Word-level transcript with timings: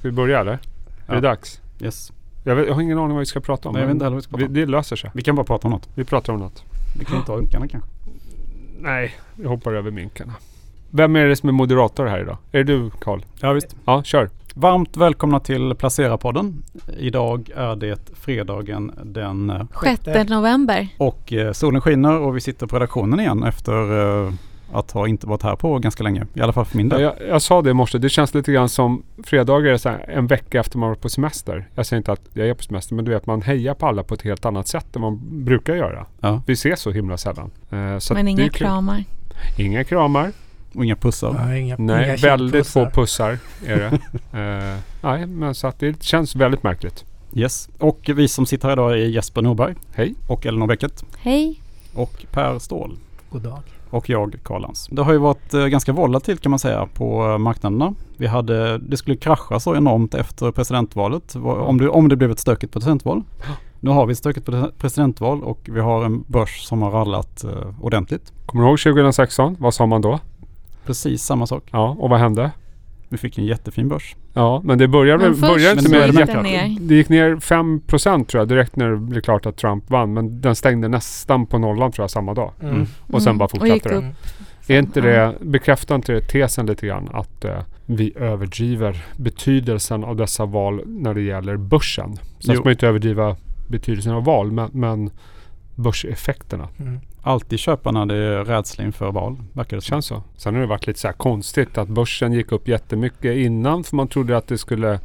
Ska 0.00 0.08
vi 0.08 0.12
börja 0.12 0.40
eller? 0.40 0.58
Ja. 1.06 1.12
Är 1.12 1.14
det 1.14 1.20
dags? 1.28 1.60
Yes. 1.80 2.12
Jag, 2.44 2.56
vet, 2.56 2.66
jag 2.66 2.74
har 2.74 2.82
ingen 2.82 2.98
aning 2.98 3.10
vad 3.10 3.18
vi 3.20 3.26
ska 3.26 3.40
prata 3.40 3.68
om. 3.68 3.72
Nej, 3.72 3.82
jag 3.82 3.86
vet 3.86 3.90
men 3.90 3.96
inte 3.96 4.04
heller 4.04 4.14
vad 4.14 4.18
vi 4.18 4.22
ska 4.22 4.30
prata 4.30 4.52
vi, 4.52 4.62
om. 4.62 4.66
Det 4.66 4.72
löser 4.72 4.96
sig. 4.96 5.10
Vi 5.14 5.22
kan 5.22 5.36
bara 5.36 5.46
prata 5.46 5.68
om 5.68 5.72
något. 5.72 5.88
Vi 5.94 6.04
pratar 6.04 6.32
om 6.32 6.38
något. 6.40 6.64
Vi 6.98 7.04
kan 7.04 7.18
ju 7.18 7.24
ta 7.24 7.36
unkarna 7.36 7.68
kanske. 7.68 7.90
Nej, 8.80 9.14
jag 9.42 9.48
hoppar 9.48 9.72
över 9.72 9.90
minkarna. 9.90 10.32
Vem 10.90 11.16
är 11.16 11.26
det 11.26 11.36
som 11.36 11.48
är 11.48 11.52
moderator 11.52 12.06
här 12.06 12.20
idag? 12.20 12.36
Är 12.52 12.58
det 12.58 12.64
du 12.64 12.90
Karl? 13.00 13.20
Ja 13.40 13.52
visst. 13.52 13.76
Ja, 13.84 14.02
kör. 14.02 14.30
Varmt 14.54 14.96
välkomna 14.96 15.40
till 15.40 15.74
Placera-podden. 15.74 16.62
Idag 16.98 17.50
är 17.56 17.76
det 17.76 18.10
fredagen 18.14 18.92
den 19.04 19.50
eh, 19.50 19.62
6 20.04 20.28
november. 20.28 20.88
och 20.96 21.32
eh, 21.32 21.52
solen 21.52 21.80
skiner 21.80 22.18
och 22.18 22.36
vi 22.36 22.40
sitter 22.40 22.66
på 22.66 22.76
redaktionen 22.76 23.20
igen 23.20 23.42
efter 23.42 24.00
eh, 24.26 24.32
att 24.72 24.90
ha 24.90 25.08
inte 25.08 25.26
varit 25.26 25.42
här 25.42 25.56
på 25.56 25.78
ganska 25.78 26.02
länge. 26.02 26.26
I 26.34 26.40
alla 26.40 26.52
fall 26.52 26.64
för 26.64 26.76
min 26.76 26.88
del. 26.88 27.00
Jag, 27.00 27.14
jag 27.28 27.42
sa 27.42 27.62
det 27.62 27.70
i 27.70 27.74
morse, 27.74 27.98
det 27.98 28.08
känns 28.08 28.34
lite 28.34 28.52
grann 28.52 28.68
som 28.68 29.02
fredagar 29.24 29.72
är 29.72 29.76
så 29.76 29.88
här 29.88 30.04
en 30.08 30.26
vecka 30.26 30.60
efter 30.60 30.78
man 30.78 30.88
varit 30.88 31.00
på 31.00 31.08
semester. 31.08 31.68
Jag 31.74 31.86
säger 31.86 31.98
inte 31.98 32.12
att 32.12 32.20
jag 32.32 32.48
är 32.48 32.54
på 32.54 32.62
semester, 32.62 32.94
men 32.94 33.04
du 33.04 33.10
vet 33.10 33.26
man 33.26 33.42
hejar 33.42 33.74
på 33.74 33.86
alla 33.86 34.02
på 34.02 34.14
ett 34.14 34.22
helt 34.22 34.44
annat 34.44 34.68
sätt 34.68 34.96
än 34.96 35.02
man 35.02 35.20
brukar 35.44 35.74
göra. 35.74 36.06
Ja. 36.20 36.42
Vi 36.46 36.52
ses 36.52 36.80
så 36.80 36.90
himla 36.90 37.16
sällan. 37.16 37.50
Eh, 37.70 37.98
så 37.98 38.14
Men 38.14 38.28
inga 38.28 38.48
kramar. 38.48 39.04
Inga 39.58 39.84
kramar. 39.84 40.32
Och 40.74 40.84
inga 40.84 40.96
pussar. 40.96 41.32
Nej, 41.32 41.60
inga, 41.60 41.76
Nej, 41.78 42.04
inga 42.06 42.16
väldigt 42.16 42.66
få 42.66 42.90
pussar 42.90 43.38
är 43.66 43.76
det. 43.76 43.98
Eh, 44.32 44.78
nej, 45.02 45.26
men 45.26 45.54
så 45.54 45.66
att 45.66 45.78
det 45.78 46.02
känns 46.02 46.36
väldigt 46.36 46.62
märkligt. 46.62 47.04
Yes. 47.34 47.68
Och 47.78 48.10
vi 48.14 48.28
som 48.28 48.46
sitter 48.46 48.68
här 48.68 48.72
idag 48.72 48.92
är 48.92 48.96
Jesper 48.96 49.42
Norberg. 49.42 49.74
Hej. 49.94 50.14
Och 50.28 50.46
Elinor 50.46 50.66
Bäcket. 50.66 51.04
Hej. 51.18 51.60
Och 51.94 52.24
Per 52.30 52.58
Ståhl. 52.58 52.98
God 53.30 53.42
dag. 53.42 53.62
Och 53.90 54.08
jag, 54.10 54.36
Karl 54.42 54.60
Lantz. 54.62 54.86
Det 54.90 55.02
har 55.02 55.12
ju 55.12 55.18
varit 55.18 55.54
eh, 55.54 55.66
ganska 55.66 55.92
volatilt 55.92 56.40
kan 56.40 56.50
man 56.50 56.58
säga 56.58 56.88
på 56.94 57.26
eh, 57.30 57.38
marknaderna. 57.38 57.94
Vi 58.16 58.26
hade, 58.26 58.78
det 58.78 58.96
skulle 58.96 59.16
krascha 59.16 59.60
så 59.60 59.76
enormt 59.76 60.14
efter 60.14 60.50
presidentvalet. 60.52 61.34
Va- 61.34 61.60
Om 61.60 61.78
det, 61.78 61.88
om 61.88 62.08
det 62.08 62.16
blev 62.16 62.30
ett 62.30 62.38
stökigt 62.38 62.72
presidentval. 62.72 63.22
Nu 63.82 63.90
har 63.90 64.06
vi 64.06 64.12
ett 64.12 64.18
stökigt 64.18 64.48
pre- 64.48 64.70
presidentval 64.78 65.42
och 65.42 65.58
vi 65.64 65.80
har 65.80 66.04
en 66.04 66.24
börs 66.26 66.60
som 66.64 66.82
har 66.82 66.90
rallat 66.90 67.44
eh, 67.44 67.50
ordentligt. 67.80 68.32
Kommer 68.46 68.64
du 68.64 68.68
ihåg 68.70 68.78
2016? 68.80 69.56
Vad 69.60 69.74
sa 69.74 69.86
man 69.86 70.00
då? 70.00 70.18
Precis 70.86 71.22
samma 71.22 71.46
sak. 71.46 71.62
Ja, 71.70 71.96
och 71.98 72.10
vad 72.10 72.18
hände? 72.20 72.50
Vi 73.12 73.16
fick 73.16 73.38
en 73.38 73.44
jättefin 73.44 73.88
börs. 73.88 74.16
Ja, 74.34 74.60
men 74.64 74.78
det 74.78 74.88
började, 74.88 75.30
Men 75.30 75.40
började 75.40 75.78
inte 75.80 75.90
med 75.90 76.06
gick 76.06 76.18
jätte- 76.18 76.32
den 76.32 76.42
ner. 76.42 76.76
Det 76.80 76.94
gick 76.94 77.08
ner 77.08 77.36
5% 77.36 78.24
tror 78.28 78.40
jag 78.40 78.48
direkt 78.48 78.76
när 78.76 78.90
det 78.90 78.96
blev 78.96 79.20
klart 79.20 79.46
att 79.46 79.56
Trump 79.56 79.90
vann. 79.90 80.12
Men 80.12 80.40
den 80.40 80.54
stängde 80.56 80.88
nästan 80.88 81.46
på 81.46 81.58
nollan 81.58 81.92
tror 81.92 82.02
jag 82.02 82.10
samma 82.10 82.34
dag. 82.34 82.52
Mm. 82.62 82.86
Och 83.06 83.22
sen 83.22 83.30
Mm. 83.30 83.38
bara 83.38 83.48
fortsatte 83.48 83.88
det. 83.88 83.94
upp. 83.94 84.04
Är 84.68 84.78
inte 84.78 85.00
det, 85.00 85.34
bekräftar 85.40 85.94
inte 85.94 86.12
det 86.12 86.20
tesen 86.20 86.66
lite 86.66 86.86
grann 86.86 87.08
att 87.12 87.44
eh, 87.44 87.58
vi 87.86 88.12
överdriver 88.16 89.04
betydelsen 89.16 90.04
av 90.04 90.16
dessa 90.16 90.44
val 90.46 90.82
när 90.86 91.14
det 91.14 91.22
gäller 91.22 91.56
börsen? 91.56 92.16
Sen 92.16 92.22
Jo. 92.40 92.54
ska 92.54 92.64
man 92.64 92.70
inte 92.72 92.86
överdriva 92.88 93.36
betydelsen 93.68 94.12
av 94.12 94.24
val, 94.24 94.52
men, 94.52 94.70
men 94.72 95.10
börseffekterna. 95.80 96.68
Mm. 96.78 97.00
Alltid 97.22 97.58
köpa 97.58 97.90
när 97.90 98.06
det 98.06 98.14
är 98.14 98.44
rädsla 98.44 98.84
inför 98.84 99.12
val, 99.12 99.36
verkar 99.52 99.70
det 99.70 99.76
Det 99.76 99.80
som. 99.80 99.88
känns 99.94 100.06
så. 100.06 100.22
Sen 100.36 100.54
har 100.54 100.60
det 100.60 100.66
varit 100.66 100.86
lite 100.86 101.00
så 101.00 101.08
här 101.08 101.12
konstigt 101.14 101.78
att 101.78 101.88
börsen 101.88 102.32
gick 102.32 102.52
upp 102.52 102.68
jättemycket 102.68 103.36
innan 103.36 103.84
för 103.84 103.96
man 103.96 104.08
trodde 104.08 104.36
att 104.36 104.46
det 104.46 104.58
skulle 104.58 105.00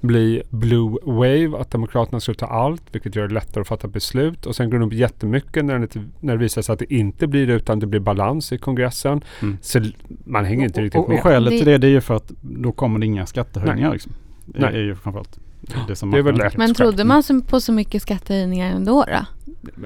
bli 0.00 0.42
blue 0.50 0.96
wave, 1.04 1.58
att 1.60 1.70
Demokraterna 1.70 2.20
skulle 2.20 2.34
ta 2.36 2.46
allt, 2.46 2.82
vilket 2.92 3.16
gör 3.16 3.28
det 3.28 3.34
lättare 3.34 3.60
att 3.60 3.68
fatta 3.68 3.88
beslut. 3.88 4.46
Och 4.46 4.56
sen 4.56 4.70
går 4.70 4.78
den 4.78 4.86
upp 4.86 4.92
jättemycket 4.94 5.64
när, 5.64 5.78
det, 5.78 5.88
när 6.20 6.32
det 6.32 6.38
visar 6.40 6.62
sig 6.62 6.72
att 6.72 6.78
det 6.78 6.94
inte 6.94 7.26
blir 7.26 7.46
det 7.46 7.52
utan 7.52 7.78
det 7.78 7.86
blir 7.86 8.00
balans 8.00 8.52
i 8.52 8.58
kongressen. 8.58 9.20
Mm. 9.42 9.56
Så 9.60 9.80
man 10.24 10.44
hänger 10.44 10.64
inte 10.64 10.80
riktigt 10.82 10.98
och, 10.98 11.04
och 11.04 11.10
med. 11.10 11.22
skälet 11.22 11.50
Det- 11.50 11.56
till 11.58 11.66
det, 11.66 11.78
det 11.78 11.86
är 11.86 11.90
ju 11.90 12.00
för 12.00 12.14
att 12.16 12.32
då 12.40 12.72
kommer 12.72 12.98
det 12.98 13.06
inga 13.06 13.26
skattehöjningar. 13.26 13.92
Liksom. 13.92 14.12
Det 14.46 14.60
Nej. 14.60 14.74
är 14.74 14.82
ju 14.82 14.94
framförallt 14.94 15.38
det 15.88 15.96
som 15.96 16.10
Det 16.10 16.18
är 16.18 16.22
väl 16.22 16.34
tycker. 16.34 16.58
Men 16.58 16.74
trodde 16.74 17.04
man 17.04 17.22
på 17.48 17.60
så 17.60 17.72
mycket 17.72 18.02
skattehöjningar 18.02 18.70
ändå 18.70 19.04
då? 19.08 19.26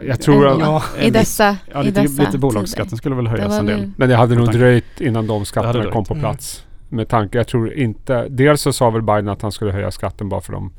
Jag 0.07 0.21
tror 0.21 0.47
att. 0.49 0.59
Ja, 0.61 0.83
I 1.01 1.11
dessa, 1.11 1.57
Ja, 1.73 1.83
i 1.83 1.87
lite, 1.87 2.03
dessa 2.03 2.23
lite 2.23 2.39
bolagsskatten 2.39 2.87
tider. 2.89 2.97
skulle 2.97 3.15
väl 3.15 3.27
höjas 3.27 3.59
en 3.59 3.67
del. 3.67 3.91
Men 3.97 4.09
det 4.09 4.17
hade 4.17 4.35
nog 4.35 4.53
dröjt 4.53 5.01
innan 5.01 5.27
de 5.27 5.45
skatterna 5.45 5.91
kom 5.91 6.05
på 6.05 6.15
Mm. 6.15 6.23
plats. 6.23 6.65
Med 6.89 7.09
tanke, 7.09 7.39
jag 7.39 7.49
tror 7.49 7.73
inte... 7.73 8.29
Dels 8.29 8.63
så 8.63 8.73
sa 8.73 8.91
väl 8.91 9.03
Biden 9.03 9.29
att 9.29 9.43
han 9.43 9.53
skulle 9.53 9.73
höja 9.73 9.91
skatten 9.91 10.29
bara 10.29 10.41
för 10.41 10.53
de 10.53 10.73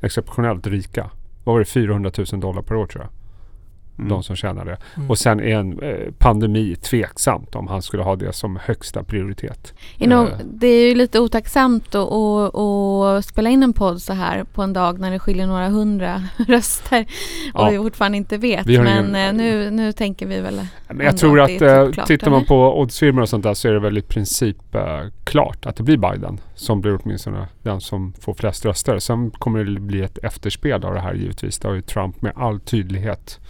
exceptionellt 0.00 0.66
rika. 0.66 1.10
Vad 1.44 1.52
var 1.54 1.58
det? 1.60 1.64
400 1.64 2.10
000 2.32 2.40
dollar 2.40 2.62
per 2.62 2.74
år 2.74 2.86
tror 2.86 3.02
jag. 3.04 3.10
Mm. 3.98 4.08
De 4.08 4.22
som 4.22 4.36
tjänar 4.36 4.64
det. 4.64 4.76
Mm. 4.96 5.10
Och 5.10 5.18
sen 5.18 5.40
är 5.40 5.56
en 5.56 5.78
eh, 5.82 6.12
pandemi 6.18 6.76
tveksamt 6.76 7.54
om 7.54 7.68
han 7.68 7.82
skulle 7.82 8.02
ha 8.02 8.16
det 8.16 8.32
som 8.32 8.58
högsta 8.64 9.02
prioritet. 9.04 9.74
You 9.98 10.10
know, 10.10 10.24
Eh. 10.28 10.38
det 10.44 10.66
är 10.66 10.88
ju 10.88 10.94
lite 10.94 11.20
otacksamt 11.20 11.94
att, 11.94 13.24
spela 13.24 13.50
in 13.50 13.62
en 13.62 13.72
podd 13.72 14.02
så 14.02 14.12
här 14.12 14.44
på 14.44 14.62
en 14.62 14.72
dag 14.72 14.98
när 15.00 15.10
det 15.10 15.18
skiljer 15.18 15.46
några 15.46 15.68
hundra 15.68 16.22
röster 16.48 17.06
och 17.54 17.60
Ja. 17.60 17.68
vi 17.70 17.76
fortfarande 17.76 18.18
inte 18.18 18.36
vet. 18.38 18.66
Men 18.66 18.74
ingen- 18.74 19.14
eh, 19.14 19.32
nu, 19.32 19.70
nu 19.70 19.92
tänker 19.92 20.26
vi 20.26 20.40
väl 20.40 20.60
Men 20.88 21.06
jag 21.06 21.16
tror 21.18 21.40
att 21.40 21.50
att, 21.50 21.58
typ 21.86 21.94
klart, 21.94 22.06
tittar 22.06 22.30
man 22.30 22.38
eller? 22.38 22.48
på 22.48 22.80
oddsfirmor 22.80 23.22
och 23.22 23.28
sånt 23.28 23.42
där 23.42 23.54
så 23.54 23.68
är 23.68 23.72
det 23.72 23.80
väl 23.80 23.98
i 23.98 24.02
princip 24.02 24.74
eh, 24.74 25.00
att 25.66 25.76
det 25.76 25.82
blir 25.82 25.96
Biden 25.96 26.40
som 26.54 26.80
blir 26.80 26.98
åtminstone 27.02 27.48
den 27.62 27.80
som 27.80 28.12
får 28.20 28.34
flest 28.34 28.64
röster. 28.64 28.98
Sen 28.98 29.30
kommer 29.30 29.64
det 29.64 29.80
bli 29.80 30.00
ett 30.02 30.18
efterspel 30.18 30.84
av 30.84 30.94
det 30.94 31.00
här 31.00 31.14
givetvis. 31.14 31.58
Det 31.58 31.68
har 31.68 31.74
ju 31.74 31.82
Trump 31.82 32.22
med 32.22 32.32
all 32.36 32.60
tydlighet 32.60 33.40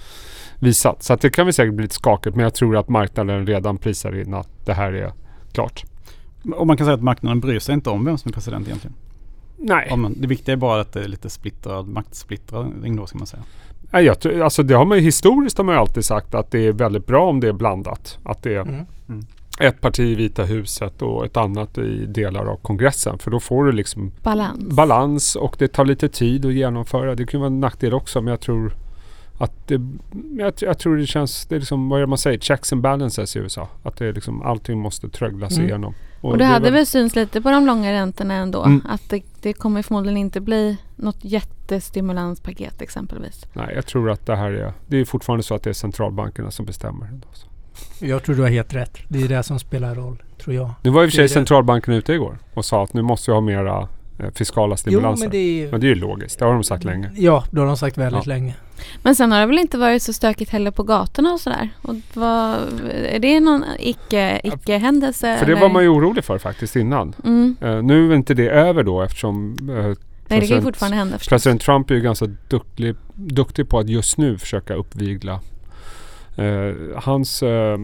visat. 0.59 1.03
Så 1.03 1.13
att 1.13 1.21
det 1.21 1.31
kan 1.31 1.47
väl 1.47 1.53
säkert 1.55 1.75
bli 1.75 1.83
lite 1.83 1.95
skakigt 1.95 2.37
men 2.37 2.43
jag 2.45 2.55
tror 2.55 2.77
att 2.77 2.89
marknaden 2.89 3.47
redan 3.47 3.79
prisar 3.79 4.21
in 4.21 4.35
att 4.35 4.67
det 4.67 4.75
här 4.75 4.93
är 4.93 5.13
klart. 5.53 5.85
Och 6.57 6.67
man 6.67 6.77
kan 6.77 6.87
säga 6.87 6.95
att 6.95 7.03
marknaden 7.03 7.41
bryr 7.41 7.59
sig 7.59 7.75
inte 7.75 7.91
om 7.91 8.05
vem 8.05 8.19
som 8.19 8.29
är 8.29 8.33
president 8.33 8.67
egentligen. 8.69 8.95
Nej, 9.57 9.87
Ja, 9.91 9.97
men 9.97 10.21
det 10.21 10.27
viktiga 10.27 10.53
är 10.53 10.57
bara 10.57 10.81
att 10.81 10.93
det 10.93 11.01
är 11.05 11.09
lite 11.09 11.31
splittrad, 11.31 11.89
maktsplittring 11.89 12.97
då 12.97 13.07
ska 13.07 13.19
man 13.19 13.27
säga. 13.27 13.43
Nej, 13.91 14.05
jag, 14.05 14.21
tror- 14.21 14.43
alltså 14.43 14.63
det 14.63 14.75
har 14.75 14.85
man 14.85 14.99
ju 14.99 15.05
historiskt 15.05 15.59
har 15.59 15.65
man 15.65 15.75
ju 15.75 15.79
alltid 15.81 16.05
sagt 16.05 16.35
att 16.35 16.51
det 16.51 16.59
är 16.67 16.73
väldigt 16.73 17.07
bra 17.07 17.29
om 17.29 17.41
det 17.41 17.49
är 17.49 17.53
blandat. 17.53 18.19
Att 18.25 18.43
det 18.43 18.55
är 18.55 18.61
Mm. 19.09 19.27
Ett 19.61 19.81
parti 19.81 20.01
i 20.01 20.15
Vita 20.15 20.45
huset 20.45 21.03
och 21.03 21.25
ett 21.25 21.37
annat 21.37 21.79
i 21.79 22.07
delar 22.07 22.47
av 22.47 22.57
kongressen. 22.57 23.19
För 23.19 23.31
då 23.31 23.41
får 23.41 23.65
du 23.65 23.73
liksom 23.73 24.13
balans. 24.23 24.77
balans 24.77 25.37
och 25.37 25.57
det 25.59 25.69
tar 25.69 25.85
lite 25.85 26.09
tid 26.09 26.47
att 26.47 26.53
genomföra. 26.55 27.15
Det 27.15 27.27
kan 27.27 27.41
vara 27.41 27.47
en 27.51 27.61
nackdel 27.61 27.95
också 27.95 28.21
men 28.21 28.31
jag 28.31 28.41
tror 28.41 28.75
att 29.39 29.69
det, 29.69 29.81
jag, 30.39 30.53
jag 30.59 30.79
tror 30.79 30.97
det 30.97 31.07
känns, 31.07 31.47
det 31.47 31.55
är 31.55 31.59
liksom, 31.59 31.89
vad 31.89 31.99
är 31.99 32.01
det 32.01 32.07
man 32.07 32.19
säger, 32.19 32.39
checks 32.39 32.73
and 32.73 32.83
balances 32.83 33.37
i 33.37 33.39
USA. 33.39 33.69
Att 33.83 33.97
det 33.97 34.07
är 34.07 34.13
liksom, 34.13 34.43
allting 34.43 34.79
måste 34.81 35.09
tröglas 35.09 35.57
Mm. 35.57 35.69
igenom. 35.69 35.95
Och 36.21 36.39
det 36.39 36.45
är 36.45 36.49
hade 36.49 36.65
väl- 36.65 36.73
väl 36.73 36.87
synts 36.87 37.17
lite 37.17 37.43
på 37.43 37.51
de 37.51 37.67
långa 37.67 37.93
räntorna 37.93 38.35
ändå. 38.35 38.63
Mm. 38.65 38.83
Att 38.89 39.11
det, 39.11 39.23
det 39.43 39.53
kommer 39.53 39.83
förmodligen 39.83 40.17
inte 40.17 40.41
bli 40.41 40.77
något 40.97 41.19
jättestimulanspaket 41.85 42.83
exempelvis. 42.83 43.47
Nej, 43.53 43.73
jag 43.75 43.87
tror 43.87 44.11
att 44.11 44.27
det 44.27 44.37
här 44.37 44.53
är, 44.53 44.73
det 44.87 44.97
är 44.97 45.05
fortfarande 45.05 45.43
så 45.43 45.55
att 45.55 45.63
det 45.63 45.71
är 45.71 45.75
centralbankerna 45.75 46.51
som 46.51 46.67
bestämmer. 46.67 47.09
Så. 47.33 47.47
Jag 47.99 48.23
tror 48.23 48.37
du 48.37 48.43
har 48.43 48.49
helt 48.49 48.75
rätt. 48.75 48.99
Det 49.09 49.23
är 49.23 49.29
det 49.29 49.43
som 49.43 49.59
spelar 49.59 49.95
roll, 49.95 50.23
tror 50.43 50.57
jag. 50.57 50.71
Nu 50.83 50.91
var 50.91 51.05
i 51.05 51.07
och 51.07 51.11
för 51.11 51.17
sig 51.17 51.29
centralbanken 51.29 51.95
ute 51.95 52.13
igår 52.13 52.39
och 52.55 52.65
sa 52.65 52.85
att 52.85 52.95
nu 52.95 53.03
måste 53.03 53.31
vi 53.31 53.35
ha 53.35 53.41
mera 53.41 53.89
eh, 54.19 54.31
fiskala 54.35 54.73
Jo, 54.73 54.77
stimulanser. 54.77 55.25
men 55.25 55.31
det 55.31 55.39
är 55.65 55.71
Men 55.71 55.81
det 55.81 55.87
är 55.87 55.89
ju 55.89 55.95
logiskt, 55.95 56.39
det 56.39 56.45
har 56.45 56.53
de 56.53 56.65
sagt 56.65 56.85
länge. 56.85 57.11
Ja, 57.17 57.45
det 57.51 57.61
har 57.61 57.67
de 57.67 57.77
sagt 57.77 57.99
väldigt 57.99 58.27
Ja. 58.27 58.33
länge. 58.35 58.55
Men 59.03 59.15
sen 59.17 59.33
har 59.33 59.41
det 59.41 59.47
väl 59.47 59.59
inte 59.59 59.79
varit 59.79 60.03
så 60.03 60.13
stökigt 60.13 60.51
heller 60.51 60.71
på 60.71 60.83
gatorna 60.83 61.33
och 61.33 61.41
sådär. 61.41 61.69
Och 61.83 61.95
vad, 62.15 62.57
är 62.91 63.19
det 63.19 63.41
någon 63.41 63.65
icke, 63.79 64.41
icke-händelse? 64.45 65.37
För 65.39 65.47
det 65.47 65.55
var 65.55 65.69
man 65.69 65.83
ju 65.83 65.89
orolig 65.89 66.25
för 66.25 66.39
faktiskt 66.39 66.77
innan. 66.77 67.15
Mm. 67.25 67.57
Eh, 67.61 67.83
nu 67.83 68.11
är 68.13 68.17
inte 68.17 68.35
det 68.35 68.49
över 68.49 68.83
då 68.83 69.03
eftersom 69.03 69.57
eh, 69.71 69.75
Nej, 69.77 69.95
det 70.29 70.29
kan 70.29 70.37
ju 70.37 70.41
President- 70.41 70.65
fortfarande 70.65 70.97
hända 70.97 71.19
förstås. 71.19 71.31
President 71.31 71.63
Trump 71.63 71.91
är 71.91 71.95
ju 71.95 72.01
ganska 72.01 72.27
duktig, 72.49 72.95
duktig 73.15 73.69
på 73.69 73.79
att 73.79 73.89
just 73.89 74.19
nu 74.19 74.39
försöka 74.39 74.75
uppvigla 74.75 75.41
hans 76.97 77.43
eh, 77.43 77.73
eh, 77.73 77.79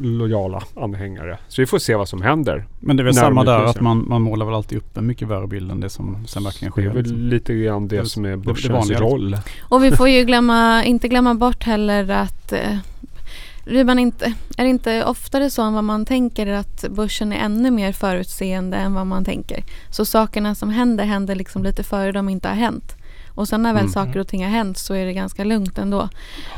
lojala 0.00 0.62
anhängare. 0.76 1.38
Så 1.48 1.62
vi 1.62 1.66
får 1.66 1.78
se 1.78 1.94
vad 1.94 2.08
som 2.08 2.22
händer. 2.22 2.64
Men 2.80 2.96
det 2.96 3.02
är 3.02 3.04
väl 3.04 3.14
samma 3.14 3.44
där 3.44 3.64
att 3.64 3.80
man, 3.80 4.04
man 4.08 4.22
målar 4.22 4.46
väl 4.46 4.54
alltid 4.54 4.78
upp 4.78 4.96
en 4.96 5.06
mycket 5.06 5.28
värre 5.28 5.46
bild 5.46 5.70
än 5.70 5.80
det 5.80 5.90
som 5.90 6.26
sen 6.26 6.44
verkligen 6.44 6.72
Det 6.76 6.80
sker. 6.82 6.90
är 6.90 6.94
väl 6.94 7.02
liksom. 7.02 7.18
lite 7.18 7.54
grann 7.54 7.88
det 7.88 7.96
Det- 8.00 8.06
som 8.06 8.24
är 8.24 8.30
det 8.30 8.36
börsens 8.36 8.88
liksom. 8.88 9.06
roll. 9.06 9.36
Och 9.60 9.84
vi 9.84 9.90
får 9.90 10.08
ju 10.08 10.24
glömma, 10.24 10.84
inte 10.84 11.08
glömma 11.08 11.34
bort 11.34 11.64
heller 11.64 12.10
att 12.10 12.52
eh, 12.52 13.84
man 13.84 13.98
inte, 13.98 14.32
är 14.56 14.62
det 14.64 14.70
inte 14.70 15.04
oftare 15.04 15.50
så 15.50 15.62
än 15.62 15.72
vad 15.74 15.84
man 15.84 16.04
tänker 16.04 16.46
att 16.46 16.84
börsen 16.90 17.32
är 17.32 17.36
ännu 17.36 17.70
mer 17.70 17.92
förutseende 17.92 18.76
än 18.76 18.94
vad 18.94 19.06
man 19.06 19.24
tänker. 19.24 19.64
Så 19.90 20.04
sakerna 20.04 20.54
som 20.54 20.70
händer 20.70 21.04
händer 21.04 21.34
liksom 21.34 21.62
lite 21.62 21.82
före 21.82 22.12
de 22.12 22.28
inte 22.28 22.48
har 22.48 22.54
hänt. 22.54 22.94
Och 23.38 23.48
sen 23.48 23.62
när 23.62 23.72
väl 23.72 23.80
Mm. 23.80 23.92
saker 23.92 24.18
och 24.20 24.28
ting 24.28 24.42
har 24.44 24.50
hänt 24.50 24.78
så 24.78 24.94
är 24.94 25.06
det 25.06 25.12
ganska 25.12 25.44
lugnt 25.44 25.78
ändå. 25.78 26.08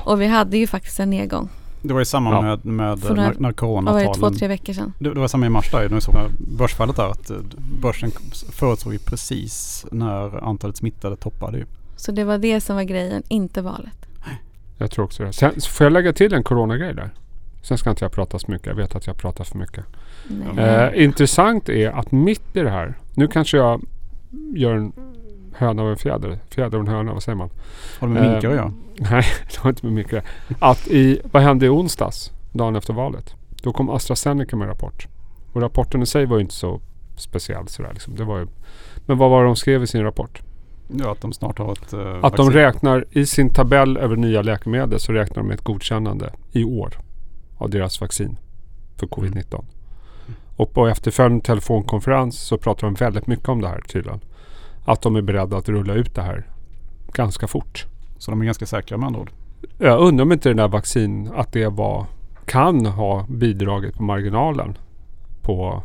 Och 0.05 0.21
vi 0.21 0.27
hade 0.27 0.59
ju 0.59 0.67
faktiskt 0.67 1.01
en 1.01 1.11
nedgång. 1.11 1.49
Det 1.83 1.93
var 1.93 2.01
ju 2.01 2.05
samma 2.05 2.31
Ja. 2.31 2.43
med, 2.43 2.65
med 2.65 2.99
några- 3.05 3.15
Vad 3.17 3.37
var 3.37 3.49
det, 3.49 3.53
två, 3.53 3.53
coronatalen. 3.53 4.39
tre 4.39 4.49
veckor 4.49 4.73
sedan? 4.73 4.93
Det, 4.99 5.15
det 5.15 5.21
var 5.21 5.29
samma 5.29 5.47
i 5.47 5.49
mars 5.49 5.71
där, 5.71 5.89
när 5.89 5.95
vi 5.95 6.01
såg 6.01 6.15
börsfallet 6.59 6.97
där. 6.97 7.11
Att 7.11 7.31
eh, 7.31 7.37
börsen 7.83 8.11
förutsåg 8.53 8.93
ju 8.93 8.99
precis 8.99 9.87
när 9.93 10.45
antalet 10.49 10.77
smittade 10.77 11.17
toppade 11.17 11.59
ju. 11.59 11.65
Så 11.97 12.13
det 12.13 12.25
var 12.25 12.39
det 12.39 12.61
som 12.61 12.77
var 12.77 12.83
grejen, 12.83 13.23
inte 13.29 13.63
valet. 13.63 14.07
Jag 14.79 14.91
tror 14.91 15.05
också 15.05 15.23
det. 15.25 15.33
Sen 15.33 15.53
får 15.69 15.85
jag 15.87 15.93
lägga 15.93 16.13
till 16.13 16.35
en 16.35 16.43
coronagrej 16.45 16.95
där. 16.95 17.11
Sen 17.63 17.79
ska 17.79 17.91
inte 17.91 18.05
jag 18.05 18.13
prata 18.13 18.39
så 18.39 18.51
mycket. 18.51 18.67
Jag 18.67 18.75
vet 18.75 18.95
att 18.95 19.07
jag 19.07 19.17
pratar 19.17 19.45
för 19.45 19.59
mycket. 19.59 19.85
Eh, 20.59 21.05
intressant 21.05 21.69
är 21.69 21.91
att 21.91 22.13
mitt 22.13 22.57
i 22.57 22.61
det 22.61 22.71
här. 22.71 22.95
Nu 23.15 23.29
kanske 23.29 23.57
jag 23.57 23.81
gör 24.57 24.75
en 24.75 24.93
höna 25.61 25.83
av 25.83 25.91
en 25.91 25.97
fjäder. 25.97 26.39
Fjäder 26.51 26.79
av 26.79 26.85
en 26.85 26.89
höna, 26.89 27.13
vad 27.13 27.23
säger 27.23 27.37
man? 27.37 27.51
Har 28.01 28.09
det 28.09 28.15
med 28.15 28.25
Eh, 28.25 28.31
minkar 28.31 28.49
att 28.49 28.55
göra? 28.55 28.73
Nej, 28.97 29.25
det 29.51 29.59
har 29.59 29.71
inte 29.71 29.87
med 29.87 29.93
mycket 29.95 30.25
Att 30.59 30.89
i, 30.89 31.21
vad 31.33 31.43
hände 31.43 31.67
i 31.67 31.69
onsdags, 31.69 32.33
dagen 32.53 32.77
efter 32.77 32.93
valet? 32.93 33.35
Då 33.63 33.73
kom 33.73 33.91
AstraZeneca 33.91 34.57
med 34.57 34.65
en 34.65 34.69
rapport. 34.69 35.07
Och 35.53 35.63
rapporten 35.63 36.03
i 36.03 36.07
sig 36.07 36.27
var 36.27 36.37
ju 36.37 36.43
inte 36.43 36.55
så 36.55 36.81
speciell 37.17 37.69
sådär 37.69 37.91
liksom. 37.93 38.17
Det 38.17 38.25
var 38.25 38.39
ju, 38.39 38.47
men 39.07 39.19
vad 39.19 39.31
var 39.31 39.41
det 39.41 39.47
de 39.47 39.57
skrev 39.57 39.83
i 39.83 39.87
sin 39.87 40.03
rapport? 40.03 40.43
Ja, 40.89 41.13
att 41.13 41.21
de 41.21 41.33
snart 41.33 41.59
har 41.59 41.73
ett 41.73 41.95
uh, 41.95 42.19
Att 42.23 42.37
de 42.37 42.51
räknar 42.51 43.05
i 43.11 43.27
sin 43.27 43.51
tabell 43.51 43.97
över 43.97 44.17
nya 44.17 44.43
läkemedel 44.43 45.01
så 45.01 45.13
räknar 45.13 45.37
de 45.37 45.47
med 45.49 45.55
ett 45.55 45.65
godkännande 45.65 46.33
i 46.53 46.65
år 46.65 46.99
av 47.59 47.71
deras 47.71 48.01
vaccin 48.01 48.37
för 48.97 49.07
covid-19. 49.07 49.65
Och 50.57 50.73
på 50.73 50.89
efterföljande 50.89 51.45
telefonkonferens 51.45 52.41
så 52.41 52.59
pratar 52.59 52.87
de 52.87 52.95
väldigt 52.95 53.27
mycket 53.27 53.49
om 53.49 53.61
det 53.61 53.69
här 53.69 53.81
tydligen. 53.81 54.21
Att 54.85 55.03
de 55.03 55.17
är 55.17 55.23
beredda 55.23 55.57
att 55.57 55.69
rulla 55.69 55.95
ut 55.95 56.15
det 56.15 56.23
här 56.23 56.47
ganska 57.13 57.47
fort. 57.47 57.87
Så 58.19 58.31
de 58.31 58.41
är 58.41 58.45
ganska 58.45 58.67
säkra 58.67 58.97
med 58.99 59.07
andra 59.07 59.21
ord. 59.21 59.31
Jag 59.79 60.01
undrar 60.01 60.23
om 60.23 60.33
inte 60.33 60.49
den 60.49 60.57
där 60.57 60.69
vaccin, 60.69 61.31
att 61.35 61.53
det 61.53 61.67
var, 61.69 62.07
kan 62.45 62.87
ha 62.87 63.27
bidragit 63.29 63.95
på 63.95 64.03
marginalen 64.03 64.79
på, 65.43 65.83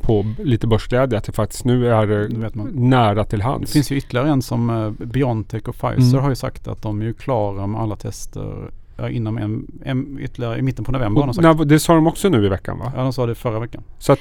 på 0.00 0.24
lite 0.38 0.66
börsglädje. 0.66 1.18
Att 1.18 1.24
det 1.24 1.32
faktiskt 1.32 1.64
nu 1.64 1.88
är 1.92 2.06
det 2.06 2.28
Det 2.28 2.54
man. 2.54 2.70
nära 2.74 3.24
till 3.24 3.38
Det 3.38 3.44
hands. 3.44 3.72
finns 3.72 3.92
ju 3.92 3.96
ytterligare 3.96 4.28
en 4.28 4.42
som 4.42 4.70
uh, 4.70 4.90
Biontech 4.90 5.68
och 5.68 5.74
Pfizer 5.74 6.08
Mm. 6.10 6.22
har 6.22 6.28
ju 6.30 6.36
sagt 6.36 6.68
att 6.68 6.82
de 6.82 7.00
är 7.00 7.04
ju 7.04 7.14
klara 7.14 7.66
med 7.66 7.80
alla 7.80 7.96
tester 7.96 8.70
inom 9.10 9.38
en, 9.38 9.66
en, 9.84 10.18
ytterligare 10.20 10.58
i 10.58 10.62
mitten 10.62 10.84
på 10.84 10.92
november. 10.92 11.20
har 11.20 11.26
de 11.26 11.28
Och, 11.28 11.34
sagt. 11.34 11.58
när, 11.58 11.64
det 11.64 11.78
sa 11.80 11.94
de 11.94 12.06
också 12.06 12.28
nu 12.28 12.46
i 12.46 12.48
veckan 12.48 12.78
va? 12.78 12.92
Ja, 12.96 13.02
de 13.02 13.12
sa 13.12 13.26
det 13.26 13.34
förra 13.34 13.60
veckan. 13.60 13.82
Så 13.98 14.12
att 14.12 14.18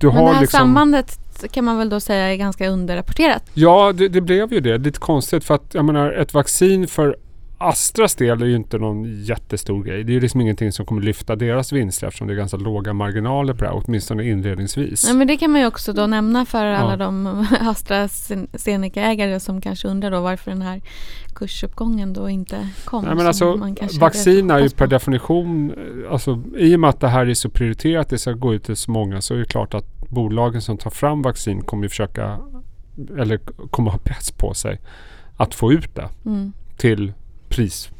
du, 0.00 0.06
du 0.06 0.12
Men 0.12 0.16
det 0.16 0.28
har 0.28 0.34
här 0.34 0.40
liksom... 0.40 0.58
sambandet 0.58 1.18
kan 1.50 1.64
man 1.64 1.78
väl 1.78 1.88
då 1.88 2.00
säga 2.00 2.32
är 2.32 2.36
ganska 2.36 2.68
underrapporterat. 2.68 3.42
Ja, 3.54 3.92
det, 3.92 4.08
det 4.08 4.20
blev 4.20 4.52
ju 4.52 4.60
det. 4.60 4.78
Lite 4.78 4.98
konstigt 4.98 5.44
för 5.44 5.54
att 5.54 5.74
jag 5.74 5.84
menar 5.84 6.12
ett 6.12 6.34
vaccin 6.34 6.88
för 6.88 7.16
Astras 7.62 8.14
del 8.14 8.42
är 8.42 8.46
ju 8.46 8.56
inte 8.56 8.78
någon 8.78 9.22
jättestor 9.24 9.82
grej. 9.84 10.04
Det 10.04 10.12
är 10.12 10.14
ju 10.14 10.20
liksom 10.20 10.40
ingenting 10.40 10.72
som 10.72 10.86
kommer 10.86 11.02
lyfta 11.02 11.36
deras 11.36 11.72
vinster 11.72 12.06
eftersom 12.06 12.26
det 12.28 12.32
är 12.34 12.36
ganska 12.36 12.56
låga 12.56 12.92
marginaler 12.92 13.54
på 13.54 13.64
det 13.64 13.70
här, 13.70 13.82
åtminstone 13.86 14.24
inledningsvis. 14.28 15.04
Nej, 15.06 15.14
men 15.16 15.26
det 15.26 15.36
kan 15.36 15.50
man 15.50 15.60
ju 15.60 15.66
också 15.66 15.92
då 15.92 16.06
nämna 16.06 16.44
för 16.44 16.64
alla 16.64 16.90
Ja. 16.92 16.96
de 16.96 17.46
AstraZeneca-ägare 17.60 19.40
som 19.40 19.60
kanske 19.60 19.88
undrar 19.88 20.10
då 20.10 20.20
varför 20.20 20.50
den 20.50 20.62
här 20.62 20.80
kursuppgången 21.34 22.12
då 22.12 22.28
inte 22.28 22.68
kom. 22.84 23.04
Nej, 23.04 23.14
men 23.14 23.26
alltså, 23.26 23.56
vaccin 24.00 24.50
är 24.50 24.58
ju 24.58 24.68
per 24.70 24.86
definition, 24.86 25.70
eh, 25.70 26.12
alltså, 26.12 26.42
i 26.58 26.76
och 26.76 26.80
med 26.80 26.90
att 26.90 27.00
det 27.00 27.08
här 27.08 27.26
är 27.26 27.34
så 27.34 27.50
prioriterat, 27.50 28.08
det 28.08 28.18
ska 28.18 28.32
gå 28.32 28.54
ut 28.54 28.64
till 28.64 28.76
så 28.76 28.90
många, 28.90 29.20
så 29.20 29.34
är 29.34 29.38
det 29.38 29.44
klart 29.44 29.74
att 29.74 30.08
bolagen 30.08 30.62
som 30.62 30.78
tar 30.78 30.90
fram 30.90 31.22
vaccin 31.22 31.60
kommer 31.62 31.82
ju 31.82 31.88
försöka, 31.88 32.38
eller 33.18 33.36
kommer 33.70 33.90
ha 33.90 33.98
press 33.98 34.30
på 34.30 34.54
sig 34.54 34.80
att 35.36 35.54
få 35.54 35.72
ut 35.72 35.94
det 35.94 36.08
Mm. 36.26 36.52
till 36.76 37.12
pris, 37.50 37.90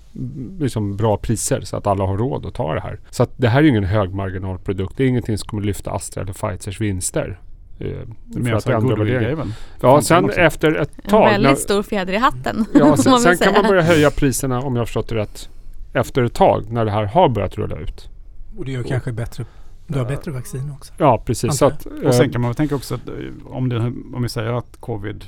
liksom 0.58 0.96
bra 0.96 1.16
priser 1.16 1.60
så 1.60 1.76
att 1.76 1.86
alla 1.86 2.04
har 2.06 2.16
råd 2.16 2.46
att 2.46 2.54
ta 2.54 2.74
det 2.74 2.80
här. 2.80 3.00
Så 3.10 3.22
att 3.22 3.30
det 3.36 3.48
här 3.48 3.58
är 3.58 3.62
ju 3.62 3.68
ingen 3.68 3.84
högmarginalprodukt. 3.84 4.96
Det 4.96 5.04
är 5.04 5.08
ingenting 5.08 5.38
som 5.38 5.48
kommer 5.48 5.62
lyfta 5.62 5.90
Astra 5.90 6.22
eller 6.22 6.32
Pfizers 6.32 6.80
vinster. 6.80 7.40
eh, 7.78 7.86
Det 7.86 7.90
är 7.90 8.06
för 8.32 8.40
mer 8.40 8.52
att 8.54 8.62
så 8.62 8.68
här 8.70 8.76
ändra 8.76 8.88
goodwill-grej 8.88 9.18
värdering. 9.20 9.36
väl? 9.38 9.52
Ja, 9.80 10.02
sen 10.02 10.30
efter 10.30 10.74
ett 10.80 10.90
En 11.04 11.10
tag. 11.10 11.30
väldigt 11.30 11.50
när- 11.50 11.56
stor 11.56 11.82
fjäder 11.82 12.12
i 12.12 12.16
hatten. 12.16 12.64
Ja, 12.74 12.96
sen, 12.96 13.20
sen 13.20 13.36
kan 13.36 13.52
man 13.52 13.62
börja 13.66 13.82
höja 13.82 14.10
priserna 14.10 14.60
om 14.60 14.76
jag 14.76 14.86
förstått 14.86 15.08
det 15.08 15.14
rätt. 15.14 15.48
Efter 15.92 16.22
ett 16.22 16.34
tag 16.34 16.72
när 16.72 16.84
det 16.84 16.90
här 16.90 17.04
har 17.04 17.28
börjat 17.28 17.58
rulla 17.58 17.76
ut. 17.76 18.08
Och 18.58 18.64
det 18.64 18.72
gör 18.72 18.82
kanske 18.82 19.12
bättre. 19.12 19.44
Du 19.86 19.98
har 19.98 20.06
bättre 20.06 20.30
vaccin 20.30 20.72
också. 20.76 20.92
Ja, 20.98 21.22
precis. 21.26 21.62
Att, 21.62 21.86
Och 21.86 22.14
sen 22.14 22.26
eh, 22.26 22.32
kan 22.32 22.40
man 22.40 22.54
tänka 22.54 22.74
också 22.74 22.94
att 22.94 23.08
eh, 23.08 23.14
om, 23.46 23.68
det, 23.68 23.76
om 24.14 24.18
vi 24.22 24.28
säger 24.28 24.52
att 24.52 24.76
covid 24.80 25.24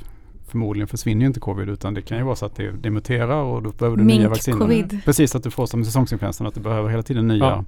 förmodligen 0.53 0.89
försvinner 0.89 1.21
ju 1.21 1.27
inte 1.27 1.41
covid 1.41 1.69
utan 1.69 1.95
det 1.95 2.03
kan 2.03 2.19
ju 2.19 2.25
vara 2.25 2.37
så 2.37 2.47
att 2.47 2.57
det, 2.57 2.71
det 2.71 2.91
muterar 2.91 3.43
och 3.43 3.63
då 3.63 3.71
behöver 3.71 3.97
du 3.97 4.05
nya 4.05 4.29
vacciner. 4.29 4.59
Mink-covid. 4.59 5.05
Precis 5.05 5.35
att 5.35 5.43
du 5.43 5.51
får 5.51 5.67
som 5.67 5.85
säsongsinfluensan 5.85 6.47
att 6.47 6.55
du 6.55 6.61
behöver 6.61 6.89
hela 6.89 7.03
tiden 7.03 7.29
nya 7.29 7.65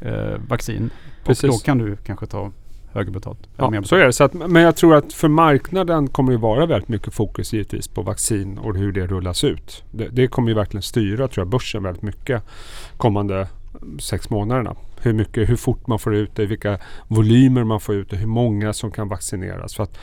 eh, 0.00 0.38
vaccin. 0.48 0.90
Precis. 1.24 1.44
Och 1.44 1.50
då 1.50 1.58
kan 1.58 1.78
du 1.78 1.96
kanske 1.96 2.26
ta 2.26 2.50
högre 2.92 3.10
betalt. 3.10 3.38
Ja, 3.56 3.70
betalt. 3.70 3.86
så 3.86 3.96
är 3.96 4.04
det. 4.04 4.12
Så 4.12 4.24
att, 4.24 4.34
men 4.34 4.62
jag 4.62 4.76
tror 4.76 4.94
att 4.94 5.12
för 5.12 5.28
marknaden 5.28 6.08
kommer 6.08 6.32
det 6.32 6.38
vara 6.38 6.66
väldigt 6.66 6.88
mycket 6.88 7.14
fokus 7.14 7.52
givetvis 7.52 7.88
på 7.88 8.02
vaccin 8.02 8.58
och 8.58 8.76
hur 8.76 8.92
det 8.92 9.06
rullas 9.06 9.44
ut. 9.44 9.84
Det, 9.90 10.08
det 10.08 10.28
kommer 10.28 10.48
ju 10.48 10.54
verkligen 10.54 10.82
styra 10.82 11.28
tror 11.28 11.42
jag 11.42 11.48
börsen 11.48 11.82
väldigt 11.82 12.02
mycket 12.02 12.42
kommande 12.96 13.48
mm, 13.82 13.98
sex 13.98 14.30
månaderna. 14.30 14.76
Hur, 15.00 15.12
mycket, 15.12 15.48
hur 15.48 15.56
fort 15.56 15.86
man 15.86 15.98
får 15.98 16.14
ut 16.14 16.36
det, 16.36 16.46
vilka 16.46 16.78
volymer 17.08 17.64
man 17.64 17.80
får 17.80 17.94
ut 17.94 18.10
det, 18.10 18.16
hur 18.16 18.26
många 18.26 18.72
som 18.72 18.90
kan 18.90 19.08
vaccineras. 19.08 19.74
För 19.74 19.82
att 19.82 19.98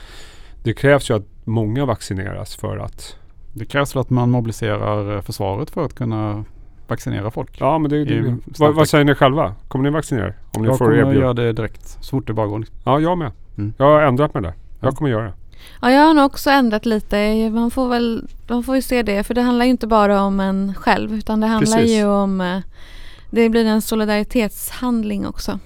det 0.63 0.73
krävs 0.73 1.09
ju 1.09 1.15
att 1.15 1.25
många 1.49 1.85
vaccineras 1.85 2.55
för 2.55 2.77
att 2.77 3.15
Det 3.53 3.65
krävs 3.65 3.95
väl 3.95 4.01
att 4.01 4.09
man 4.09 4.29
mobiliserar 4.31 5.15
eh, 5.15 5.21
försvaret 5.21 5.69
för 5.69 5.85
att 5.85 5.95
kunna 5.95 6.43
vaccinera 6.87 7.31
folk. 7.31 7.57
Ja 7.61 7.77
men 7.77 7.89
det, 7.91 8.05
det, 8.05 8.37
vad, 8.59 8.75
vad 8.75 8.89
säger 8.89 9.05
ni 9.05 9.15
själva? 9.15 9.55
Kommer 9.67 9.83
ni 9.83 9.89
vaccinera 9.89 10.25
er? 10.27 10.37
Om 10.53 10.61
ni 10.61 10.67
jag 10.67 10.77
får 10.77 10.85
kommer 10.85 10.97
erbjudande? 10.97 11.19
göra 11.21 11.33
det 11.33 11.53
direkt 11.53 11.87
så 12.03 12.09
fort 12.09 12.27
det 12.27 12.33
bara 12.33 12.47
går. 12.47 12.65
Ja 12.85 12.99
jag 12.99 13.17
med. 13.17 13.31
Mm. 13.57 13.73
Jag 13.77 13.85
har 13.85 14.01
ändrat 14.01 14.33
mig 14.33 14.43
där. 14.43 14.53
Ja. 14.79 14.87
Jag 14.87 14.95
kommer 14.95 15.09
göra 15.11 15.23
det. 15.23 15.33
Ja, 15.81 15.91
jag 15.91 16.01
har 16.01 16.13
nog 16.13 16.25
också 16.25 16.49
ändrat 16.49 16.85
lite. 16.85 17.49
Man 17.49 17.71
får 17.71 17.89
väl 17.89 18.27
man 18.47 18.63
får 18.63 18.75
ju 18.75 18.81
se 18.81 19.03
det. 19.03 19.23
För 19.23 19.33
det 19.33 19.41
handlar 19.41 19.65
ju 19.65 19.71
inte 19.71 19.87
bara 19.87 20.21
om 20.21 20.39
en 20.39 20.73
själv. 20.75 21.13
Utan 21.13 21.39
det 21.39 21.47
handlar 21.47 21.77
Precis. 21.77 21.97
ju 21.97 22.05
om... 22.05 22.41
eh, 22.41 22.59
Det 23.31 23.49
blir 23.49 23.65
en 23.65 23.81
solidaritetshandling 23.81 25.27
också. 25.27 25.59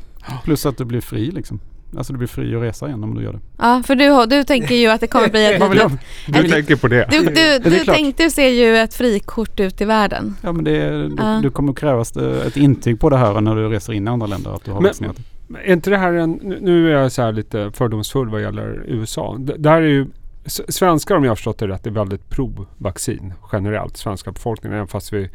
Plus 0.44 0.66
att 0.66 0.78
du 0.78 0.86
blir 0.86 1.02
fri 1.02 1.32
liksom. 1.32 1.60
Alltså 1.98 2.14
du 2.14 2.18
blir 2.18 2.28
fri 2.28 2.56
att 2.56 2.62
resa 2.62 2.88
igen 2.88 3.04
om 3.04 3.16
du 3.16 3.24
gör 3.24 3.34
det. 3.34 3.40
Ja, 3.58 3.84
för 3.86 3.96
du, 3.96 4.26
du 4.38 4.44
tänker 4.44 4.76
ju 4.76 4.88
att 4.88 5.02
det 5.02 5.08
kommer 5.08 5.30
bli 5.30 5.46
ett 5.54 5.62
litet... 5.74 5.92
Du 6.28 6.40
Ett- 6.46 6.52
tänker 6.52 6.76
på 6.76 6.88
det? 6.88 7.08
Du, 7.12 7.20
du, 7.20 7.32
det 7.34 7.60
du 7.70 7.80
tänkte 7.86 8.30
ser 8.30 8.50
ju 8.50 8.78
ett 8.78 8.94
frikort 8.94 9.60
ut 9.60 9.82
i 9.82 9.86
världen. 9.86 10.36
Ja 10.42 10.52
men 10.52 10.64
det 10.64 10.90
du, 10.90 11.16
Ja. 11.18 11.40
du 11.44 11.50
kommer 11.50 11.74
krävas 11.74 12.12
eh, 12.18 12.48
ett 12.48 12.58
intyg 12.58 13.00
på 13.00 13.10
det 13.10 13.18
här 13.18 13.42
när 13.42 13.56
du 13.56 13.70
reser 13.70 13.94
in 13.94 14.08
i 14.08 14.10
andra 14.12 14.28
länder 14.28 14.52
att 14.56 14.64
du 14.66 14.72
har 14.72 14.82
Men- 14.82 14.90
vaccinerat 14.90 15.18
Är 15.66 15.74
inte 15.74 15.90
det 15.90 15.98
här 15.98 16.14
en... 16.14 16.32
nu- 16.62 16.88
är 16.96 17.02
jag 17.02 17.12
så 17.12 17.22
här 17.22 17.32
lite 17.32 17.72
fördomsfull 17.74 18.30
vad 18.30 18.42
gäller 18.42 18.84
USA. 18.88 19.36
D- 19.40 19.54
där 19.58 19.74
är 19.82 19.88
ju... 19.88 20.08
Svenskar 20.46 21.16
om 21.16 21.24
jag 21.24 21.32
har 21.32 21.36
förstått 21.36 21.58
det 21.58 21.68
rätt 21.68 21.88
är 21.88 21.92
väldigt 21.92 22.30
pro-vaccin 22.30 23.34
generellt. 23.52 23.98
Svenska 23.98 24.32
befolkningen. 24.32 24.76
Även 24.78 24.88
fast 24.88 25.14
vi 25.14 25.30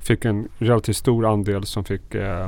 fick 0.00 0.24
en 0.24 0.48
relativt 0.58 0.96
stor 0.96 1.26
andel 1.26 1.64
som 1.66 1.84
fick 1.84 2.14
eh, 2.14 2.44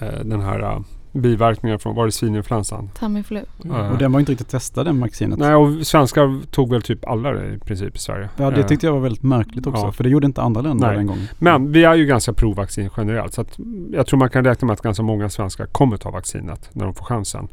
eh, 0.00 0.20
den 0.24 0.40
här 0.40 0.82
biverkningen 1.12 1.78
från, 1.78 1.94
var 1.94 2.06
det 2.06 2.12
svininfluensan? 2.12 2.90
Tamiflu. 2.98 3.42
Ja. 3.62 3.90
Och 3.90 3.98
den 3.98 4.12
var 4.12 4.20
inte 4.20 4.32
riktigt 4.32 4.48
testad 4.48 4.86
den 4.86 5.00
vaccinet. 5.00 5.38
Nej 5.38 5.54
och 5.54 5.86
svenskar 5.86 6.40
tog 6.50 6.70
väl 6.70 6.82
typ 6.82 7.08
alla 7.08 7.30
det 7.30 7.54
i 7.54 7.58
princip 7.58 7.96
i 7.96 7.98
Sverige. 7.98 8.28
Ja 8.36 8.50
det 8.50 8.60
Eh, 8.60 8.66
tyckte 8.66 8.86
jag 8.86 8.92
var 8.92 9.00
väldigt 9.00 9.22
märkligt 9.22 9.66
också. 9.66 9.82
Ja. 9.86 9.92
För 9.92 10.04
det 10.04 10.10
gjorde 10.10 10.26
inte 10.26 10.42
andra 10.42 10.60
länder 10.60 10.86
Nej. 10.86 10.96
den 10.96 11.06
gången. 11.06 11.28
Men 11.38 11.72
vi 11.72 11.84
är 11.84 11.94
ju 11.94 12.06
ganska 12.06 12.32
pro-vaccin 12.32 12.90
generellt. 12.96 13.34
Så 13.34 13.40
att 13.40 13.58
jag 13.92 14.06
tror 14.06 14.18
man 14.18 14.30
kan 14.30 14.44
räkna 14.44 14.66
med 14.66 14.72
att 14.72 14.82
ganska 14.82 15.02
många 15.02 15.28
svenskar 15.28 15.66
kommer 15.66 15.96
ta 15.96 16.10
vaccinet 16.10 16.70
när 16.72 16.84
de 16.84 16.94
får 16.94 17.04
chansen. 17.04 17.48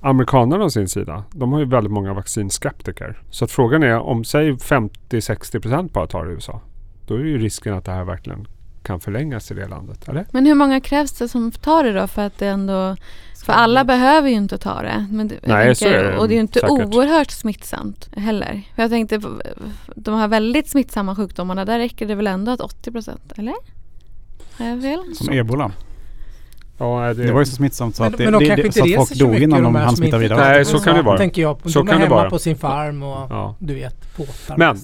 Amerikanerna 0.00 0.64
å 0.64 0.70
sin 0.70 0.88
sida, 0.88 1.24
de 1.30 1.52
har 1.52 1.58
ju 1.58 1.64
väldigt 1.64 1.92
många 1.92 2.14
vaccinskeptiker. 2.14 3.22
Så 3.30 3.44
att 3.44 3.50
frågan 3.50 3.82
är 3.82 3.98
om 3.98 4.24
säg 4.24 4.52
50-60% 4.52 5.92
bara 5.92 6.06
tar 6.06 6.24
det 6.24 6.30
i 6.30 6.34
USA. 6.34 6.60
Då 7.06 7.14
är 7.14 7.18
ju 7.18 7.38
risken 7.38 7.74
att 7.74 7.84
det 7.84 7.92
här 7.92 8.04
verkligen 8.04 8.46
kan 8.82 9.00
förlängas 9.00 9.50
i 9.50 9.54
det 9.54 9.68
landet. 9.68 10.08
Eller? 10.08 10.26
Men 10.30 10.46
hur 10.46 10.54
många 10.54 10.80
krävs 10.80 11.12
det 11.12 11.28
som 11.28 11.52
tar 11.52 11.84
det 11.84 11.92
då 11.92 12.06
för 12.06 12.22
att 12.26 12.38
det 12.38 12.46
ändå... 12.48 12.96
För 13.46 13.52
alla 13.52 13.84
behöver 13.84 14.28
ju 14.28 14.34
inte 14.34 14.58
ta 14.58 14.82
det. 14.82 15.06
Men 15.10 15.28
det- 15.28 15.38
Nej, 15.42 15.74
så 15.74 15.84
är 15.88 16.04
det 16.04 16.18
Och 16.18 16.28
det 16.28 16.34
är 16.34 16.36
ju 16.36 16.40
inte 16.40 16.60
säkert. 16.60 16.70
oerhört 16.94 17.30
smittsamt 17.30 18.08
heller. 18.16 18.62
För 18.74 18.82
jag 18.82 18.90
tänkte, 18.90 19.20
de 19.94 20.14
här 20.14 20.28
väldigt 20.28 20.68
smittsamma 20.70 21.16
sjukdomarna, 21.16 21.64
där 21.64 21.78
räcker 21.78 22.06
det 22.06 22.14
väl 22.14 22.26
ändå 22.26 22.52
att 22.52 22.60
80 22.60 22.92
procent, 22.92 23.32
eller? 23.36 23.54
Har 24.52 24.66
jag 24.66 24.82
fel? 24.82 25.00
Som 25.14 25.32
ebola. 25.34 25.72
Ja, 26.78 27.14
Det 27.14 27.32
var 27.32 27.40
ju 27.40 27.44
så 27.46 27.54
smittsamt 27.56 27.96
så 27.96 28.02
Men, 28.02 28.12
att, 28.12 28.18
det, 28.18 28.24
men 28.24 28.32
de 28.32 28.38
det, 28.38 28.46
kanske 28.46 28.62
det, 28.62 28.66
inte 28.66 28.78
så 28.78 28.84
att 29.02 29.08
folk 29.08 29.18
dog 29.20 29.28
mycket 29.30 29.42
innan 29.42 29.62
de 29.62 29.74
hann 29.74 29.96
smitta 29.96 30.18
vidare. 30.18 30.40
Nej, 30.40 30.64
så 30.64 30.78
kan 30.78 30.96
det 30.96 31.02
vara. 31.02 31.18
tänker 31.18 31.42
jag. 31.42 31.58
Så 31.64 31.78
de 31.78 31.86
kan 31.86 31.96
är 31.96 31.98
det 32.00 32.04
hemma 32.04 32.16
vara. 32.16 32.30
på 32.30 32.38
sin 32.38 32.56
farm 32.56 33.02
och 33.02 33.26
Ja. 33.30 33.54
du 33.58 33.74
vet, 33.74 34.16
båtar. 34.16 34.56
Men, 34.58 34.76
eh, 34.76 34.80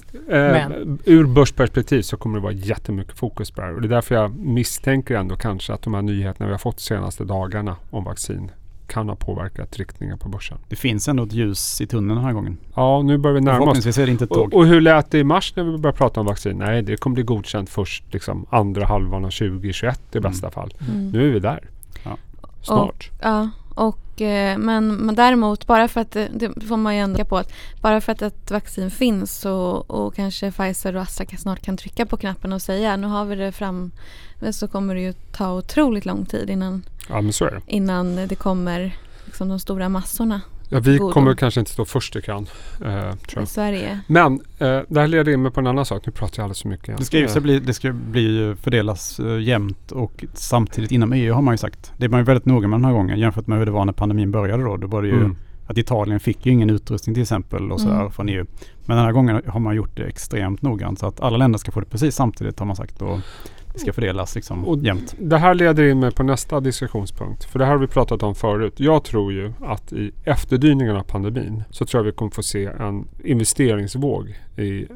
Men- 0.69 0.99
ur 1.05 1.25
börsperspektiv 1.25 2.01
så 2.01 2.17
kommer 2.17 2.35
det 2.37 2.43
vara 2.43 2.53
jättemycket 2.53 3.17
fokus 3.17 3.51
på 3.51 3.61
det 3.61 3.67
här. 3.67 3.73
Och 3.75 3.81
det 3.81 3.87
är 3.87 3.89
därför 3.89 4.15
jag 4.15 4.35
misstänker 4.37 5.15
ändå 5.15 5.35
kanske 5.35 5.73
att 5.73 5.81
de 5.81 5.93
här 5.93 6.01
nyheterna 6.01 6.45
vi 6.45 6.51
har 6.53 6.57
fått 6.59 6.77
de 6.77 6.81
senaste 6.83 7.23
dagarna 7.23 7.75
om 7.89 8.03
vaccin 8.03 8.51
kan 8.87 9.09
ha 9.09 9.15
påverkat 9.15 9.77
riktningen 9.77 10.17
på 10.17 10.29
börsen. 10.29 10.57
Det 10.69 10.75
finns 10.75 11.07
ändå 11.07 11.23
ett 11.23 11.33
ljus 11.33 11.81
i 11.81 11.87
tunneln 11.87 12.15
den 12.15 12.25
här 12.25 12.33
gången. 12.33 12.57
Ja, 12.75 13.01
nu 13.01 13.17
börjar 13.17 13.33
vi 13.33 13.39
Och 13.39 13.43
närma 13.43 13.57
oss. 13.57 13.61
Förhoppningsvis 13.63 13.97
är 13.97 14.05
det 14.05 14.11
inte 14.11 14.23
ett 14.23 14.29
tåg. 14.29 14.53
Och, 14.53 14.59
och 14.59 14.65
hur 14.67 14.81
lät 14.81 15.11
det 15.11 15.19
i 15.19 15.23
mars 15.23 15.53
när 15.55 15.63
vi 15.63 15.77
började 15.77 15.97
prata 15.97 16.19
om 16.19 16.25
vaccin? 16.25 16.57
Nej, 16.57 16.81
det 16.81 16.97
kommer 16.97 17.13
bli 17.13 17.23
godkänt 17.23 17.69
först 17.69 18.03
liksom 18.13 18.45
andra 18.49 18.85
halvan 18.85 19.25
av 19.25 19.29
2021 19.29 20.01
i 20.11 20.17
Mm. 20.17 20.31
bästa 20.31 20.51
fall. 20.51 20.73
Mm. 20.89 21.09
Nu 21.09 21.27
är 21.29 21.33
vi 21.33 21.39
där. 21.39 21.59
Snart. 22.61 23.09
Ja, 23.21 23.49
och, 23.75 24.21
eh, 24.21 24.57
men, 24.57 24.95
men 24.95 25.15
däremot 25.15 25.67
bara 25.67 25.87
för 25.87 26.01
att 26.01 26.11
det, 26.11 26.27
det 26.33 26.65
får 26.65 26.77
man 26.77 26.95
ju 26.95 27.01
ändå 27.01 27.25
på 27.25 27.37
att 27.37 27.53
bara 27.81 28.01
för 28.01 28.11
att 28.11 28.21
ett 28.21 28.51
vaccin 28.51 28.91
finns 28.91 29.45
och, 29.45 29.91
och 29.91 30.15
kanske 30.15 30.51
Pfizer 30.51 30.95
och 30.95 31.01
Astra 31.01 31.25
snart 31.37 31.61
kan 31.61 31.77
trycka 31.77 32.05
på 32.05 32.17
knappen 32.17 32.53
och 32.53 32.61
säga 32.61 32.97
nu 32.97 33.07
har 33.07 33.25
vi 33.25 33.35
det 33.35 33.51
fram 33.51 33.91
så 34.51 34.67
kommer 34.67 34.95
det 34.95 35.01
ju 35.01 35.13
ta 35.13 35.53
otroligt 35.53 36.05
lång 36.05 36.25
tid 36.25 36.49
innan, 36.49 36.83
Ja, 37.09 37.21
det. 37.21 37.61
innan 37.67 38.15
det 38.15 38.35
kommer 38.35 38.97
liksom 39.25 39.49
de 39.49 39.59
stora 39.59 39.89
massorna. 39.89 40.41
Ja, 40.71 40.79
vi 40.79 40.97
godo. 40.97 41.13
kommer 41.13 41.33
kanske 41.33 41.59
inte 41.59 41.71
stå 41.71 41.85
först 41.85 42.15
i 42.15 42.21
kön. 42.21 42.47
Eh, 42.85 42.85
tror 43.01 43.07
i 43.09 43.15
jag. 43.35 43.47
Sverige. 43.47 43.99
Men 44.07 44.33
eh, 44.59 44.79
det 44.87 44.99
här 44.99 45.07
leder 45.07 45.31
in 45.31 45.41
mig 45.41 45.51
på 45.51 45.59
en 45.59 45.67
annan 45.67 45.85
sak. 45.85 46.05
Nu 46.05 46.11
pratar 46.11 46.33
jag 46.39 46.43
alldeles 46.43 46.61
för 46.61 46.69
mycket. 46.69 46.97
Det 46.97 47.03
ska 47.05 47.17
ju 47.17 47.25
Eh, 47.25 47.39
bli, 47.39 47.59
det 47.59 47.73
ska 47.73 47.91
bli 47.91 48.55
fördelas 48.61 49.19
uh, 49.19 49.41
jämnt 49.41 49.91
och 49.91 50.25
samtidigt 50.33 50.91
inom 50.91 51.13
EU 51.13 51.33
har 51.33 51.41
man 51.41 51.53
ju 51.53 51.57
sagt. 51.57 51.91
Det 51.97 52.05
är 52.05 52.09
man 52.09 52.19
ju 52.19 52.23
väldigt 52.23 52.45
noga 52.45 52.67
med 52.67 52.79
den 52.79 52.85
här 52.85 52.93
gången 52.93 53.19
jämfört 53.19 53.47
med 53.47 53.57
hur 53.57 53.65
det 53.65 53.71
var 53.71 53.85
när 53.85 53.93
pandemin 53.93 54.31
började 54.31 54.63
då. 54.63 54.77
Då 54.77 54.87
var 54.87 55.01
det 55.01 55.07
ju 55.07 55.17
Mm. 55.19 55.35
att 55.67 55.77
Italien 55.77 56.19
fick 56.19 56.45
ju 56.45 56.51
ingen 56.51 56.69
utrustning 56.69 57.13
till 57.13 57.21
exempel 57.23 57.71
och 57.71 57.81
sådär 57.81 57.99
Mm. 57.99 58.11
från 58.11 58.29
EU. 58.29 58.45
Men 58.85 58.97
den 58.97 59.05
här 59.05 59.11
gången 59.11 59.41
har 59.47 59.59
man 59.59 59.75
gjort 59.75 59.97
det 59.97 60.03
extremt 60.03 60.61
noggrant 60.61 60.99
så 60.99 61.05
att 61.07 61.19
alla 61.21 61.37
länder 61.37 61.59
ska 61.59 61.71
få 61.71 61.79
det 61.79 61.85
precis 61.85 62.15
samtidigt 62.15 62.59
har 62.59 62.65
man 62.65 62.75
sagt 62.75 63.01
och 63.01 63.19
ska 63.79 63.93
fördelas 63.93 64.35
liksom 64.35 64.65
Och 64.65 64.77
jämnt. 64.77 65.15
Det 65.19 65.37
här 65.37 65.53
leder 65.53 65.83
in 65.83 65.99
mig 65.99 66.11
på 66.11 66.23
nästa 66.23 66.59
diskussionspunkt. 66.59 67.43
För 67.43 67.59
det 67.59 67.65
här 67.65 67.71
har 67.71 67.79
vi 67.79 67.87
pratat 67.87 68.23
om 68.23 68.35
förut. 68.35 68.73
Jag 68.77 69.03
tror 69.03 69.33
ju 69.33 69.53
att 69.61 69.93
i 69.93 70.11
efterdyningarna 70.23 70.99
av 70.99 71.03
pandemin 71.03 71.63
så 71.69 71.85
tror 71.85 71.99
jag 71.99 72.05
vi 72.05 72.17
kommer 72.17 72.31
få 72.31 72.43
se 72.43 72.65
en 72.65 73.07
investeringsvåg 73.23 74.39
i 74.57 74.87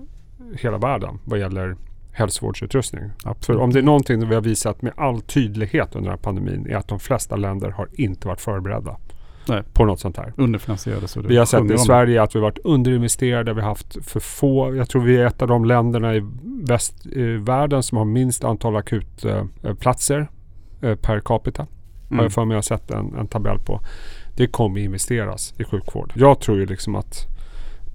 hela 0.60 0.78
världen 0.78 1.20
vad 1.24 1.40
gäller 1.40 1.76
hälsovårdsutrustning. 2.12 3.04
För 3.42 3.58
om 3.58 3.74
det 3.74 3.80
är 3.80 3.84
någonting 3.84 4.30
vi 4.30 4.36
har 4.36 4.42
visat 4.42 4.82
med 4.82 4.94
all 4.98 5.22
tydlighet 5.22 5.96
under 5.96 6.10
den 6.10 6.18
här 6.18 6.24
pandemin 6.24 6.68
är 6.70 6.76
att 6.76 6.88
de 6.88 7.00
flesta 7.00 7.36
länder 7.36 7.70
har 7.70 7.88
inte 7.94 8.28
varit 8.28 8.42
förberedda 8.42 8.98
Nej. 9.46 9.64
på 9.74 9.86
något 9.86 10.00
sånt 10.00 10.18
här. 10.18 10.34
Underfinansierade 10.38 11.08
så 11.08 11.22
Vi 11.22 11.38
har 11.38 11.46
sett 11.46 11.72
i. 11.72 11.78
Sverige 11.78 12.22
att 12.22 12.36
vi 12.36 12.40
varit 12.40 12.58
underinvesterade. 12.64 13.54
Vi 13.54 13.62
har 13.62 13.68
haft 13.70 14.06
för 14.06 14.20
få. 14.20 14.76
Jag 14.76 14.90
tror 14.90 15.02
vi 15.02 15.18
är 15.18 15.26
ett 15.26 15.42
av 15.42 15.48
de 15.48 15.66
länderna 15.66 16.16
i 16.16 16.26
västvärlden 16.44 17.84
som 17.84 17.98
har 17.98 18.06
minst 18.06 18.44
antal 18.44 18.76
akutplatser 18.76 20.28
eh, 20.82 20.96
per 20.96 21.20
capita. 21.20 21.62
Har 21.62 21.68
Mm. 22.16 22.24
jag 22.26 22.32
för 22.34 22.46
mig 22.46 22.54
jag 22.56 22.58
har 22.58 22.62
sett 22.62 22.92
en, 22.92 23.16
en 23.16 23.28
tabell 23.28 23.60
på. 23.60 23.82
Det 24.36 24.48
kommer 24.48 24.80
investeras 24.82 25.54
i 25.58 25.64
sjukvård. 25.64 26.14
Jag 26.16 26.40
tror 26.40 26.58
ju 26.58 26.66
liksom 26.66 26.96
att 26.96 27.28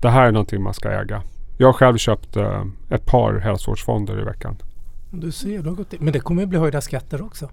det 0.00 0.09
här 0.09 0.26
är 0.26 0.33
någonting 0.33 0.62
man 0.62 0.75
ska 0.75 0.90
äga. 0.90 1.23
Jag 1.59 1.67
har 1.69 1.73
själv 1.73 1.97
köpt 1.97 2.37
eh, 2.37 2.64
ett 2.90 3.07
par 3.07 3.38
hälsovårdsfonder 3.38 4.21
i 4.21 4.25
veckan. 4.25 4.57
Du 5.11 5.33
ser, 5.33 5.62
du 5.62 5.69
har 5.69 5.76
gått 5.76 5.93
in. 5.93 5.99
Men 6.02 6.12
det 6.12 6.21
kommer 6.21 6.43
ju 6.43 6.47
bli 6.47 6.59
höjda 6.59 6.81
skatter 6.81 7.23
också. 7.23 7.50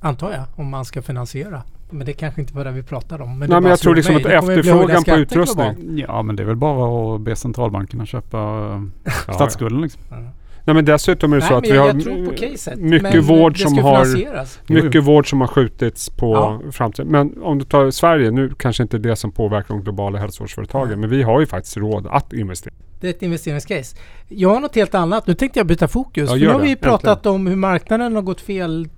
Antar 0.00 0.30
jag, 0.30 0.44
om 0.56 0.70
man 0.70 0.84
ska 0.84 1.02
finansiera. 1.02 1.62
Men 1.90 2.06
det 2.06 2.12
kanske 2.12 2.40
inte 2.40 2.54
var 2.54 2.64
det 2.64 2.70
vi 2.70 2.82
pratade 2.82 3.22
om. 3.22 3.38
Men, 3.38 3.50
Nej, 3.50 3.60
men 3.60 3.70
jag 3.70 3.78
tror 3.78 3.94
liksom 3.94 4.14
mig. 4.14 4.24
att 4.36 4.44
efterfrågan 4.44 5.04
på 5.04 5.10
utrustning-. 5.16 6.04
Ja 6.08 6.22
men 6.22 6.36
det 6.36 6.42
är 6.42 6.46
väl 6.46 6.56
bara 6.56 7.14
att 7.14 7.20
be 7.20 7.36
centralbankerna 7.36 8.06
köpa 8.06 8.38
eh, 8.38 9.12
Ja, 9.26 9.32
statsskulden 9.32 9.80
liksom. 9.80 10.02
Ja. 10.10 10.16
Nej 10.64 10.74
men 10.74 10.84
dessutom 10.84 11.32
är 11.32 11.36
det 11.36 11.40
Nej, 11.40 11.48
så 11.48 11.54
att 11.54 11.64
vi 11.64 11.76
har 11.76 12.36
caset. 12.36 12.78
mycket 12.78 13.24
vård 13.24 13.58
som 13.58 13.78
har. 13.78 14.72
Mycket 14.72 15.04
vård 15.04 15.30
som 15.30 15.40
har 15.40 15.48
skjutits 15.48 16.10
på 16.10 16.34
Ja. 16.34 16.60
framtiden. 16.72 17.08
Men 17.12 17.42
om 17.42 17.58
du 17.58 17.64
tar 17.64 17.90
Sverige, 17.90 18.30
nu 18.30 18.52
kanske 18.58 18.82
inte 18.82 18.98
det 18.98 19.16
som 19.16 19.32
påverkar 19.32 19.74
de 19.74 19.82
globala 19.84 20.18
hälsovårdsföretagen. 20.18 20.88
Nej. 20.88 20.96
Men 20.96 21.10
vi 21.10 21.22
har 21.22 21.40
ju 21.40 21.46
faktiskt 21.46 21.76
råd 21.76 22.06
att 22.10 22.32
investera. 22.32 22.74
Det 23.00 23.06
är 23.06 23.10
ett 23.10 23.22
investeringscase. 23.22 23.96
Jag 24.28 24.48
har 24.48 24.60
något 24.60 24.74
helt 24.74 24.94
annat. 24.94 25.26
Nu 25.26 25.34
tänkte 25.34 25.58
jag 25.60 25.66
byta 25.66 25.88
fokus. 25.88 26.22
Ja, 26.30 26.34
för 26.34 26.40
nu 26.40 26.46
har 26.46 26.58
det. 26.58 26.64
vi 26.64 26.70
Äntligen. 26.70 26.90
pratat 26.98 27.26
om 27.26 27.46
hur 27.46 27.56
marknaden 27.56 28.14
har 28.14 28.22
gått 28.22 28.40
fel 28.40 28.88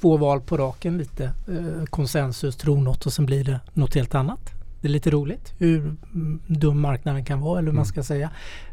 två 0.00 0.16
val 0.16 0.40
på 0.40 0.56
raken 0.56 0.98
lite. 0.98 1.24
Eh, 1.24 1.84
konsensus, 1.90 2.56
tror 2.56 2.76
något 2.80 3.06
och 3.06 3.12
sen 3.12 3.26
blir 3.26 3.44
det 3.44 3.60
något 3.72 3.94
helt 3.94 4.14
annat. 4.14 4.40
Det 4.80 4.88
är 4.88 4.92
lite 4.92 5.10
roligt 5.10 5.52
hur 5.58 5.78
mm, 5.78 6.40
dum 6.46 6.80
marknaden 6.80 7.24
kan 7.24 7.40
vara 7.40 7.58
eller 7.58 7.66
hur 7.66 7.68
Mm. 7.70 7.76
man 7.76 7.86
ska 7.86 8.02
säga. 8.02 8.30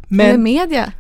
Eller 0.09 0.33
Men, 0.33 0.43
media. 0.43 0.91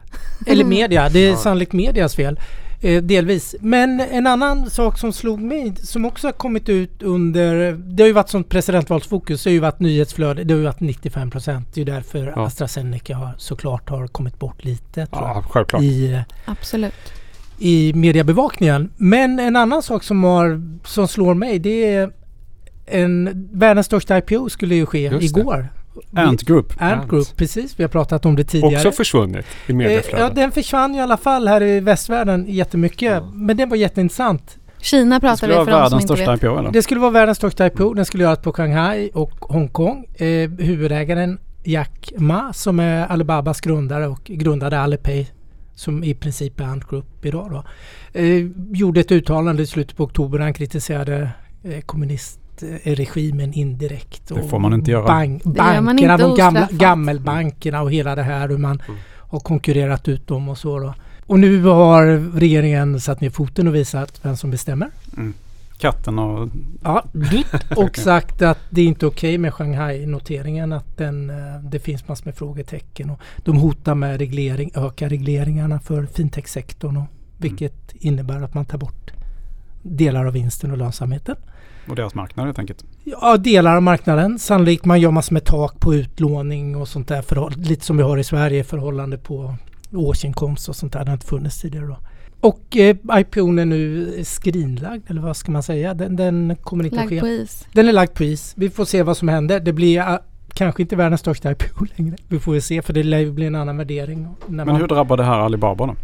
eller 0.47 0.63
media, 0.65 1.09
det 1.09 1.19
är 1.19 1.29
Ja. 1.29 1.37
sannolikt 1.37 1.73
medias 1.73 2.15
fel. 2.15 2.39
Eh, 2.81 3.03
delvis. 3.03 3.55
Men 3.61 3.99
en 3.99 4.27
annan 4.27 4.69
sak 4.69 4.97
som 4.99 5.13
slog 5.13 5.39
mig, 5.41 5.73
som 5.75 6.05
också 6.05 6.27
har 6.27 6.31
kommit 6.31 6.69
ut 6.69 7.03
under, 7.03 7.71
det 7.71 8.03
har 8.03 8.07
ju 8.07 8.13
varit 8.13 8.29
sånt 8.29 8.49
presidentvalsfokus, 8.49 9.43
det 9.43 9.49
har 9.49 9.53
ju 9.53 9.59
varit 9.59 9.79
nyhetsflöde, 9.79 10.43
det 10.43 10.53
har 10.53 10.59
ju 10.59 10.65
varit 10.65 10.79
95 10.79 11.31
procent. 11.31 11.67
Det 11.73 11.81
är 11.81 11.85
ju 11.85 11.91
därför 11.93 12.33
Ja. 12.35 12.45
AstraZeneca 12.45 13.15
har, 13.15 13.35
såklart 13.37 13.89
har 13.89 14.07
kommit 14.07 14.39
bort 14.39 14.63
lite 14.63 15.07
Ja, 15.11 15.43
självklart. 15.49 15.81
i, 15.83 16.21
Absolut. 16.45 16.93
I 17.59 17.91
mediebevakningen. 17.95 18.89
Men 18.97 19.39
en 19.39 19.55
annan 19.55 19.81
sak 19.83 20.03
som, 20.03 20.23
har, 20.23 20.61
som 20.87 21.07
slår 21.07 21.33
mig 21.33 21.59
det 21.59 21.85
är 21.95 22.11
en, 22.85 23.47
världens 23.53 23.85
största 23.85 24.17
IPO 24.17 24.49
skulle 24.49 24.75
ju 24.75 24.85
ske 24.85 24.99
Just 25.01 25.35
det. 25.35 25.39
igår. 25.41 25.67
Ant 26.15 26.41
Group. 26.41 26.73
Ant 26.81 27.01
Ant. 27.01 27.09
Group, 27.11 27.37
precis. 27.37 27.79
Vi 27.79 27.83
har 27.83 27.89
pratat 27.89 28.25
om 28.25 28.35
det 28.35 28.43
tidigare. 28.43 28.75
Också 28.75 28.91
försvunnit 28.91 29.45
i 29.67 29.71
Eh, 29.71 29.75
medieflödet. 29.75 30.19
ja, 30.19 30.29
den 30.41 30.51
försvann 30.51 30.95
i 30.95 31.01
alla 31.01 31.17
fall 31.17 31.47
här 31.47 31.63
i 31.63 31.79
västvärlden 31.79 32.45
jättemycket. 32.47 33.11
Ja. 33.11 33.29
Men 33.33 33.57
den 33.57 33.69
var 33.69 33.77
jätteintressant. 33.77 34.57
Kina 34.81 35.15
Det 35.15 35.19
pratar 35.21 35.35
skulle 35.35 35.51
vi 35.51 35.55
vara 35.55 35.65
för 35.65 35.71
de 35.71 35.77
som 35.77 35.83
världens 35.83 36.03
inte 36.03 36.15
största 36.15 36.31
vet. 36.31 36.43
IPO 36.43 36.57
eller? 36.59 36.71
Det 36.71 36.81
skulle 36.81 36.99
vara 36.99 37.11
världens 37.11 37.37
största 37.37 37.67
IPO. 37.67 37.93
Den 37.93 38.05
skulle 38.05 38.23
göras 38.23 38.39
på 38.39 38.53
Shanghai 38.53 39.09
och 39.13 39.31
Hongkong. 39.39 40.05
Eh, 40.15 40.49
huvudägaren 40.49 41.37
Jack 41.63 42.13
Ma 42.17 42.53
som 42.53 42.79
är 42.79 43.07
Alibabas 43.07 43.61
grundare 43.61 44.07
och 44.07 44.21
grundade 44.23 44.79
Alipay 44.79 45.27
som 45.75 46.03
i 46.03 46.13
princip 46.13 46.59
är 46.59 46.63
Ant 46.63 46.87
Group 46.89 47.25
idag 47.25 47.47
då. 47.51 47.63
Eh, 48.19 48.47
gjorde 48.71 48.99
ett 48.99 49.11
uttalande 49.11 49.63
i 49.63 49.67
slutet 49.67 49.97
på 49.97 50.03
oktober 50.03 50.39
han 50.39 50.53
kritiserade 50.53 51.29
eh, 51.63 51.81
kommunistregimen 51.81 53.53
indirekt. 53.53 54.27
Det 54.27 54.33
och 54.33 54.49
får 54.49 54.59
man 54.59 54.73
inte 54.73 54.91
göra. 54.91 55.05
Bank, 55.05 55.41
Det 55.43 55.49
bankerna, 55.49 55.91
inte 55.91 56.23
de 56.23 56.35
gamla, 56.35 56.59
ostraffat. 56.61 56.71
gammelbankerna 56.79 57.81
och 57.81 57.91
hela 57.91 58.15
det 58.15 58.23
här 58.23 58.49
hur 58.49 58.57
man 58.57 58.81
Mm. 58.87 58.99
har 59.29 59.39
konkurrerat 59.39 60.07
ut 60.07 60.27
dem 60.27 60.49
och 60.49 60.57
så 60.57 60.79
då. 60.79 60.93
Och 61.27 61.39
nu 61.39 61.63
har 61.63 62.05
regeringen 62.39 62.99
satt 62.99 63.21
ner 63.21 63.29
foten 63.29 63.67
och 63.67 63.75
visat 63.75 64.19
vem 64.25 64.37
som 64.37 64.51
bestämmer. 64.51 64.89
Katten 65.77 66.19
och... 66.19 66.49
Ja, 66.83 67.03
och 67.75 67.97
sagt 67.97 68.41
att 68.41 68.59
det 68.69 68.81
är 68.81 68.85
inte 68.85 69.05
okej 69.05 69.37
med 69.37 69.53
Shanghai-noteringen. 69.53 70.73
Att 70.73 70.97
den, 70.97 71.29
eh, 71.29 71.35
det 71.63 71.79
finns 71.79 72.07
massor 72.07 72.25
med 72.25 72.35
frågetecken. 72.35 73.09
Och 73.09 73.19
de 73.37 73.57
hotar 73.57 73.95
med 73.95 74.17
reglering, 74.19 74.71
öka 74.75 75.09
regleringarna 75.09 75.79
för 75.79 76.05
fintech-sektorn. 76.05 76.97
Och, 76.97 77.05
vilket 77.37 77.93
innebär 77.93 78.41
att 78.41 78.53
man 78.53 78.65
tar 78.65 78.77
bort 78.77 79.11
delar 79.81 80.25
av 80.25 80.33
vinsten 80.33 80.71
och 80.71 80.77
lönsamheten. 80.77 81.35
och 81.89 81.95
deras 81.95 82.15
marknad 82.15 82.45
helt 82.45 82.59
enkelt. 82.59 82.85
Ja, 83.03 83.37
delar 83.37 83.75
av 83.75 83.83
marknaden. 83.83 84.39
Sannolikt 84.39 84.85
man 84.85 85.01
gör 85.01 85.11
massor 85.11 85.33
med 85.33 85.43
tak 85.45 85.79
på 85.79 85.93
utlåning 85.95 86.75
och 86.75 86.87
sånt 86.87 87.07
där. 87.07 87.21
Förhåll- 87.21 87.53
lite 87.57 87.85
som 87.85 87.97
vi 87.97 88.03
har 88.03 88.17
i 88.17 88.23
Sverige 88.23 88.63
förhållande 88.63 89.17
på 89.17 89.55
årsinkomst 89.93 90.69
och 90.69 90.75
sånt 90.75 90.93
där. 90.93 90.99
Det 90.99 91.11
har 91.11 91.13
inte 91.13 91.27
funnits 91.27 91.61
tidigare 91.61 91.85
då. 91.85 91.97
Och 92.45 92.77
eh, 92.77 92.95
IPOn 93.19 93.59
är 93.59 93.65
nu 93.65 94.13
skrinlagd, 94.23 95.03
eller 95.07 95.21
vad 95.21 95.37
ska 95.37 95.51
man 95.51 95.63
säga? 95.63 95.93
Den, 95.93 96.15
den 96.15 96.55
kommer 96.61 96.83
inte 96.83 96.95
att 96.95 97.05
Lagd 97.05 97.09
ske. 97.09 97.19
på 97.19 97.27
is. 97.27 97.67
Den 97.73 97.87
är 97.87 97.93
lagd 97.93 98.13
på 98.13 98.23
is. 98.23 98.53
Vi 98.57 98.69
får 98.69 98.85
se 98.85 99.03
vad 99.03 99.17
som 99.17 99.27
händer. 99.27 99.59
Det 99.59 99.73
blir 99.73 99.99
uh, 99.99 100.17
kanske 100.53 100.81
inte 100.81 100.95
världens 100.95 101.21
största 101.21 101.51
IPO 101.51 101.85
längre. 101.97 102.15
Vi 102.27 102.39
får 102.39 102.59
se 102.59 102.81
för 102.81 102.93
det 102.93 103.03
lär 103.03 103.19
ju 103.19 103.31
bli 103.31 103.45
en 103.45 103.55
annan 103.55 103.77
värdering. 103.77 104.27
När 104.47 104.65
Men 104.65 104.67
man, 104.67 104.81
hur 104.81 104.87
drabbar 104.87 105.17
det 105.17 105.23
här 105.23 105.39
Alibaba 105.39 105.85
då? 105.85 105.95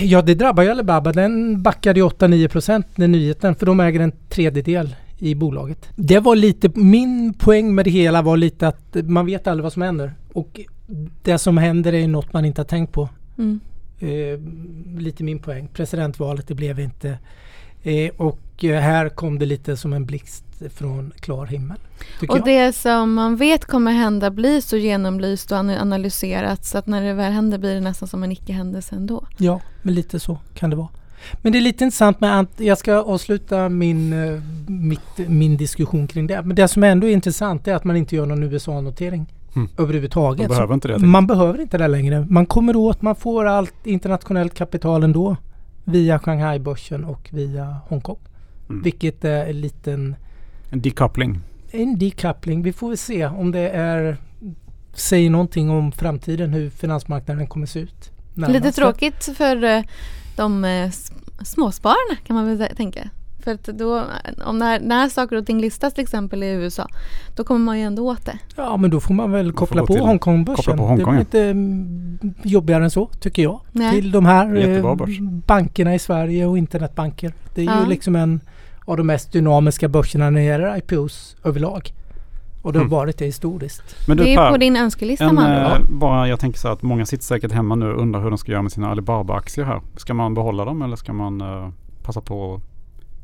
Ja 0.00 0.22
det 0.22 0.34
drabbar 0.34 0.62
ju 0.62 0.70
Alibaba. 0.70 1.12
Den 1.12 1.62
backade 1.62 2.00
ju 2.00 2.06
8-9 2.06 2.48
procent 2.48 2.86
den 2.96 3.12
nyheten 3.12 3.54
för 3.54 3.66
de 3.66 3.80
äger 3.80 4.00
en 4.00 4.12
tredjedel 4.28 4.96
i 5.18 5.34
bolaget. 5.34 5.88
Det 5.96 6.20
var 6.20 6.36
lite, 6.36 6.70
min 6.74 7.34
poäng 7.34 7.74
med 7.74 7.84
det 7.84 7.90
hela 7.90 8.22
var 8.22 8.36
lite 8.36 8.68
att 8.68 8.96
man 9.02 9.26
vet 9.26 9.46
aldrig 9.46 9.62
vad 9.62 9.72
som 9.72 9.82
händer. 9.82 10.14
Och 10.32 10.60
det 11.22 11.38
som 11.38 11.58
händer 11.58 11.92
är 11.92 12.08
något 12.08 12.32
man 12.32 12.44
inte 12.44 12.60
har 12.60 12.66
tänkt 12.66 12.92
på. 12.92 13.08
Mm. 13.38 13.60
Eh, 14.00 14.38
lite 14.98 15.24
min 15.24 15.38
poäng. 15.38 15.68
Presidentvalet 15.72 16.48
det 16.48 16.54
blev 16.54 16.80
inte. 16.80 17.18
Eh, 17.82 18.10
och 18.16 18.64
eh, 18.64 18.80
här 18.80 19.08
kom 19.08 19.38
det 19.38 19.46
lite 19.46 19.76
som 19.76 19.92
en 19.92 20.06
blixt 20.06 20.44
från 20.74 21.12
klar 21.20 21.46
himmel. 21.46 21.76
Och 22.28 22.38
jag. 22.38 22.44
det 22.44 22.72
som 22.72 23.14
man 23.14 23.36
vet 23.36 23.64
kommer 23.64 23.92
hända 23.92 24.30
blir 24.30 24.60
så 24.60 24.76
genomlyst 24.76 25.52
och 25.52 25.58
ana- 25.58 25.80
analyserat 25.80 26.64
så 26.64 26.78
att 26.78 26.86
när 26.86 27.02
det 27.02 27.14
väl 27.14 27.32
händer 27.32 27.58
blir 27.58 27.74
det 27.74 27.80
nästan 27.80 28.08
som 28.08 28.22
en 28.22 28.32
icke-händelse 28.32 28.94
ändå. 28.96 29.26
Ja, 29.38 29.60
men 29.82 29.94
lite 29.94 30.20
så 30.20 30.38
kan 30.54 30.70
det 30.70 30.76
vara. 30.76 30.88
Men 31.42 31.52
det 31.52 31.58
är 31.58 31.60
lite 31.60 31.84
intressant 31.84 32.20
med 32.20 32.32
Ant. 32.32 32.50
Jag 32.56 32.78
ska 32.78 32.94
avsluta 32.94 33.68
min, 33.68 34.12
eh, 34.12 34.42
mitt, 34.66 35.18
min 35.28 35.56
diskussion 35.56 36.06
kring 36.06 36.26
det. 36.26 36.42
Men 36.42 36.56
det 36.56 36.68
som 36.68 36.84
ändå 36.84 37.06
är 37.06 37.12
intressant 37.12 37.68
är 37.68 37.74
att 37.74 37.84
man 37.84 37.96
inte 37.96 38.16
gör 38.16 38.26
någon 38.26 38.42
USA-notering 38.42 39.26
Mm. 39.56 39.68
överhuvudtaget. 39.78 40.48
De 40.48 40.54
behöver 40.54 40.74
inte 40.74 40.88
det. 40.88 40.98
Man 40.98 41.26
behöver 41.26 41.60
inte 41.60 41.78
det 41.78 41.88
längre. 41.88 42.26
Man 42.30 42.46
kommer 42.46 42.76
åt, 42.76 43.02
man 43.02 43.16
får 43.16 43.44
allt 43.44 43.86
internationellt 43.86 44.54
kapital 44.54 45.02
ändå 45.02 45.36
via 45.84 46.18
Shanghai-börsen 46.18 47.04
och 47.04 47.28
via 47.32 47.76
Hongkong. 47.88 48.18
Mm. 48.68 48.82
Vilket 48.82 49.24
är 49.24 49.46
en 49.46 49.60
liten 49.60 50.16
En 50.70 50.80
decoupling. 50.80 51.40
en 51.70 51.98
decoupling. 51.98 52.62
Vi 52.62 52.72
får 52.72 52.88
väl 52.88 52.98
se 52.98 53.26
om 53.26 53.50
det 53.50 53.68
är 53.68 54.16
säger 54.94 55.30
någonting 55.30 55.70
om 55.70 55.92
framtiden 55.92 56.52
hur 56.52 56.70
finansmarknaden 56.70 57.46
kommer 57.46 57.66
se 57.66 57.78
ut. 57.80 58.10
Lite 58.34 58.52
närmaste. 58.52 58.80
tråkigt 58.80 59.24
för 59.36 59.64
eh, 59.64 59.82
de 60.36 60.64
eh, 60.64 60.90
småspararna 61.42 62.16
kan 62.26 62.36
man 62.36 62.56
väl 62.56 62.76
tänka. 62.76 63.10
För 63.44 63.50
att 63.54 63.64
då, 63.64 64.04
om 64.44 64.58
när, 64.58 64.80
när 64.80 65.08
saker 65.08 65.36
och 65.36 65.46
ting 65.46 65.60
listas 65.60 65.94
till 65.94 66.02
exempel 66.02 66.42
i 66.42 66.46
USA, 66.50 66.86
då 67.36 67.44
kommer 67.44 67.60
man 67.60 67.78
ju 67.78 67.84
ändå 67.84 68.02
åt 68.10 68.24
det. 68.26 68.38
Ja 68.56 68.76
men 68.76 68.90
då 68.90 69.00
får 69.00 69.14
man 69.14 69.32
väl 69.32 69.44
Man 69.46 69.54
koppla 69.54 69.86
på 69.86 69.96
Hongkongbörsen. 69.98 70.56
koppla 70.64 70.76
på 70.76 70.82
Hongkong, 70.86 71.06
det 71.16 71.30
blir 71.30 71.40
inte 71.40 71.42
mm, 71.44 72.18
jobbigare 72.42 72.84
än 72.84 72.90
så 72.90 73.06
tycker 73.20 73.42
jag. 73.42 73.60
Nej. 73.72 73.92
Till 73.92 74.10
de 74.10 74.26
här 74.26 74.56
eh, 74.56 74.94
bankerna 75.46 75.94
i 75.94 75.98
Sverige 75.98 76.46
och 76.46 76.58
internetbanker. 76.58 77.32
Det 77.54 77.60
är 77.60 77.64
Ja. 77.64 77.80
ju 77.82 77.88
liksom 77.88 78.16
en 78.16 78.40
av 78.84 78.96
de 78.96 79.06
mest 79.06 79.32
dynamiska 79.32 79.88
börserna 79.88 80.30
när 80.30 80.40
det 80.40 80.46
gäller 80.46 80.76
IPOs 80.76 81.36
överlag. 81.44 81.92
Och 82.62 82.72
det 82.72 82.78
har 82.78 82.84
Mm. 82.84 82.90
varit 82.90 83.18
det 83.18 83.24
historiskt. 83.24 84.08
Men 84.08 84.16
du 84.16 84.24
det 84.24 84.30
är 84.34 84.36
Per, 84.36 84.50
på 84.50 84.56
din 84.56 84.76
önskelista 84.76 85.24
en, 85.24 85.34
med 85.34 85.44
andra 85.44 85.76
eh, 85.76 85.82
bara, 85.90 86.28
jag 86.28 86.40
tänker 86.40 86.58
så 86.58 86.68
att 86.68 86.82
många 86.82 87.06
sitter 87.06 87.24
säkert 87.24 87.52
hemma 87.52 87.74
nu 87.74 87.92
och 87.92 88.00
undrar 88.02 88.22
hur 88.22 88.28
de 88.30 88.38
ska 88.38 88.52
göra 88.52 88.62
med 88.62 88.72
sina 88.72 88.90
Alibaba-aktier 88.90 89.64
här. 89.64 89.80
Ska 89.96 90.14
man 90.14 90.34
behålla 90.34 90.64
dem 90.64 90.82
eller 90.82 90.96
ska 90.96 91.12
man 91.12 91.40
eh, 91.40 91.68
passa 92.02 92.20
på 92.20 92.54
att 92.54 92.62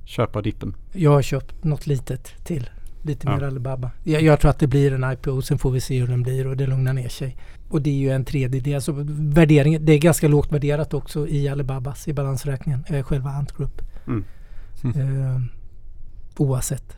köpa 0.04 0.42
dippen? 0.42 0.74
Jag 0.92 1.10
har 1.10 1.22
köpt 1.22 1.64
något 1.64 1.86
litet 1.86 2.44
till. 2.44 2.70
Lite 3.02 3.26
Ja. 3.26 3.36
mer 3.36 3.42
Alibaba. 3.44 3.90
Jag, 4.04 4.22
jag 4.22 4.40
tror 4.40 4.50
att 4.50 4.58
det 4.58 4.66
blir 4.66 4.92
en 4.92 5.12
IPO. 5.12 5.42
Sen 5.42 5.58
får 5.58 5.70
vi 5.70 5.80
se 5.80 6.00
hur 6.00 6.06
den 6.06 6.22
blir 6.22 6.46
och 6.46 6.56
det 6.56 6.66
lugnar 6.66 6.92
ner 6.92 7.08
sig. 7.08 7.36
Och 7.68 7.82
det 7.82 7.90
är 7.90 7.94
ju 7.94 8.10
en 8.10 8.24
tredjedel. 8.24 8.82
Så 8.82 8.92
värderingen, 9.08 9.84
det 9.86 9.92
är 9.92 9.98
ganska 9.98 10.28
lågt 10.28 10.52
värderat 10.52 10.94
också 10.94 11.28
i 11.28 11.48
Alibabas 11.48 12.08
i 12.08 12.12
balansräkningen. 12.12 12.84
Eh, 12.88 13.02
själva 13.02 13.30
Ant 13.30 13.56
Group. 13.56 13.82
Mm. 14.06 14.24
Eh, 14.84 15.40
oavsett. 16.36 16.96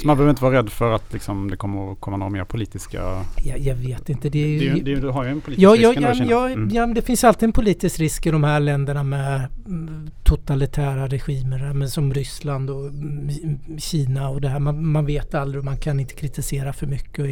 Så 0.00 0.06
man 0.06 0.16
behöver 0.16 0.30
inte 0.30 0.42
vara 0.42 0.58
rädd 0.58 0.70
för 0.70 0.92
att 0.92 1.12
liksom, 1.12 1.50
det 1.50 1.56
kommer 1.56 1.92
att 1.92 2.00
komma 2.00 2.16
några 2.16 2.30
mer 2.30 2.44
politiska... 2.44 3.24
Jag, 3.44 3.58
jag 3.58 3.74
vet 3.74 4.08
inte. 4.08 4.28
Det 4.28 4.38
är, 4.44 4.46
ju- 4.62 4.92
är, 4.96 5.00
du 5.00 5.08
har 5.08 5.24
ju 5.24 5.30
en 5.30 5.40
politisk 5.40 5.62
Ja, 5.62 5.70
risk 5.72 6.00
ja, 6.00 6.24
ja, 6.30 6.48
Mm. 6.50 6.68
ja, 6.72 6.86
det 6.86 7.02
finns 7.02 7.24
alltid 7.24 7.42
en 7.46 7.52
politisk 7.52 7.98
risk 8.00 8.26
i 8.26 8.30
de 8.30 8.44
här 8.44 8.60
länderna 8.60 9.02
med 9.02 9.48
mm, 9.66 10.10
totalitära 10.24 11.06
regimer 11.08 11.72
men 11.72 11.90
som 11.90 12.14
Ryssland 12.14 12.70
och 12.70 12.86
mm, 12.88 13.28
Kina 13.78 14.28
och 14.28 14.40
det 14.40 14.48
här. 14.48 14.58
Man, 14.58 14.86
man 14.86 15.06
vet 15.06 15.34
aldrig 15.34 15.58
och 15.58 15.64
man 15.64 15.76
kan 15.76 16.00
inte 16.00 16.14
kritisera 16.14 16.72
för 16.72 16.86
mycket. 16.86 17.26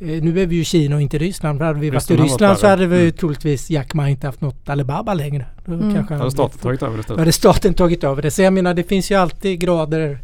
Eh, 0.00 0.22
nu 0.22 0.40
är 0.40 0.46
vi 0.46 0.56
ju 0.56 0.64
Kina 0.64 0.96
och 0.96 1.02
inte 1.02 1.18
Ryssland. 1.18 1.58
För 1.58 1.64
hade 1.64 1.80
vi 1.80 1.90
varit 1.90 2.10
i 2.10 2.16
Ryssland 2.16 2.58
så 2.58 2.66
hade 2.66 2.86
vi 2.86 3.00
Mm. 3.00 3.12
troligtvis 3.12 3.70
Jack 3.70 3.94
Ma 3.94 4.08
inte 4.08 4.26
haft 4.26 4.40
något 4.40 4.68
Alibaba 4.68 5.14
längre. 5.14 5.46
Då 5.66 5.72
Mm. 5.72 5.94
kanske 5.94 6.14
hade 6.14 6.30
staten 6.30 6.58
tagit 6.58 6.82
över 6.82 6.96
det 6.96 7.02
Då 7.08 7.18
hade 7.18 7.32
staten 7.32 7.74
tagit 7.74 8.04
över 8.04 8.22
det. 8.22 8.30
Så 8.30 8.42
jag 8.42 8.52
menar 8.52 8.74
det 8.74 8.82
finns 8.82 9.10
ju 9.10 9.14
alltid 9.14 9.60
grader 9.60 10.18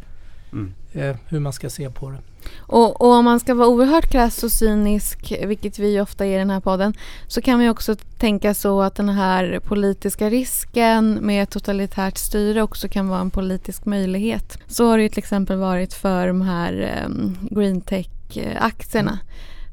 Mm. 0.57 1.11
eh, 1.11 1.17
hur 1.29 1.41
man 1.41 1.53
ska 1.53 1.71
se 1.71 1.91
på 1.91 2.11
det. 2.11 2.19
Och, 2.57 3.01
och 3.01 3.13
om 3.13 3.25
man 3.25 3.41
ska 3.41 3.55
vara 3.55 3.69
oerhört 3.69 4.11
krass 4.11 4.43
och 4.43 4.53
cynisk, 4.53 5.33
vilket 5.47 5.79
vi 5.79 6.01
ofta 6.01 6.27
är 6.27 6.35
i 6.35 6.39
den 6.39 6.51
här 6.51 6.61
podden, 6.61 6.95
så 7.27 7.43
kan 7.43 7.59
man 7.59 7.69
också 7.69 7.97
tänka 8.19 8.55
så 8.55 8.83
att 8.83 8.95
den 8.95 9.09
här 9.09 9.61
politiska 9.65 10.31
risken 10.31 11.19
med 11.23 11.51
totalitärt 11.51 12.19
styre 12.19 12.63
också 12.63 12.89
kan 12.89 13.09
vara 13.09 13.21
en 13.21 13.31
politisk 13.31 13.85
möjlighet. 13.85 14.59
Så 14.67 14.87
har 14.87 14.97
det 14.97 15.03
ju 15.03 15.09
till 15.09 15.19
exempel 15.19 15.57
varit 15.57 15.95
för 15.95 16.27
de 16.27 16.43
här 16.43 17.03
um, 17.07 17.39
green 17.51 17.81
tech-aktierna. 17.81 19.19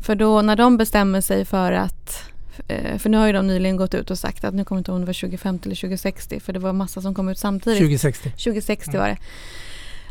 För 0.02 0.16
då 0.16 0.42
när 0.42 0.56
de 0.56 0.78
bestämmer 0.78 1.22
sig 1.22 1.46
för 1.46 1.72
att 1.72 2.24
eh, 2.68 2.98
för 2.98 3.10
nu 3.10 3.18
har 3.18 3.28
ju 3.28 3.34
de 3.34 3.48
nyligen 3.48 3.78
gått 3.78 3.94
ut 3.94 4.12
och 4.12 4.20
sagt 4.20 4.44
att 4.44 4.54
nu 4.54 4.66
kommer 4.66 4.80
inte 4.80 4.92
ihåg 4.92 4.96
om 4.96 5.02
det 5.02 5.06
var 5.06 5.22
2050 5.22 5.66
eller 5.66 5.76
2060 5.76 6.40
för 6.40 6.54
det 6.54 6.60
var 6.60 6.74
massa 6.74 7.02
som 7.02 7.14
kom 7.14 7.30
ut 7.30 7.38
samtidigt. 7.38 7.80
2060. 7.80 8.30
2060 8.30 8.98
var 8.98 9.08
det. 9.08 9.18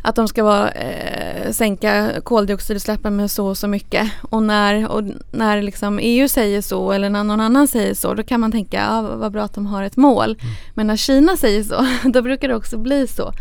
Att 0.05 0.15
de 0.15 0.27
ska 0.27 0.43
vara, 0.43 0.71
eh, 0.71 1.51
sänka 1.51 2.11
koldioxidutsläppen 2.23 3.15
med 3.15 3.31
så 3.31 3.47
och 3.47 3.57
så 3.57 3.67
mycket. 3.67 4.11
Och 4.21 4.43
när, 4.43 4.91
och 4.91 5.03
när 5.31 5.61
liksom 5.61 5.99
EU 6.01 6.27
säger 6.27 6.61
så 6.61 6.91
eller 6.91 7.09
när 7.09 7.23
någon 7.23 7.39
annan 7.39 7.67
säger 7.67 7.93
så 7.93 8.13
då 8.13 8.23
kan 8.23 8.39
man 8.39 8.51
tänka 8.51 8.77
ja, 8.77 9.01
vad 9.01 9.31
bra 9.31 9.43
att 9.43 9.53
de 9.53 9.65
har 9.65 9.83
ett 9.83 9.97
mål. 9.97 10.37
Men 10.73 10.87
när 10.87 10.95
Kina 10.95 11.37
säger 11.37 11.63
så 11.63 11.85
då 12.09 12.21
brukar 12.21 12.47
det 12.47 12.55
också 12.55 12.77
bli 12.77 13.07
så. 13.07 13.33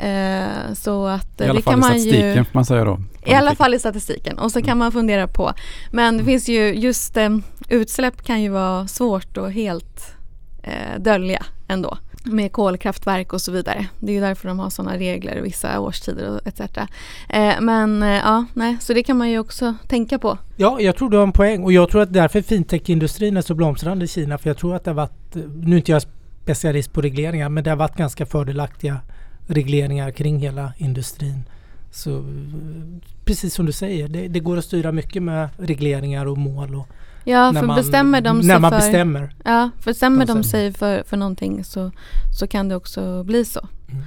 Eh, 0.00 0.72
så 0.74 1.06
att 1.06 1.40
I 1.40 1.44
eh, 1.44 1.50
alla 1.50 1.58
det 1.58 1.62
fall 1.62 1.72
kan 1.72 1.78
i 1.78 1.80
man 1.80 1.90
statistiken 1.90 2.36
ju 2.36 2.44
får 2.44 2.54
man 2.54 2.64
säga 2.64 2.84
då. 2.84 2.98
i 3.26 3.34
alla 3.34 3.54
fall 3.54 3.74
i 3.74 3.78
statistiken 3.78 4.38
och 4.38 4.52
så 4.52 4.60
kan 4.60 4.68
Mm. 4.68 4.78
man 4.78 4.92
fundera 4.92 5.28
på. 5.28 5.52
Men 5.92 6.18
det 6.18 6.24
finns 6.24 6.48
ju 6.48 6.74
just 6.74 7.16
eh, 7.16 7.28
utsläpp 7.68 8.22
kan 8.24 8.42
ju 8.42 8.48
vara 8.48 8.86
svårt 8.86 9.36
att 9.36 9.52
helt 9.52 10.14
eh, 10.62 11.00
dölja 11.00 11.44
ändå 11.68 11.98
med 12.28 12.52
kolkraftverk 12.52 13.32
och 13.32 13.40
så 13.40 13.52
vidare. 13.52 13.86
Det 14.00 14.12
är 14.12 14.14
ju 14.14 14.20
därför 14.20 14.48
de 14.48 14.58
har 14.58 14.70
sådana 14.70 14.96
regler 14.96 15.40
vissa 15.40 15.80
årstider 15.80 16.30
och 16.30 16.46
etc. 16.46 16.60
Eh, 17.28 17.60
men 17.60 18.02
eh, 18.02 18.08
ja, 18.08 18.44
nej, 18.54 18.76
så 18.80 18.92
det 18.92 19.02
kan 19.02 19.18
man 19.18 19.30
ju 19.30 19.38
också 19.38 19.74
tänka 19.86 20.18
på. 20.18 20.38
Ja, 20.56 20.80
jag 20.80 20.96
tror 20.96 21.10
du 21.10 21.16
har 21.16 21.24
en 21.24 21.32
poäng 21.32 21.64
och 21.64 21.72
jag 21.72 21.90
tror 21.90 22.02
att 22.02 22.12
därför 22.12 22.42
fintech-industrin 22.42 23.36
är 23.36 23.42
så 23.42 23.54
blomstrande 23.54 24.04
i 24.04 24.08
Kina. 24.08 24.38
För 24.38 24.50
jag 24.50 24.56
tror 24.56 24.74
att 24.74 24.84
det 24.84 24.90
har 24.90 24.96
varit, 24.96 25.36
eh, 25.36 25.42
nu 25.42 25.76
är 25.76 25.78
inte 25.78 25.92
jag 25.92 26.02
specialist 26.42 26.92
på 26.92 27.00
regleringar, 27.00 27.48
men 27.48 27.64
det 27.64 27.70
har 27.70 27.76
varit 27.76 27.96
ganska 27.96 28.26
fördelaktiga 28.26 29.00
regleringar 29.46 30.10
kring 30.10 30.38
hela 30.38 30.72
industrin. 30.76 31.42
Så 31.90 32.18
eh, 32.18 32.24
precis 33.24 33.54
som 33.54 33.66
du 33.66 33.72
säger, 33.72 34.08
det, 34.08 34.28
det 34.28 34.40
går 34.40 34.56
att 34.56 34.64
styra 34.64 34.92
mycket 34.92 35.22
med 35.22 35.48
regleringar 35.56 36.26
och 36.26 36.38
mål. 36.38 36.74
Och 36.74 36.88
Ja, 37.24 37.50
när 37.50 37.60
för 37.60 37.66
man, 37.66 37.76
bestämmer 37.76 38.20
de 38.20 38.42
sig 38.42 38.48
När 38.48 38.58
man 38.58 38.70
för, 38.70 38.78
bestämmer. 38.78 39.34
Ja, 39.44 39.70
för 39.80 39.90
bestämmer 39.90 40.26
De 40.26 40.44
sig 40.44 40.72
för, 40.72 41.02
för 41.02 41.16
någonting 41.16 41.64
så, 41.64 41.90
så 42.38 42.46
kan 42.46 42.68
det 42.68 42.76
också 42.76 43.24
bli 43.24 43.44
så. 43.44 43.68
Mm. 43.88 44.02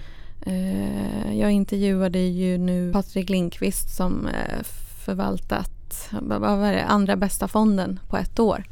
Eh, 0.45 1.39
jag 1.39 1.51
intervjuade 1.51 2.19
ju 2.19 2.57
nu 2.57 2.91
Patrik 2.93 3.29
Lindqvist 3.29 3.95
som 3.95 4.27
eh, 4.27 4.63
förvaltat 5.05 6.09
vad 6.11 6.41
var 6.41 6.71
det, 6.71 6.83
andra 6.83 7.15
bästa 7.15 7.47
fonden 7.47 7.99
på 8.09 8.17
ett 8.17 8.39
år 8.39 8.63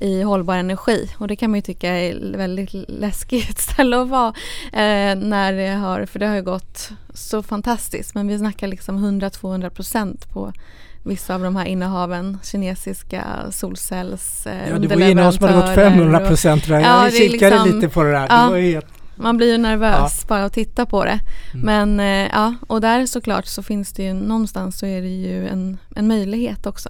i 0.00 0.22
hållbar 0.22 0.56
energi 0.56 1.10
och 1.18 1.28
det 1.28 1.36
kan 1.36 1.50
man 1.50 1.58
ju 1.58 1.62
tycka 1.62 1.88
är 1.88 2.36
väldigt 2.36 2.72
läskigt 2.88 3.58
ställe 3.72 4.02
att 4.02 4.08
vara 4.08 4.28
eh, 4.72 5.16
när 5.18 5.52
det 5.52 5.68
har, 5.68 6.06
för 6.06 6.18
det 6.18 6.26
har 6.26 6.34
ju 6.34 6.42
gått 6.42 6.90
så 7.14 7.42
fantastiskt 7.42 8.14
men 8.14 8.28
vi 8.28 8.38
snackar 8.38 8.66
liksom 8.66 9.20
100-200 9.20 9.70
procent 9.70 10.32
på 10.32 10.52
vissa 11.02 11.34
av 11.34 11.42
de 11.42 11.56
här 11.56 11.64
innehaven, 11.64 12.38
kinesiska 12.42 13.24
solcells 13.50 14.46
eh, 14.46 14.68
Ja, 14.70 14.78
det 14.78 14.88
var 14.88 14.96
ju 14.96 15.10
innehav 15.10 15.32
som 15.32 15.44
hade 15.44 15.54
gått 15.56 15.64
underleverantörer 15.64 15.90
500 15.96 16.20
och- 16.20 16.28
procent 16.28 16.68
jag. 16.68 16.82
Ja, 16.82 17.10
kikade 17.10 17.54
liksom- 17.64 17.80
lite 17.80 17.88
på 17.94 18.02
det 18.02 18.10
där. 18.12 18.26
Ja. 18.30 18.50
Det 18.50 18.60
helt, 18.60 18.86
Man 19.16 19.36
blir 19.36 19.52
ju 19.52 19.58
nervös 19.58 20.28
bara 20.28 20.44
att 20.44 20.52
titta 20.52 20.86
på 20.86 21.04
det. 21.04 21.20
Mm. 21.54 21.66
Men 21.66 22.00
eh, 22.00 22.30
ja, 22.32 22.54
och 22.66 22.80
där 22.80 23.06
såklart 23.06 23.46
så 23.46 23.62
finns 23.62 23.92
det 23.92 24.02
ju 24.02 24.12
någonstans 24.12 24.78
så 24.78 24.86
är 24.86 25.02
det 25.02 25.08
ju 25.08 25.48
en, 25.48 25.78
en 25.96 26.08
möjlighet 26.08 26.66
också. 26.66 26.88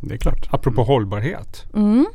Det 0.00 0.14
är 0.14 0.18
klart. 0.18 0.48
Apropå 0.50 0.82
hållbarhet. 0.82 1.64
Mm. 1.74 2.06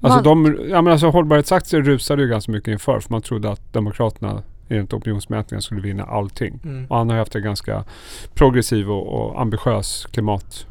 Alltså, 0.00 0.16
Vad- 0.16 0.24
de, 0.24 0.58
ja, 0.70 0.82
men 0.82 0.92
alltså 0.92 1.10
hållbarhetsaktier 1.10 1.82
rusade 1.82 2.22
ju 2.22 2.28
ganska 2.28 2.52
mycket 2.52 2.68
inför 2.68 3.00
för 3.00 3.12
man 3.12 3.22
trodde 3.22 3.50
att 3.50 3.72
Demokraterna 3.72 4.42
enligt 4.68 4.92
opinionsmätningen 4.92 5.62
skulle 5.62 5.80
vinna 5.80 6.04
allting. 6.04 6.60
mm, 6.64 6.86
Och 6.88 6.96
han 6.98 7.10
har 7.10 7.16
haft 7.16 7.34
en 7.34 7.42
ganska 7.42 7.84
progressiv 8.34 8.90
och, 8.90 9.06
och 9.32 9.40
ambitiös 9.40 10.06
klimat. 10.10 10.66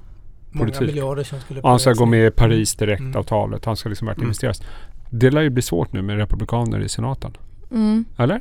många 0.51 0.65
politik. 0.65 0.87
miljarder 0.87 1.23
som 1.23 1.39
skulle 1.39 1.61
Och 1.61 1.69
han 1.69 1.79
ska 1.79 1.93
gå 1.93 2.05
med 2.05 2.27
i 2.27 2.31
Paris 2.31 2.75
direktavtalet. 2.75 3.65
Han 3.65 3.77
ska 3.77 3.89
liksom 3.89 4.07
verkligen 4.07 4.23
Mm. 4.25 4.29
investeras. 4.29 4.61
Det 5.09 5.29
lär 5.31 5.41
ju 5.41 5.49
bli 5.49 5.61
svårt 5.61 5.93
nu 5.93 6.01
med 6.01 6.17
republikaner 6.17 6.79
i 6.79 6.89
senaten. 6.89 7.37
Mm. 7.71 8.05
Eller? 8.17 8.35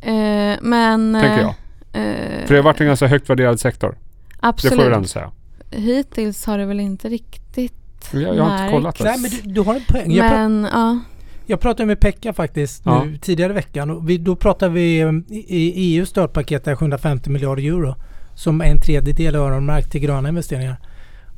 Eh, 0.00 0.58
men... 0.62 1.14
Tänker 1.20 1.38
eh, 1.38 1.40
jag. 1.40 1.54
eh, 1.92 2.46
För 2.46 2.54
det 2.54 2.56
har 2.56 2.62
varit 2.62 2.80
en 2.80 2.86
ganska 2.86 3.06
högt 3.06 3.30
värderad 3.30 3.60
sektor. 3.60 3.90
Det 3.90 4.36
absolut. 4.40 4.80
får 4.80 4.88
vi 4.90 4.94
ändå 4.96 5.08
säga. 5.08 5.30
Hittills 5.70 6.46
har 6.46 6.58
det 6.58 6.64
väl 6.66 6.80
inte 6.80 7.08
riktigt 7.08 8.10
Jag, 8.12 8.22
jag 8.22 8.28
har 8.28 8.50
inte 8.52 8.62
märkt. 8.62 8.72
kollat 8.72 8.98
det. 8.98 9.04
Nej 9.04 9.18
men 9.20 9.30
du, 9.30 9.52
du 9.52 9.60
har 9.60 9.74
en 9.74 9.84
poäng. 9.88 10.12
Jag, 10.12 10.30
Men 10.30 10.68
ja, 10.72 10.98
jag 11.46 11.60
pratade 11.60 11.86
med 11.86 12.00
Pekka 12.00 12.32
faktiskt 12.32 12.82
Ja. 12.84 13.04
nu 13.04 13.16
tidigare 13.16 13.52
i 13.52 13.54
veckan. 13.54 13.90
Och 13.90 14.10
vi, 14.10 14.18
då 14.18 14.36
pratade 14.36 14.74
vi 14.74 15.04
um, 15.04 15.24
i, 15.28 15.96
EUs 15.96 16.08
stödpaket 16.08 16.66
är 16.66 16.76
750 16.76 17.30
miljarder 17.30 17.62
euro. 17.62 17.94
Som 18.34 18.60
är 18.60 18.64
en 18.64 18.80
tredjedel 18.80 19.34
öronmärkt 19.34 19.92
till 19.92 20.00
gröna 20.00 20.28
investeringar. 20.28 20.76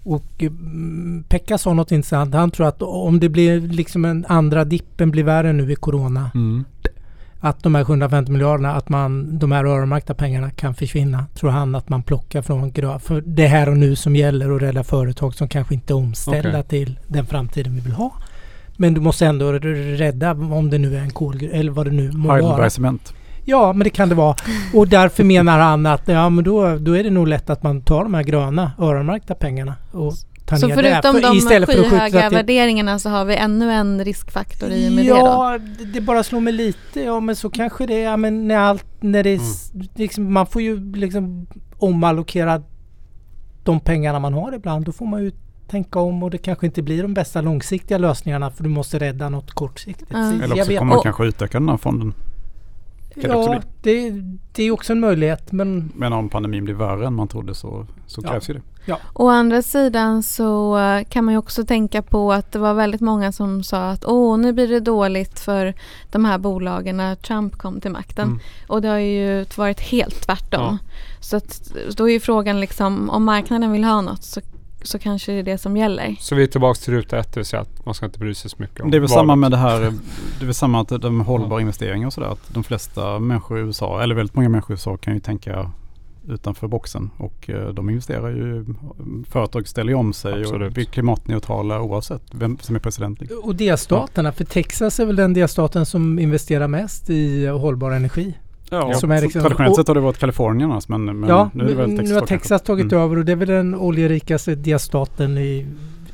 Och 0.03 0.43
mm, 0.43 1.25
Pekka 1.29 1.59
sa 1.59 1.73
något 1.73 1.93
intressant. 1.93 2.35
Han 2.35 2.51
tror 2.51 2.67
att 2.67 2.83
om 2.83 3.21
det 3.21 3.29
blir 3.29 3.61
liksom 3.61 4.05
en 4.05 4.27
andra 4.29 4.65
dippen 4.65 5.11
blir 5.11 5.25
värre 5.25 5.53
nu 5.53 5.73
i 5.73 5.75
Corona. 5.75 6.31
Mm. 6.35 6.65
Att 7.41 7.63
de 7.63 7.75
här 7.75 7.85
750 7.85 8.33
miljarderna, 8.33 8.75
att 8.75 8.89
man, 8.89 9.39
de 9.39 9.53
här 9.53 9.65
öronmärkta 9.65 10.15
pengarna 10.15 10.51
kan 10.51 10.75
försvinna. 10.75 11.27
Tror 11.35 11.51
han 11.51 11.75
att 11.75 11.89
man 11.89 12.03
plockar 12.03 12.43
från 12.43 12.73
för 13.01 13.23
det 13.27 13.47
här 13.47 13.69
och 13.69 13.77
nu 13.77 13.97
som 13.97 14.17
gäller 14.17 14.51
och 14.51 14.61
rädda 14.61 14.85
företag 14.85 15.35
som 15.35 15.49
kanske 15.49 15.75
inte 15.75 15.93
är 15.93 15.97
omställda 15.97 16.61
Okej. 16.61 16.65
till 16.65 16.99
den 17.07 17.27
framtiden 17.27 17.75
vi 17.75 17.81
vill 17.81 17.93
ha. 17.93 18.13
Men 18.77 18.95
du 18.95 19.01
måste 19.01 19.27
ändå 19.27 19.53
rädda 19.53 20.31
om 20.33 20.71
det 20.71 20.79
nu 20.79 20.97
är 20.97 21.01
en 21.01 21.11
kolgruva 21.11 21.55
eller 21.55 21.73
vad 21.73 21.87
det 21.87 21.93
nu 21.93 22.13
må 22.13 22.29
vara. 22.29 22.71
Cement. 22.71 23.13
Ja, 23.45 23.73
men 23.73 23.85
det 23.85 23.91
kan 23.91 24.09
det 24.09 24.15
vara. 24.15 24.37
Och 24.75 24.89
därför 24.89 25.25
menar 25.25 25.59
han 25.59 25.87
att 25.87 26.03
ja, 26.09 26.29
men 26.29 26.45
då, 26.45 26.77
då 26.79 26.97
är 26.97 27.05
det 27.05 27.11
nog 27.11 27.29
lätt 27.29 27.51
att 27.51 27.63
man 27.63 27.83
tar 27.83 28.03
de 28.03 28.15
här 28.15 28.23
gröna 28.23 28.73
öronmärkta 28.79 29.35
pengarna 29.35 29.75
och 29.93 30.13
tar 30.47 30.57
så 30.57 30.67
ner 30.67 30.77
det. 30.77 30.83
förutom 30.83 31.15
För 31.15 31.29
de 31.31 31.37
istället 31.37 31.73
för 31.73 31.83
skyhöga 31.91 32.29
till- 32.29 32.37
värderingarna 32.37 32.99
så 32.99 33.09
har 33.09 33.25
vi 33.25 33.37
ännu 33.37 33.71
en 33.73 34.05
riskfaktor 34.05 34.71
i 34.71 34.89
och 34.89 34.93
med 34.93 35.05
det 35.05 35.11
då? 35.11 35.17
Ja, 35.17 35.59
det, 35.79 35.85
det 35.85 36.01
bara 36.01 36.23
slår 36.23 36.41
mig 36.41 36.53
lite. 36.53 37.01
Ja, 37.01 37.21
men 37.21 37.37
så 37.37 37.51
kanske 37.51 37.87
det 37.87 37.95
är. 37.95 38.05
Ja, 38.05 38.17
men 38.17 38.49
när 38.49 38.57
allt, 38.59 38.87
när 39.01 39.23
det 39.23 39.31
är, 39.31 39.37
s- 39.37 39.73
liksom, 39.95 40.33
man 40.33 40.47
får 40.47 40.63
ju 40.63 40.93
liksom 40.95 41.47
omallokera 41.79 42.63
de 43.65 43.81
pengarna 43.81 44.19
man 44.19 44.33
har 44.35 44.55
ibland. 44.55 44.85
Då 44.85 44.93
får 44.93 45.07
man 45.07 45.23
ju 45.25 45.33
tänka 45.69 45.99
om 45.99 46.23
och 46.23 46.31
det 46.31 46.39
kanske 46.39 46.67
inte 46.67 46.83
blir 46.83 47.03
de 47.03 47.15
bästa 47.15 47.41
långsiktiga 47.41 47.99
lösningarna 47.99 48.51
för 48.51 48.65
du 48.65 48.71
måste 48.71 48.99
rädda 48.99 49.29
något 49.29 49.51
kortsiktigt. 49.51 50.11
Ja. 50.15 50.31
Så 50.31 50.45
Eller 50.45 50.61
också 50.61 50.77
kommer 50.77 50.95
man 50.95 51.03
kanske 51.03 51.25
utöka 51.25 51.59
den 51.59 51.69
här 51.69 51.77
fonden. 51.77 52.15
Kan 53.15 53.23
det 53.23 53.37
Ja, 53.37 53.61
det, 53.83 54.11
det 54.53 54.63
är 54.63 54.71
också 54.71 54.93
en 54.93 55.01
möjlighet 55.01 55.53
men 55.53 55.93
Men 55.95 56.13
om 56.13 56.29
pandemin 56.29 56.65
blir 56.65 56.75
värre 56.75 57.07
än 57.07 57.15
man 57.15 57.29
trodde 57.29 57.55
så, 57.55 57.87
så 58.07 58.21
Ja. 58.25 58.31
krävs 58.31 58.51
ju 58.51 58.55
det. 58.55 58.61
Å 59.13 59.29
andra 59.29 59.63
sidan 59.63 60.23
så 60.23 60.79
eh, 60.79 61.05
kan 61.05 61.25
man 61.25 61.35
ju 61.35 61.39
också 61.39 61.65
tänka 61.65 62.03
på 62.03 62.33
att 62.33 62.53
det 62.53 62.59
var 62.59 62.75
väldigt 62.75 63.01
många 63.01 63.33
som 63.33 63.63
sa 63.63 63.91
att 63.91 64.05
åh, 64.05 64.39
nu 64.39 64.53
blir 64.53 64.69
det 64.69 64.81
dåligt 64.81 65.41
för 65.41 65.75
de 66.13 66.25
här 66.25 66.39
bolagen 66.39 66.97
när 66.97 67.15
Trump 67.15 67.57
kom 67.57 67.81
till 67.81 67.91
makten. 67.91 68.29
Mm. 68.29 68.41
Och 68.69 68.83
det 68.83 68.89
har 68.89 68.99
ju 68.99 69.47
varit 69.57 69.81
helt 69.81 70.23
tvärtom. 70.23 70.61
Ja. 70.61 70.79
Så 71.21 71.37
att, 71.37 71.73
då 71.97 72.09
är 72.09 72.13
ju 72.13 72.21
frågan 72.21 72.61
liksom 72.61 73.11
om 73.11 73.25
marknaden 73.25 73.73
vill 73.73 73.85
ha 73.85 74.01
något 74.01 74.25
så, 74.25 74.41
så 74.85 74.99
kanske 74.99 75.33
det 75.33 75.39
är 75.39 75.43
det 75.43 75.59
som 75.59 75.77
gäller. 75.77 76.17
Så 76.21 76.35
vi 76.35 76.43
är 76.43 76.47
tillbaka 76.47 76.79
till 76.81 76.95
ruta 76.95 77.19
ett, 77.19 77.33
det 77.33 77.41
vill 77.41 77.47
säga 77.47 77.63
att 77.63 77.87
man 77.87 77.95
ska 77.95 78.07
inte 78.07 78.19
bry 78.19 78.35
sig 78.35 78.51
så 78.51 78.57
mycket 78.59 78.81
om 78.81 78.91
Det 78.91 78.97
är 78.97 79.01
väl 79.01 79.09
valet. 79.09 79.21
samma 79.21 79.37
med 79.37 79.51
det 79.51 79.57
här, 79.57 79.81
det 79.81 80.41
är 80.41 80.45
väl 80.45 80.55
samma 80.55 80.81
att 80.81 80.89
de 80.89 81.21
hållbara 81.21 81.61
investeringar 81.61 82.07
och 82.07 82.13
sådär. 82.13 82.29
Att 82.29 82.55
de 82.55 82.65
flesta 82.65 83.19
människor 83.19 83.59
i 83.59 83.63
USA, 83.63 84.03
eller 84.03 84.15
väldigt 84.15 84.37
många 84.37 84.49
människor 84.49 84.71
i 84.71 84.75
USA 84.75 84.97
kan 84.97 85.15
ju 85.15 85.21
tänka 85.21 85.71
utanför 86.29 86.67
boxen. 86.69 87.11
Och 87.17 87.51
eh, 87.51 87.69
de 87.69 87.91
investerar 87.91 88.29
ju, 88.29 88.65
företag 89.31 89.69
ställer 89.69 89.93
ju 89.93 89.99
om 89.99 90.13
sig 90.13 90.41
Absolut. 90.41 90.67
och 90.67 90.73
blir 90.73 90.85
klimatneutrala 90.85 91.81
oavsett 91.81 92.23
vem 92.33 92.59
som 92.61 92.77
är 92.77 92.81
president. 92.81 93.21
liksom. 93.21 93.39
Och 93.39 93.57
delstaterna, 93.57 94.33
för 94.33 94.45
Texas 94.45 95.01
är 95.01 95.07
väl 95.07 95.17
den 95.17 95.35
delstaten 95.35 95.87
som 95.87 96.19
investerar 96.19 96.69
mest 96.69 97.11
i 97.11 97.47
hållbar 97.47 97.91
energi. 97.91 98.35
Ja, 98.71 98.95
Som 98.95 99.11
är 99.11 99.23
liksom- 99.23 99.41
traditionellt 99.43 99.77
sett 99.77 99.89
har 99.89 99.95
det 99.95 100.01
varit 100.01 100.19
Kalifornien 100.19 100.71
annars, 100.71 100.89
men, 100.89 101.05
men 101.05 101.29
ja, 101.31 101.51
nu 101.55 101.65
är 101.65 101.69
det 101.69 101.75
väl 101.75 101.91
nu 101.91 101.97
Texas. 101.97 102.15
har 102.15 102.21
då 102.21 102.27
Texas 102.27 102.49
kanske. 102.49 102.67
tagit 102.67 102.93
Mm. 102.93 103.05
över 103.05 103.19
och 103.19 103.25
det 103.25 103.33
är 103.33 103.37
väl 103.37 103.49
den 103.49 103.75
oljerikaste 103.75 104.55
delstaten 104.55 105.39
i, 105.39 105.67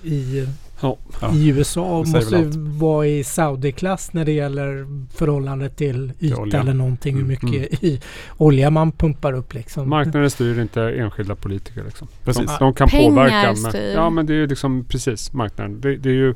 i, 0.03 0.47
Ja. 0.83 0.97
Ja. 1.21 1.33
i 1.35 1.49
USA 1.49 1.99
och 1.99 2.09
måste 2.09 2.45
vara 2.55 3.07
i 3.07 3.25
Saudi-klass 3.25 4.13
när 4.13 4.25
det 4.25 4.33
gäller 4.33 4.87
förhållandet 5.15 5.77
till 5.77 6.13
yta 6.21 6.59
eller 6.61 6.75
någonting 6.75 7.15
hur 7.17 7.23
Mm, 7.25 7.29
mycket 7.43 7.85
i 7.85 8.01
olja 8.37 8.71
man 8.71 8.93
pumpar 8.93 9.33
upp 9.33 9.55
liksom. 9.55 9.89
Marknaden 9.89 10.31
styr 10.31 10.59
inte 10.61 10.83
enskilda 10.83 11.35
politiker. 11.35 11.85
Liksom. 11.85 12.09
Precis. 12.25 12.47
De, 12.47 12.57
de 12.59 12.75
kan 12.75 12.89
Pengar 12.89 13.11
påverka. 13.11 13.47
Men, 13.47 13.57
styr. 13.73 13.93
ja 13.95 14.11
men 14.11 14.27
det 14.27 14.33
är 14.33 14.37
ju 14.39 14.47
liksom 14.47 14.85
precis 14.85 15.33
marknaden. 15.33 15.81
Det, 15.81 15.97
det 15.97 16.09
är 16.09 16.15
ju, 16.15 16.35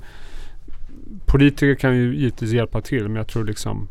politiker 1.27 1.75
kan 1.75 1.97
ju 1.97 2.17
givetvis 2.17 2.53
hjälpa 2.53 2.81
till 2.81 3.03
men 3.03 3.17
jag 3.17 3.27
tror 3.29 3.45
liksom 3.45 3.89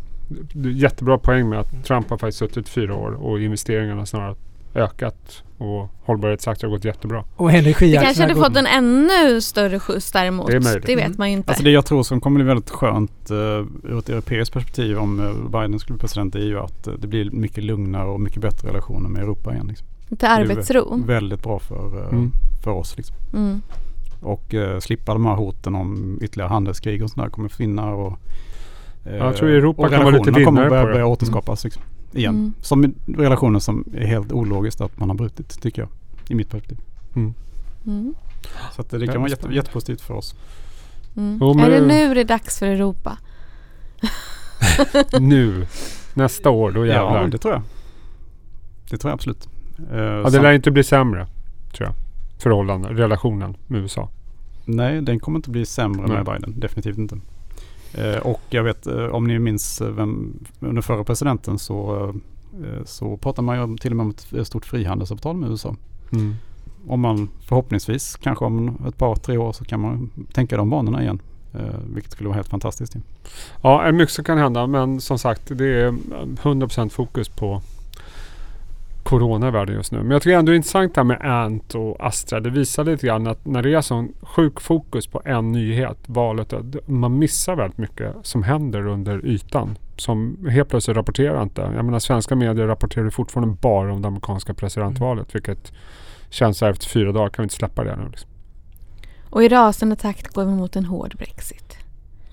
jättebra 0.75 1.17
poäng 1.17 1.49
med 1.49 1.59
att 1.59 1.86
Trump 1.86 2.09
har 2.09 2.17
faktiskt 2.17 2.38
suttit 2.38 2.69
fyra 2.69 2.95
år 2.95 3.12
och 3.12 3.41
investeringarna 3.41 4.05
snarare 4.05 4.36
ökat 4.75 5.43
och 5.57 5.89
hållbarhetsaktier 6.03 6.69
har 6.69 6.77
gått 6.77 6.86
jättebra. 6.86 7.23
Och 7.36 7.51
Det 7.51 7.57
energiaktierna 7.57 8.05
kanske 8.05 8.23
hade 8.23 8.36
fått 8.36 8.57
en 8.57 8.65
ännu 8.67 9.41
större 9.41 9.79
skjuts 9.79 10.12
däremot. 10.12 10.47
Det 10.47 10.55
är 10.55 10.62
möjligt. 10.62 10.86
Det 10.86 10.95
vet 10.95 11.17
man 11.17 11.31
ju 11.31 11.38
inte. 11.38 11.49
Alltså 11.49 11.63
det 11.63 11.71
jag 11.71 11.86
tror 11.86 12.03
som 12.03 12.21
kommer 12.21 12.36
bli 12.36 12.45
väldigt 12.45 12.69
skönt 12.69 13.31
uh, 13.31 13.38
ur 13.83 13.99
ett 13.99 14.09
europeiskt 14.09 14.53
perspektiv 14.53 14.97
om 14.97 15.19
eh, 15.19 15.62
Biden 15.62 15.79
skulle 15.79 15.97
bli 15.97 16.01
president 16.01 16.36
är 16.36 16.39
ju 16.39 16.59
att 16.59 16.88
eh, 16.88 16.93
det 16.93 17.07
blir 17.07 17.31
mycket 17.31 17.63
lugnare 17.63 18.07
och 18.07 18.21
mycket 18.21 18.41
bättre 18.41 18.67
relationer 18.67 19.09
med 19.09 19.21
Europa 19.21 19.53
igen. 19.53 19.67
Liksom. 19.67 19.88
Lite 20.09 20.29
arbetsro. 20.29 21.03
Väldigt 21.05 21.43
bra 21.43 21.59
för, 21.59 22.01
eh, 22.01 22.07
Mm. 22.09 22.31
för 22.63 22.71
oss. 22.71 22.97
Liksom. 22.97 23.15
Mm. 23.33 23.62
Och 24.21 24.53
eh, 24.53 24.79
slippa 24.79 25.13
de 25.13 25.25
här 25.25 25.36
hoten 25.36 25.75
om 25.75 26.19
ytterligare 26.21 26.49
handelskrig 26.49 27.03
och 27.03 27.09
sådär 27.09 27.29
kommer 27.29 27.49
försvinna. 27.49 27.93
Och, 27.93 28.19
Jag 29.04 29.38
tror 29.38 29.50
Europa 29.50 29.89
kan 29.89 30.04
vara 30.04 30.18
lite 30.18 30.32
relationerna 30.32 30.46
kommer 30.46 30.62
vinnare 30.62 30.82
börja, 30.82 30.94
börja 30.94 31.06
återskapas 31.06 31.63
liksom, 31.63 31.84
igen. 32.12 32.36
Mm. 32.36 32.54
Som 32.62 32.94
relationer 33.08 33.60
som 33.60 33.86
är 33.94 34.06
helt 34.06 34.32
ologiskt 34.32 34.82
att 34.82 35.00
man 35.00 35.10
har 35.10 35.16
brutit 35.16 35.62
tycker 35.62 35.82
jag. 35.82 35.89
I 36.28 36.36
mitt 36.36 36.50
perspektiv. 36.50 36.78
Mm. 37.16 37.34
Så 38.76 38.82
att 38.82 38.89
det, 38.89 39.08
kan 39.08 39.22
vara 39.22 39.30
jätte, 39.30 39.48
jättepositivt 39.52 40.02
för 40.02 40.13
oss. 40.13 40.36
Mm. 41.18 41.38
Jo, 41.42 41.60
är 41.60 41.70
det 41.70 41.88
nu 41.88 42.13
det 42.13 42.22
är 42.22 42.26
dags 42.26 42.60
för 42.60 42.68
Europa? 42.68 43.18
nu, 45.20 45.68
nästa 46.13 46.50
år, 46.50 46.72
då 46.72 46.86
jävlar. 46.86 47.22
Ja, 47.22 47.28
det 47.28 47.38
tror 47.38 47.54
jag. 47.54 47.62
Det 48.89 48.98
tror 48.98 49.10
jag 49.10 49.16
absolut. 49.16 49.48
Eh, 49.92 49.98
Ja, 49.98 50.30
det 50.30 50.42
lär 50.42 50.54
inte 50.54 50.72
bli 50.72 50.84
sämre, 50.84 51.28
tror 51.74 51.88
jag. 51.88 51.96
Förhållanden, 52.42 52.98
relationen 52.98 53.58
med 53.68 53.82
USA. 53.82 54.10
Nej, 54.66 55.02
den 55.02 55.20
kommer 55.20 55.38
inte 55.38 55.50
bli 55.50 55.66
sämre 55.66 56.08
Nej. 56.08 56.18
med 56.18 56.26
Biden. 56.26 56.60
Definitivt 56.60 56.98
inte. 56.98 57.18
Eh, 57.93 58.17
och 58.17 58.41
jag 58.49 58.63
vet, 58.63 58.88
eh, 58.88 59.06
om 59.06 59.27
ni 59.27 59.39
minns 59.39 59.82
vem, 59.82 60.39
under 60.60 60.82
förra 60.82 61.03
presidenten 61.03 61.60
så, 61.60 62.06
eh, 62.63 62.86
så 62.86 63.17
pratade 63.17 63.45
man 63.45 63.71
ju 63.71 63.77
till 63.77 63.91
och 63.91 63.97
med 63.97 64.03
om 64.03 64.39
ett 64.39 64.47
stort 64.47 64.65
frihandelsavtal 64.65 65.36
med 65.36 65.49
USA. 65.49 65.75
Mm. 66.12 66.36
Om 66.88 66.99
man 66.99 67.29
förhoppningsvis, 67.47 68.15
kanske 68.15 68.45
om 68.45 68.77
ett 68.88 68.97
par, 68.97 69.15
tre 69.15 69.38
år 69.38 69.51
så 69.51 69.65
kan 69.65 69.79
man 69.79 70.10
tänka 70.34 70.58
de 70.58 70.69
banorna 70.69 71.01
igen. 71.01 71.21
Vilket 71.93 72.12
skulle 72.12 72.29
vara 72.29 72.36
helt 72.36 72.47
fantastiskt. 72.47 72.95
Ja, 73.62 73.91
mycket 73.91 74.13
som 74.13 74.23
kan 74.23 74.38
hända 74.38 74.67
men 74.67 75.01
som 75.01 75.19
sagt 75.19 75.58
det 75.58 75.65
är 75.65 75.91
100% 75.91 76.89
fokus 76.89 77.29
på 77.29 77.62
Corona 79.19 79.47
i 79.47 79.52
världen 79.52 79.76
just 79.76 79.91
nu. 79.91 79.97
Men 79.97 80.12
jag 80.12 80.21
tycker 80.21 80.38
ändå 80.38 80.49
det 80.49 80.54
är 80.54 80.58
intressant 80.58 80.95
det 80.95 80.99
här 80.99 81.06
med 81.06 81.21
Ant 81.21 81.76
och 81.76 82.06
Astra. 82.08 82.39
Det 82.39 82.49
visar 82.49 82.84
lite 82.84 83.08
grann 83.08 83.28
att 83.28 83.45
när 83.45 83.62
det 83.62 83.73
är 83.73 83.82
sån 83.82 84.13
sjuk 84.21 84.62
fokus 84.62 85.08
på 85.08 85.21
en 85.26 85.52
nyhet, 85.52 85.97
valet, 86.06 86.54
att 86.54 86.88
man 86.88 87.19
missar 87.19 87.56
väldigt 87.56 87.78
mycket 87.78 88.15
som 88.21 88.43
händer 88.43 88.88
under 88.88 89.26
ytan. 89.26 89.78
Som 89.97 90.47
helt 90.49 90.69
plötsligt 90.69 90.97
rapporterar 90.97 91.43
inte. 91.43 91.62
Jag 91.62 91.86
menar 91.86 91.99
svenska 91.99 92.36
medier 92.36 92.67
rapporterar 92.67 93.10
fortfarande 93.10 93.56
bara 93.62 93.93
om 93.93 94.02
det 94.02 94.08
amerikanska 94.08 94.54
presidentvalet. 94.54 95.36
Vilket 95.36 95.71
känns 96.30 96.58
så 96.58 96.65
här 96.65 96.71
efter 96.71 96.89
fyra 96.89 97.12
dagar 97.12 97.30
kan 97.30 97.43
vi 97.43 97.45
inte 97.45 97.56
släppa 97.56 97.84
det 97.84 97.95
nu. 97.95 98.10
Liksom. 98.10 98.30
Och 99.30 99.43
i 99.43 99.49
rasande 99.49 99.95
takt 99.95 100.28
går 100.28 100.45
vi 100.45 100.52
mot 100.52 100.76
en 100.76 100.86
hård 100.86 101.15
Brexit. 101.17 101.78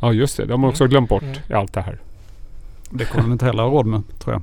Ja 0.00 0.12
just 0.12 0.36
det, 0.36 0.44
de 0.44 0.50
har 0.50 0.58
man 0.58 0.70
också 0.70 0.86
glömt 0.86 1.08
bort 1.08 1.22
Mm. 1.22 1.36
i 1.48 1.52
allt 1.52 1.72
det 1.72 1.80
här. 1.80 1.98
Det 2.90 3.04
kommer 3.04 3.22
de 3.22 3.32
inte 3.32 3.44
heller 3.44 3.62
ha 3.62 3.70
råd 3.70 3.86
med 3.86 4.02
tror 4.18 4.34
jag. 4.34 4.42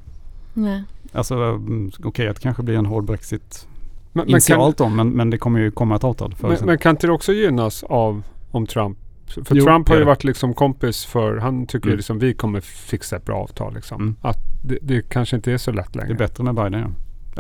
Nej. 0.54 0.84
Alltså 1.12 1.36
mm, 1.36 1.92
okej 2.04 2.28
att 2.28 2.36
det 2.36 2.42
kanske 2.42 2.64
blir 2.64 2.78
en 2.78 2.86
hård 2.86 3.06
Brexit 3.06 3.68
Men, 3.68 3.78
men 4.14 4.26
kan, 4.26 4.30
initialt 4.32 4.78
då 4.78 4.90
men, 4.90 5.10
men 5.10 5.30
det 5.30 5.38
kommer 5.38 5.60
ju 5.60 5.72
komma 5.72 5.96
ett 5.96 6.04
avtal. 6.04 6.36
Men, 6.42 6.58
men 6.66 6.78
kan 6.78 6.90
inte 6.90 7.08
det 7.08 7.14
också 7.14 7.34
gynnas 7.34 7.84
av 7.84 8.24
om 8.52 8.66
Trump? 8.68 8.98
För 9.28 9.56
Jo, 9.56 9.66
Trump 9.66 9.88
har 9.90 9.96
det 9.96 10.00
ju 10.00 10.06
det. 10.06 10.06
varit 10.06 10.24
liksom 10.24 10.54
kompis 10.54 11.06
för, 11.06 11.38
han 11.38 11.66
tycker 11.68 11.86
ju 11.88 11.92
Mm. 11.92 11.98
liksom 11.98 12.20
vi 12.20 12.34
kommer 12.34 12.62
fixa 12.62 13.16
ett 13.16 13.26
bra 13.26 13.36
avtal 13.44 13.74
liksom. 13.76 14.02
Mm. 14.02 14.16
Att 14.22 14.38
det, 14.64 14.78
det 14.82 15.10
kanske 15.10 15.36
inte 15.36 15.52
är 15.52 15.58
så 15.58 15.72
lätt 15.72 15.94
Det 15.94 16.00
längre. 16.00 16.14
är 16.14 16.18
bättre 16.18 16.44
med 16.44 16.56
Biden 16.56 16.74
ja. 16.80 16.88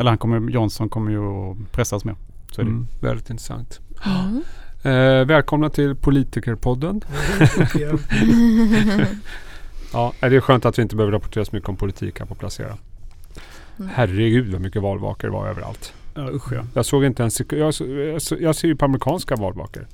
Eller 0.01 0.11
han 0.11 0.17
kommer, 0.17 0.49
Johnson 0.51 0.89
kommer 0.89 1.11
ju 1.11 1.19
att 1.27 1.71
pressas 1.71 2.05
mer. 2.05 2.15
Så 2.51 2.61
är 2.61 2.65
det. 2.65 2.71
Mm, 2.71 2.87
väldigt 3.01 3.29
intressant. 3.29 3.79
Mm. 4.05 4.43
Eh, 4.83 5.25
välkomna 5.25 5.69
till 5.69 5.95
Politikerpodden. 5.95 7.01
Ja, 9.93 10.13
är 10.19 10.29
det 10.29 10.35
är 10.35 10.41
skönt 10.41 10.65
att 10.65 10.77
vi 10.77 10.81
inte 10.81 10.95
behöver 10.95 11.11
rapportera 11.13 11.45
så 11.45 11.55
mycket 11.55 11.69
om 11.69 11.75
politik 11.75 12.19
här 12.19 12.25
på 12.25 12.35
Placera. 12.35 12.77
Mm. 13.79 13.91
Herregud 13.95 14.51
vad 14.51 14.61
mycket 14.61 14.81
valvakor 14.81 15.27
det 15.27 15.33
var 15.33 15.47
överallt. 15.47 15.93
Ja, 16.15 16.29
usch 16.31 16.53
ja. 16.53 16.61
Jag 16.73 16.85
såg 16.85 17.05
inte 17.05 17.23
ens, 17.23 17.39
jag, 17.39 17.53
jag, 17.59 17.73
jag 18.39 18.55
ser 18.55 18.67
ju 18.67 18.75
på 18.75 18.85
amerikanska 18.85 19.35
valvakor. 19.35 19.87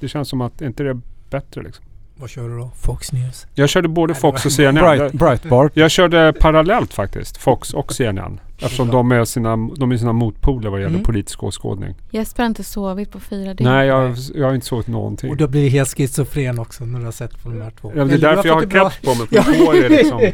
Det 0.00 0.08
känns 0.08 0.28
som 0.28 0.40
att, 0.40 0.62
är 0.62 0.66
inte 0.66 0.82
det 0.82 1.00
bättre 1.30 1.62
liksom? 1.62 1.84
Vad 2.16 2.30
kör 2.30 2.48
du 2.48 2.58
då? 2.58 2.70
Fox 2.76 3.12
News? 3.12 3.46
Jag 3.54 3.68
körde 3.68 3.88
både 3.88 4.14
Fox 4.14 4.46
och 4.46 4.52
CNN. 4.52 4.74
Bright, 4.84 5.00
Jag, 5.00 5.12
Breitbart. 5.14 5.72
jag 5.74 5.90
körde 5.90 6.32
parallellt 6.40 6.94
faktiskt. 6.94 7.36
Fox 7.36 7.74
och 7.74 7.92
CNN. 7.92 8.40
Eftersom 8.58 8.88
de 8.88 9.12
är 9.12 9.24
sina, 9.24 9.56
de 9.56 9.92
är 9.92 9.96
sina 9.96 10.12
motpoler 10.12 10.70
vad 10.70 10.80
gäller 10.80 10.94
Mm. 10.94 11.04
politisk 11.04 11.42
åskådning. 11.42 11.94
Jesper 12.10 12.42
har 12.42 12.48
inte 12.48 12.64
sovit 12.64 13.10
på 13.10 13.20
fyra 13.20 13.54
dygn. 13.54 13.70
Nej, 13.70 13.86
jag, 13.88 14.16
jag 14.34 14.46
har 14.46 14.54
inte 14.54 14.66
sågit 14.66 14.86
någonting. 14.86 15.30
Och 15.30 15.36
då 15.36 15.46
blir 15.48 15.62
det 15.62 15.68
helt 15.68 15.88
schizofren 15.96 16.58
också 16.58 16.84
när 16.84 16.98
du 16.98 17.04
har 17.04 17.12
sett 17.12 17.42
på 17.42 17.48
de 17.48 17.60
här 17.60 17.70
två. 17.70 17.92
Ja, 17.96 18.04
det 18.04 18.12
är 18.12 18.14
Eller, 18.16 18.34
därför 18.34 18.48
jag 18.48 18.54
har 18.54 18.62
keps 18.62 18.98
på 18.98 19.14
mig. 19.14 19.26
För 19.26 19.36
Ja. 19.36 19.66
på 19.66 19.74
är 19.76 19.88
liksom. 19.88 20.20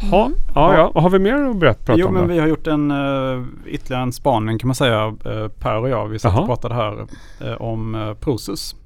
Ha, 0.00 0.30
ja, 0.54 0.74
ja. 0.74 0.86
Och 0.94 1.02
Har 1.02 1.10
vi 1.10 1.18
mer 1.18 1.34
att 1.34 1.56
berätta 1.56 1.84
prata 1.84 2.00
Jo 2.00 2.06
om 2.08 2.14
men 2.14 2.22
då? 2.22 2.28
vi 2.28 2.38
har 2.38 2.46
gjort 2.46 2.66
en 2.66 2.90
uh, 2.90 3.44
ytterligare 3.66 4.02
en 4.02 4.12
spaning 4.12 4.58
kan 4.58 4.68
man 4.68 4.74
säga. 4.74 5.06
Uh, 5.06 5.48
per 5.48 5.76
och 5.76 5.88
jag. 5.88 6.08
Vi 6.08 6.18
satt 6.18 6.32
Jaha. 6.32 6.40
och 6.40 6.46
pratade 6.46 6.74
här 6.74 7.06
eh, 7.40 7.52
om 7.52 7.94
uh, 7.94 8.14
Prosus. 8.14 8.76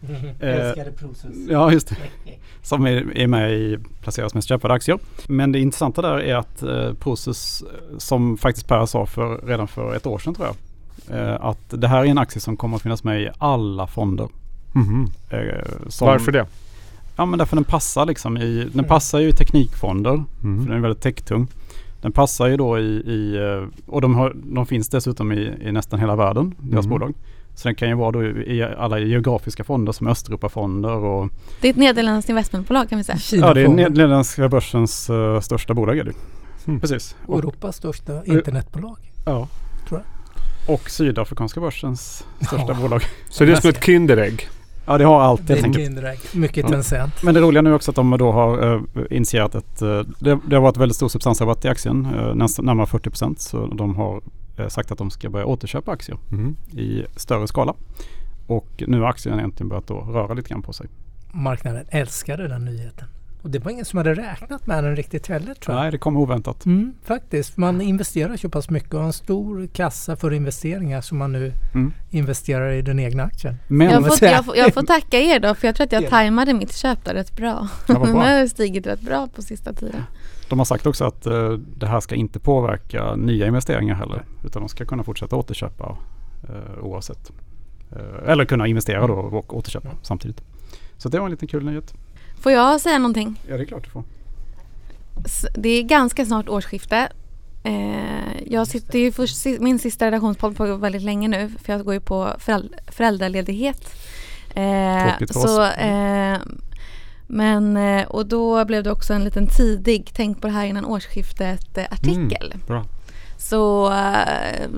Älskade 0.40 0.92
Prosus. 0.92 1.36
Ja 1.48 1.72
just 1.72 1.88
det. 1.88 1.96
Som 2.62 2.86
är, 2.86 3.18
är 3.18 3.26
med 3.26 3.52
i 3.52 3.78
Placeras 4.00 4.34
mest 4.34 4.48
köpade 4.48 4.74
aktier. 4.74 4.98
Men 5.26 5.52
det 5.52 5.58
intressanta 5.58 6.02
där 6.02 6.18
är 6.20 6.34
att 6.34 6.62
uh, 6.62 6.94
Prosus, 6.94 7.64
som 7.98 8.36
faktiskt 8.36 8.68
Per 8.68 8.86
sa 8.86 9.06
för, 9.06 9.40
redan 9.46 9.68
för 9.68 9.96
ett 9.96 10.06
år 10.06 10.18
sedan 10.18 10.34
tror 10.34 10.46
jag. 10.46 10.56
att 11.40 11.58
det 11.68 11.88
här 11.88 12.00
är 12.00 12.04
en 12.04 12.18
aktie 12.18 12.40
som 12.40 12.56
kommer 12.56 12.76
att 12.76 12.82
finnas 12.82 13.04
med 13.04 13.20
i 13.22 13.30
alla 13.38 13.86
fonder. 13.86 14.28
Eh, 15.30 15.88
som, 15.88 16.06
Varför 16.06 16.32
det? 16.32 16.46
Ja 17.16 17.26
men 17.26 17.38
därför 17.38 17.56
den 17.56 17.64
passar 17.64 18.06
liksom 18.06 18.36
i, 18.36 18.68
den 18.72 18.84
passar 18.84 19.18
ju 19.18 19.28
i 19.28 19.32
teknikfonder. 19.32 20.24
För 20.40 20.46
Mm. 20.46 20.64
den 20.66 20.76
är 20.76 20.80
väldigt 20.80 21.02
techtung. 21.02 21.48
Den 22.02 22.12
passar 22.12 22.46
ju 22.46 22.56
då 22.56 22.78
i, 22.78 22.82
i 23.06 23.36
eh, 23.36 23.68
och 23.86 24.00
de, 24.00 24.14
har, 24.14 24.36
de 24.44 24.66
finns 24.66 24.88
dessutom 24.88 25.32
i, 25.32 25.54
i 25.60 25.72
nästan 25.72 26.00
hela 26.00 26.16
världen, 26.16 26.54
deras 26.58 26.86
Mm. 26.86 26.98
bolag. 26.98 27.14
Så 27.54 27.68
den 27.68 27.74
kan 27.74 27.88
ju 27.88 27.94
vara 27.94 28.10
då 28.10 28.24
i 28.26 28.62
alla 28.78 28.98
geografiska 28.98 29.64
fonder 29.64 29.92
som 29.92 30.06
Östeuropafonder 30.06 30.90
och 30.96 31.28
Det 31.60 31.68
är 31.68 31.70
ett 31.70 31.76
nederländskt 31.76 32.28
investmentbolag 32.30 32.88
kan 32.88 32.98
vi 32.98 33.04
säga. 33.04 33.18
ja 33.32 33.54
det 33.54 33.60
är 33.60 33.66
Kina 33.66 33.76
Nederländska 33.88 34.48
börsens 34.48 35.10
eh, 35.10 35.40
största 35.40 35.74
bolag 35.74 35.98
är 35.98 36.04
det. 36.04 36.12
Mm. 36.66 36.80
Precis. 36.80 37.16
och 37.26 37.38
Europas 37.38 37.76
största 37.76 38.24
internetbolag. 38.24 38.96
ja. 39.24 39.48
tror 39.88 40.02
och 40.68 40.90
Sydafrikanska 40.90 41.60
börsens 41.60 42.24
största 42.40 42.64
Ja. 42.68 42.74
bolag. 42.74 43.02
Så 43.30 43.44
det 43.44 43.52
är 43.52 43.56
som 43.56 43.70
ett 43.70 43.84
Kinderägg. 43.84 44.48
Ja, 44.90 44.98
det 44.98 45.04
har 45.04 45.20
allt 45.20 45.40
helt 45.40 45.50
Mycket 45.50 45.64
enkelt. 45.64 45.88
indirekt. 45.88 46.34
Mycket 46.34 46.64
Ja. 46.64 46.68
Tencent. 46.68 47.22
Men 47.22 47.34
det 47.34 47.40
roliga 47.40 47.62
nu 47.62 47.70
är 47.70 47.74
också 47.74 47.90
att 47.90 47.94
de 47.94 48.10
då 48.18 48.32
har 48.32 48.64
uh, 48.74 48.82
initierat 49.10 49.54
ett, 49.54 49.82
eh, 49.82 50.00
det, 50.18 50.38
det 50.46 50.56
har 50.56 50.62
varit 50.62 50.76
väldigt 50.76 50.96
stor 50.96 51.08
substansrabatt 51.08 51.64
i 51.64 51.68
aktien, 51.68 52.06
uh, 52.14 52.34
nästan 52.34 52.64
närmare 52.64 52.86
40 52.86 53.10
procent. 53.10 53.40
Så 53.40 53.66
de 53.66 53.96
har 53.96 54.20
eh, 54.56 54.68
sagt 54.68 54.92
att 54.92 54.98
de 54.98 55.10
ska 55.10 55.30
börja 55.30 55.46
återköpa 55.46 55.92
aktier 55.92 56.18
Mm. 56.32 56.56
i 56.72 57.04
större 57.16 57.46
skala. 57.48 57.74
Och 58.46 58.82
nu 58.86 59.00
har 59.00 59.08
aktien 59.08 59.38
egentligen 59.38 59.68
börjat 59.68 59.86
då 59.86 59.94
röra 60.00 60.34
lite 60.34 60.48
grann 60.48 60.62
på 60.62 60.72
sig. 60.72 60.86
Marknaden 61.32 61.84
älskade 61.90 62.48
den 62.48 62.64
nyheten. 62.64 63.08
Och 63.42 63.50
det 63.50 63.58
var 63.58 63.70
ingen 63.70 63.84
som 63.84 63.96
hade 63.96 64.14
räknat 64.14 64.66
med 64.66 64.84
den 64.84 64.96
riktigt 64.96 65.26
heller 65.26 65.54
tror 65.54 65.76
jag. 65.76 65.82
Nej, 65.82 65.90
det 65.90 65.98
kommer 65.98 66.20
oväntat. 66.20 66.66
Mm, 66.66 66.94
faktiskt. 67.04 67.56
Man 67.56 67.80
investerar 67.80 68.36
så 68.36 68.48
pass 68.48 68.70
mycket 68.70 68.94
och 68.94 69.00
har 69.00 69.06
en 69.06 69.12
stor 69.12 69.66
kassa 69.66 70.16
för 70.16 70.32
investeringar 70.32 71.00
som 71.00 71.18
man 71.18 71.32
nu 71.32 71.52
Mm. 71.74 71.92
investerar 72.10 72.72
i 72.72 72.82
den 72.82 72.98
egna 72.98 73.22
aktien. 73.22 73.54
Men 73.68 73.90
Jag 73.90 74.18
får, 74.18 74.28
jag, 74.28 74.44
får, 74.44 74.56
jag 74.56 74.74
får 74.74 74.82
tacka 74.82 75.18
er 75.18 75.40
då 75.40 75.54
för 75.54 75.68
jag 75.68 75.76
tror 75.76 75.84
att 75.84 75.92
jag 75.92 76.02
Ja. 76.02 76.08
tajmade 76.10 76.54
mitt 76.54 76.72
köp 76.76 77.04
där 77.04 77.14
rätt 77.14 77.36
bra. 77.36 77.68
Ja, 77.88 77.94
bra. 77.94 78.06
har 78.12 78.46
stigit 78.46 78.86
rätt 78.86 79.00
bra 79.00 79.28
på 79.34 79.42
sista 79.42 79.72
tiden. 79.72 80.02
de 80.48 80.58
har 80.58 80.66
sagt 80.66 80.86
också 80.86 81.04
att 81.04 81.26
eh, 81.26 81.52
det 81.52 81.86
här 81.86 82.00
ska 82.00 82.14
inte 82.14 82.38
påverka 82.38 83.14
nya 83.16 83.46
investeringar 83.46 83.94
heller. 83.94 84.24
Utan 84.44 84.62
de 84.62 84.68
ska 84.68 84.84
kunna 84.84 85.04
fortsätta 85.04 85.36
återköpa 85.36 85.96
uh, 86.50 86.84
oavsett. 86.84 87.30
Eh, 87.92 88.30
eller 88.30 88.44
kunna 88.44 88.66
investera 88.66 89.06
då 89.06 89.14
och 89.14 89.56
återköpa 89.56 89.88
samtidigt. 90.02 90.40
Så 90.96 91.08
det 91.08 91.18
var 91.18 91.24
en 91.26 91.30
liten 91.30 91.48
kul 91.48 91.64
nyhet. 91.64 91.94
Får 92.40 92.52
jag 92.52 92.80
säga 92.80 92.98
någonting? 92.98 93.40
Ja, 93.48 93.56
det 93.56 93.62
är 93.62 93.66
klart 93.66 93.84
du 93.84 93.90
får. 93.90 94.04
Det 95.54 95.68
är 95.68 95.82
ganska 95.82 96.26
snart 96.26 96.48
årsskifte. 96.48 97.08
Eh, 97.64 98.42
jag 98.46 98.66
sitter 98.66 98.98
ju 98.98 99.12
si- 99.26 99.58
min 99.60 99.78
sista 99.78 100.06
redaktionspodd 100.06 100.56
på 100.56 100.76
väldigt 100.76 101.02
länge 101.02 101.28
nu 101.28 101.50
för 101.62 101.72
jag 101.72 101.84
går 101.84 101.94
ju 101.94 102.00
på 102.00 102.34
föräld- 102.38 102.74
föräldraledighet. 102.88 103.94
Eh, 104.54 105.08
Tråkigt 105.08 105.32
för 105.32 105.40
oss. 105.60 105.72
eh, 105.76 106.38
men, 107.26 107.76
och 108.06 108.26
då 108.26 108.64
blev 108.64 108.82
det 108.82 108.90
också 108.90 109.12
en 109.14 109.24
liten 109.24 109.46
tidig, 109.46 110.10
tänk 110.14 110.40
på 110.40 110.46
det 110.46 110.52
här 110.52 110.66
innan 110.66 110.84
årsskiftet 110.84 111.78
artikel. 111.78 112.54
bra. 112.66 112.84
Så 113.38 113.92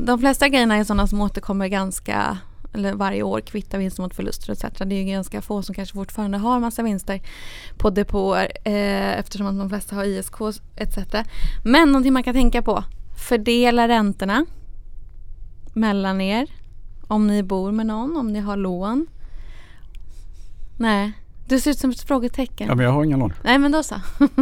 de 0.06 0.18
flesta 0.20 0.48
grejerna 0.48 0.76
är 0.76 0.84
sådana 0.84 1.06
som 1.06 1.20
återkommer 1.20 1.68
ganska 1.68 2.38
eller 2.74 2.92
varje 2.94 3.22
år, 3.22 3.40
kvitta 3.40 3.78
vinst 3.78 3.98
mot 3.98 4.14
förluster 4.14 4.52
etc. 4.52 4.64
Det 4.78 4.94
är 4.94 4.98
ju 5.02 5.04
ganska 5.12 5.42
få 5.42 5.62
som 5.62 5.74
kanske 5.74 5.94
fortfarande 5.94 6.38
har 6.38 6.60
massa 6.60 6.82
vinster 6.82 7.20
på 7.78 7.90
depåer 7.90 8.52
eh, 8.64 9.18
eftersom 9.18 9.46
att 9.46 9.58
de 9.58 9.68
flesta 9.68 9.96
har 9.96 10.04
ISK 10.04 10.34
etc. 10.76 10.98
Men 11.64 11.88
någonting 11.92 12.12
man 12.12 12.22
kan 12.22 12.34
tänka 12.34 12.62
på. 12.62 12.84
Fördela 13.28 13.88
räntorna 13.88 14.46
mellan 15.74 16.20
er. 16.20 16.46
Om 17.08 17.26
ni 17.26 17.42
bor 17.42 17.72
med 17.72 17.86
någon, 17.86 18.16
om 18.16 18.32
ni 18.32 18.40
har 18.40 18.56
lån. 18.56 19.06
Nej, 20.76 21.12
du 21.48 21.60
ser 21.60 21.70
ut 21.70 21.78
som 21.78 21.90
ett 21.90 22.00
frågetecken. 22.00 22.68
Ja, 22.68 22.74
men 22.74 22.84
jag 22.84 22.92
har 22.92 23.04
inga 23.04 23.16
lån. 23.16 23.32
Nej 23.44 23.58
men 23.58 23.72
då 23.72 23.82
så. 23.82 23.94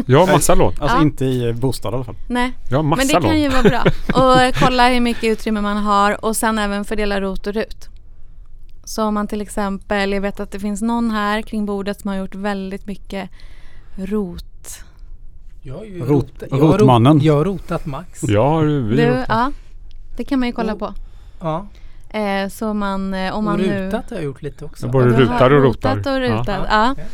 Jag 0.07 0.27
har 0.27 0.33
massa 0.33 0.55
lån. 0.55 0.75
Alltså 0.81 0.97
Ja. 0.97 1.03
inte 1.03 1.25
i 1.25 1.53
bostad 1.53 1.93
i 1.93 1.95
alla 1.95 2.05
fall. 2.05 2.15
Nej. 2.29 2.53
Jag 2.71 2.79
har 2.79 2.83
Men 2.83 2.89
massa 2.91 3.03
det 3.07 3.13
kan 3.13 3.23
lån. 3.23 3.41
ju 3.41 3.49
vara 3.49 3.63
bra. 3.63 3.85
Och 4.49 4.55
kolla 4.55 4.89
hur 4.89 5.01
mycket 5.01 5.25
utrymme 5.25 5.61
man 5.61 5.77
har 5.77 6.25
och 6.25 6.37
sen 6.37 6.59
även 6.59 6.85
fördela 6.85 7.21
ROT 7.21 7.47
och 7.47 7.55
RUT. 7.55 7.89
Så 8.91 9.05
om 9.05 9.15
man 9.15 9.27
till 9.27 9.41
exempel, 9.41 10.13
jag 10.13 10.21
vet 10.21 10.41
att 10.41 10.51
det 10.51 10.61
finns 10.61 10.83
någon 10.83 11.11
här 11.11 11.43
kring 11.43 11.67
bordet 11.67 12.01
som 12.01 12.09
har 12.09 12.17
gjort 12.17 12.35
väldigt 12.35 12.87
mycket 12.87 13.31
ROT. 13.97 14.85
Jag 15.63 15.75
har 15.75 15.85
ju 15.85 15.99
Rot- 16.01 16.09
rot- 16.09 16.43
jag 16.51 16.61
rot- 16.61 16.79
rotmannen. 16.79 17.21
Jag 17.21 17.35
har 17.37 17.45
rotat 17.45 17.87
max. 17.87 18.23
Har 18.23 18.65
vi 18.65 18.97
Du, 18.97 19.25
ja, 19.29 19.53
det 20.17 20.25
kan 20.25 20.39
man 20.39 20.49
ju 20.49 20.53
kolla 20.53 20.73
Och- 20.73 20.79
på. 20.79 20.95
Ja. 21.41 21.67
Eh, 22.19 22.49
så 22.49 22.75
man, 22.75 23.15
eh, 23.15 23.33
om 23.33 23.39
Och 23.39 23.45
man 23.45 23.59
nu... 23.61 23.87
rutat 23.87 24.11
har 24.11 24.17
jag 24.17 24.25
gjort 24.25 24.43
lite 24.43 24.65
också. 24.65 24.89
Både 24.89 25.05
Du 25.07 25.13
har 25.13 25.21
rutar 25.21 25.51
och 25.51 25.63
rotar. 25.63 25.97
rotat 25.97 26.07
och 26.07 26.21
rutat, 26.21 26.47
Ja. 26.71 26.95
ja. 26.99 27.05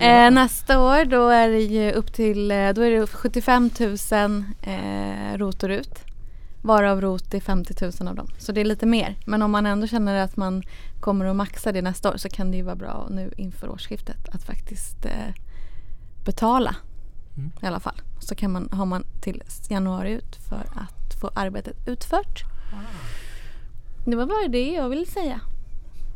Ja. 0.00 0.26
Eh, 0.26 0.30
nästa 0.30 0.80
år 0.80 1.04
då 1.04 1.28
är 1.28 1.48
det 1.48 1.60
ju 1.60 1.92
upp 1.92 2.12
till 2.12 2.50
eh, 2.50 2.56
då 2.56 2.80
är 2.82 2.90
det 3.00 3.06
75 3.06 3.70
000 3.80 4.44
eh, 4.62 5.38
ROT 5.38 5.62
och 5.62 5.68
RUT. 5.68 6.00
Varav 6.62 7.00
ROT 7.00 7.34
är 7.34 7.40
50 7.40 7.74
000 8.00 8.08
av 8.08 8.14
dem. 8.14 8.26
Så 8.38 8.52
det 8.52 8.60
är 8.60 8.64
lite 8.64 8.86
mer. 8.86 9.16
Men 9.26 9.42
om 9.42 9.50
man 9.50 9.66
ändå 9.66 9.86
känner 9.86 10.14
att 10.14 10.36
man 10.36 10.62
kommer 11.00 11.24
att 11.24 11.36
maxa 11.36 11.72
det 11.72 11.82
nästa 11.82 12.10
år 12.10 12.16
så 12.16 12.28
kan 12.28 12.50
det 12.50 12.56
ju 12.56 12.62
vara 12.62 12.76
bra 12.76 13.06
nu 13.10 13.32
inför 13.36 13.68
årsskiftet 13.68 14.28
att 14.28 14.42
faktiskt 14.42 15.06
eh, 15.06 15.34
betala. 16.24 16.76
Mm. 17.36 17.50
I 17.62 17.66
alla 17.66 17.80
fall. 17.80 18.02
Så 18.20 18.34
kan 18.34 18.52
man, 18.52 18.68
har 18.72 18.86
man 18.86 19.04
till 19.20 19.42
januari 19.68 20.12
ut 20.12 20.36
för 20.48 20.62
att 20.74 21.20
få 21.20 21.30
arbetet 21.34 21.88
utfört. 21.88 22.44
Det 24.06 24.16
var 24.16 24.26
bara 24.26 24.48
det 24.48 24.72
jag 24.72 24.88
ville 24.88 25.06
säga. 25.06 25.40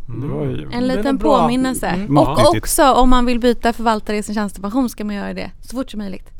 Var 0.06 0.44
ju... 0.44 0.68
En 0.72 0.86
liten 0.86 1.18
påminnelse. 1.18 1.86
Mm. 1.86 2.18
Och 2.18 2.26
Matnyttigt. 2.26 2.56
också 2.56 2.92
om 2.92 3.10
man 3.10 3.26
vill 3.26 3.40
byta 3.40 3.72
förvaltare 3.72 4.16
i 4.16 4.22
sin 4.22 4.34
tjänstepension 4.34 4.90
ska 4.90 5.04
man 5.04 5.14
göra 5.14 5.34
det 5.34 5.50
så 5.60 5.76
fort 5.76 5.90
som 5.90 5.98
möjligt. 5.98 6.30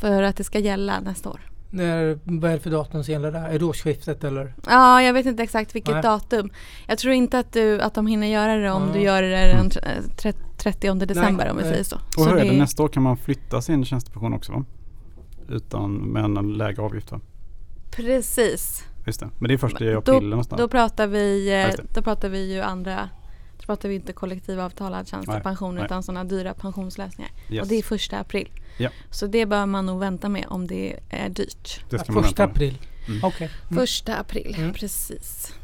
För 0.00 0.22
att 0.22 0.36
det 0.36 0.44
ska 0.44 0.58
gälla 0.58 1.00
nästa 1.00 1.30
år. 1.30 1.49
När, 1.70 2.18
vad 2.24 2.50
är 2.50 2.54
det 2.54 2.60
för 2.60 2.70
datum 2.70 3.04
som 3.04 3.12
gäller 3.12 3.32
där? 3.32 3.48
Är 3.48 3.58
det 3.58 3.64
årsskiftet 3.64 4.24
eller? 4.24 4.54
Ja, 4.66 5.02
jag 5.02 5.12
vet 5.12 5.26
inte 5.26 5.42
exakt 5.42 5.74
vilket 5.74 5.94
Nej. 5.94 6.02
datum. 6.02 6.50
Jag 6.88 6.98
tror 6.98 7.14
inte 7.14 7.38
att, 7.38 7.52
du, 7.52 7.80
att 7.80 7.94
de 7.94 8.06
hinner 8.06 8.26
göra 8.26 8.56
det 8.56 8.70
om 8.70 8.82
Ja. 8.86 8.92
du 8.94 9.00
gör 9.00 9.22
det 9.22 9.28
den 9.28 9.70
tre- 10.16 10.32
30 10.58 10.94
december 11.06 11.50
om 11.50 11.56
vi 11.56 11.62
nej. 11.62 11.72
säger 11.72 11.84
så. 11.84 11.96
Och 11.96 12.12
så 12.14 12.24
hur 12.24 12.36
är 12.36 12.44
det- 12.44 12.50
det 12.50 12.56
nästa 12.58 12.82
år 12.82 12.88
kan 12.88 13.02
man 13.02 13.16
flytta 13.16 13.62
sin 13.62 13.84
tjänstepension 13.84 14.32
också 14.34 14.52
va? 14.52 14.64
Utan 15.48 15.94
med 15.94 16.24
en 16.24 16.52
lägre 16.52 16.82
avgift 16.82 17.12
va? 17.12 17.20
Precis. 17.90 18.84
Just 19.06 19.20
det. 19.20 19.28
Men 19.38 19.48
det 19.48 19.54
är 19.54 19.58
först 19.58 19.80
i 19.80 19.92
Då- 19.92 19.98
april 19.98 20.28
någonstans. 20.28 20.60
Då 20.60 20.68
pratar 20.68 21.06
vi, 21.06 21.52
eh, 21.62 21.84
då 21.94 22.02
pratar 22.02 22.28
vi 22.28 22.54
ju 22.54 22.60
andra 22.60 23.08
då 23.60 23.66
pratar 23.66 23.88
vi 23.88 23.94
inte 23.94 24.12
kollektivavtalad 24.12 25.08
tjänstepension 25.08 25.74
nej. 25.74 25.84
utan 25.84 26.02
sådana 26.02 26.24
dyra 26.24 26.54
pensionslösningar. 26.54 27.30
Yes. 27.50 27.62
Och 27.62 27.68
det 27.68 27.74
är 27.74 27.82
första 27.82 28.18
april. 28.18 28.48
Ja. 28.78 28.90
Så 29.10 29.26
det 29.26 29.46
bör 29.46 29.66
man 29.66 29.86
nog 29.86 30.00
vänta 30.00 30.28
med 30.28 30.44
om 30.48 30.66
det 30.66 30.96
är 31.10 31.28
dyrt. 31.28 31.80
det 31.90 31.98
ska 31.98 32.12
man 32.12 32.22
första 32.22 32.42
vänta 32.46 32.54
april? 32.54 32.78
Mm. 33.08 33.20
Okej. 33.24 33.50
Mm. 33.70 33.80
Första 33.80 34.16
april, 34.16 34.54
Mm. 34.58 34.72
precis. 34.72 35.54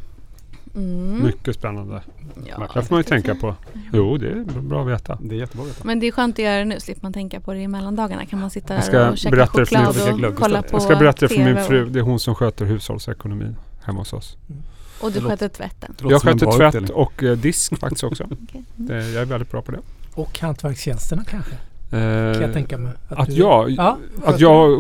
Mm. 0.75 1.23
Mycket 1.25 1.55
spännande. 1.55 2.03
Ja, 2.47 2.69
det 2.75 2.83
får 2.83 2.95
man 2.95 2.99
ju 3.01 3.03
tänka 3.05 3.35
på. 3.35 3.55
Jo, 3.93 4.17
det 4.17 4.29
är 4.31 4.45
bra 4.61 4.83
att 4.83 4.89
veta. 4.89 5.19
Det 5.23 5.35
är 5.35 5.39
jättebra 5.39 5.63
att 5.65 5.71
veta. 5.71 5.85
Men 5.85 6.01
det 6.01 6.07
är 6.07 6.13
skönt 6.13 6.35
att 6.35 6.45
göra 6.45 6.59
det 6.59 6.65
nu, 6.65 6.81
slipper 6.81 7.03
man 7.03 7.13
tänka 7.13 7.41
på 7.41 7.53
det 7.53 7.61
i 7.61 7.69
mellandagarna. 7.69 8.27
Kan 8.27 8.41
man 8.41 8.51
sitta 8.51 8.75
Jag 8.75 8.85
ska 8.85 8.99
där 8.99 9.11
och 9.11 9.19
käka 9.19 9.37
berätta 9.37 9.59
det 9.59 9.67
för 9.67 9.77
choklad 9.77 10.17
glögg 10.19 10.33
och 10.33 10.39
kolla 10.39 10.63
på 10.63 10.69
Jag 10.73 10.83
ska 10.83 10.97
berätta 10.97 11.27
det 11.29 11.35
för 11.35 11.45
min 11.45 11.65
fru. 11.65 11.85
och- 11.85 11.91
Det 11.91 11.99
är 11.99 12.03
hon 12.03 12.21
som 12.21 12.35
sköter 12.35 12.65
hushållsekonomin 12.65 13.57
hemma 13.83 13.99
hos 13.99 14.13
oss. 14.13 14.37
Och 15.01 15.13
du 15.13 15.21
Det 15.21 15.27
sköter 15.27 15.49
tvätten. 15.49 15.95
Det 15.99 16.11
Jag 16.11 16.23
sköter 16.23 16.53
tvätt 16.57 16.69
utdelning. 16.75 16.93
och 16.93 17.23
eh, 17.23 17.37
disk 17.37 17.79
faktiskt 17.81 18.05
också. 18.05 18.25
Okej. 18.31 18.63
Mm. 18.79 18.89
Det, 18.89 19.09
jag 19.11 19.23
är 19.23 19.27
väldigt 19.27 19.51
bra 19.51 19.63
på 19.63 19.73
det. 19.73 19.79
Och 20.15 20.39
hantverkstjänsterna 20.41 21.25
kanske? 21.31 21.51
Kan 21.91 22.01
Eh, 22.01 22.43
jag 22.43 22.53
tänka 22.53 22.79
mig. 22.79 22.93
att 23.09 23.27
du- 23.29 23.35
jag... 23.35 23.71
Ja, 23.71 23.99
Att 24.25 24.41
jag... 24.41 24.79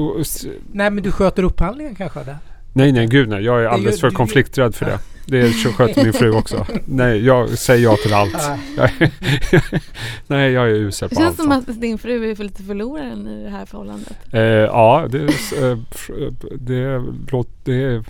Nej 0.73 0.91
men 0.91 1.03
du 1.05 1.13
sköter 1.13 1.43
upphandlingen 1.43 1.95
kanske? 1.95 2.25
Där. 2.25 2.37
Nej, 2.73 2.93
nej, 2.93 3.07
gud 3.07 3.29
nej. 3.29 3.45
Jag 3.45 3.63
är 3.63 3.67
alldeles 3.69 4.01
för 4.01 4.11
du- 4.11 4.17
konflikträdd 4.17 4.75
för 4.75 4.87
det. 4.87 4.99
Det 5.29 5.53
sköter 5.53 6.05
min 6.05 6.13
fru 6.13 6.31
också. 6.33 6.67
Nej, 6.85 7.25
jag 7.27 7.59
säger 7.59 7.85
ja 7.85 7.97
till 8.03 8.15
allt. 8.15 8.37
Nej. 8.49 8.61
Jag 8.77 8.85
är- 9.73 9.83
nej, 10.27 10.53
jag 10.53 10.65
är 10.71 10.75
usel 10.75 11.09
Det 11.09 11.15
på 11.15 11.21
känns 11.21 11.41
allt. 11.41 11.49
som 11.67 11.73
att 11.75 11.81
din 11.81 11.99
fru 11.99 12.31
är 12.31 12.35
för 12.35 12.45
lite 12.45 12.63
förloraren 12.63 13.29
i 13.29 13.43
det 13.45 13.51
här 13.51 13.67
förhållandet. 13.67 14.17
Eh, 14.33 14.41
ja, 14.43 15.07
det, 15.11 15.19
eh, 15.23 15.77
fr- 15.91 16.35
det, 16.61 17.05
låt, 17.33 17.49
det 17.65 18.05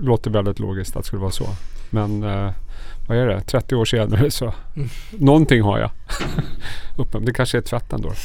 låter 0.00 0.30
väldigt 0.30 0.58
logiskt 0.58 0.96
att 0.96 1.02
det 1.02 1.06
skulle 1.06 1.20
vara 1.22 1.30
så. 1.30 1.46
Men 1.90 2.22
eh, 2.22 2.50
vad 3.08 3.18
är 3.18 3.26
det? 3.26 3.40
30 3.40 3.74
år 3.76 3.84
senare 3.84 4.30
så 4.30 4.54
Mm. 4.76 4.88
någonting 5.18 5.62
har 5.62 5.78
jag. 5.78 5.90
Uppen, 6.98 7.24
det 7.24 7.32
kanske 7.32 7.58
är 7.58 7.62
tvätten 7.62 8.00
då. 8.02 8.12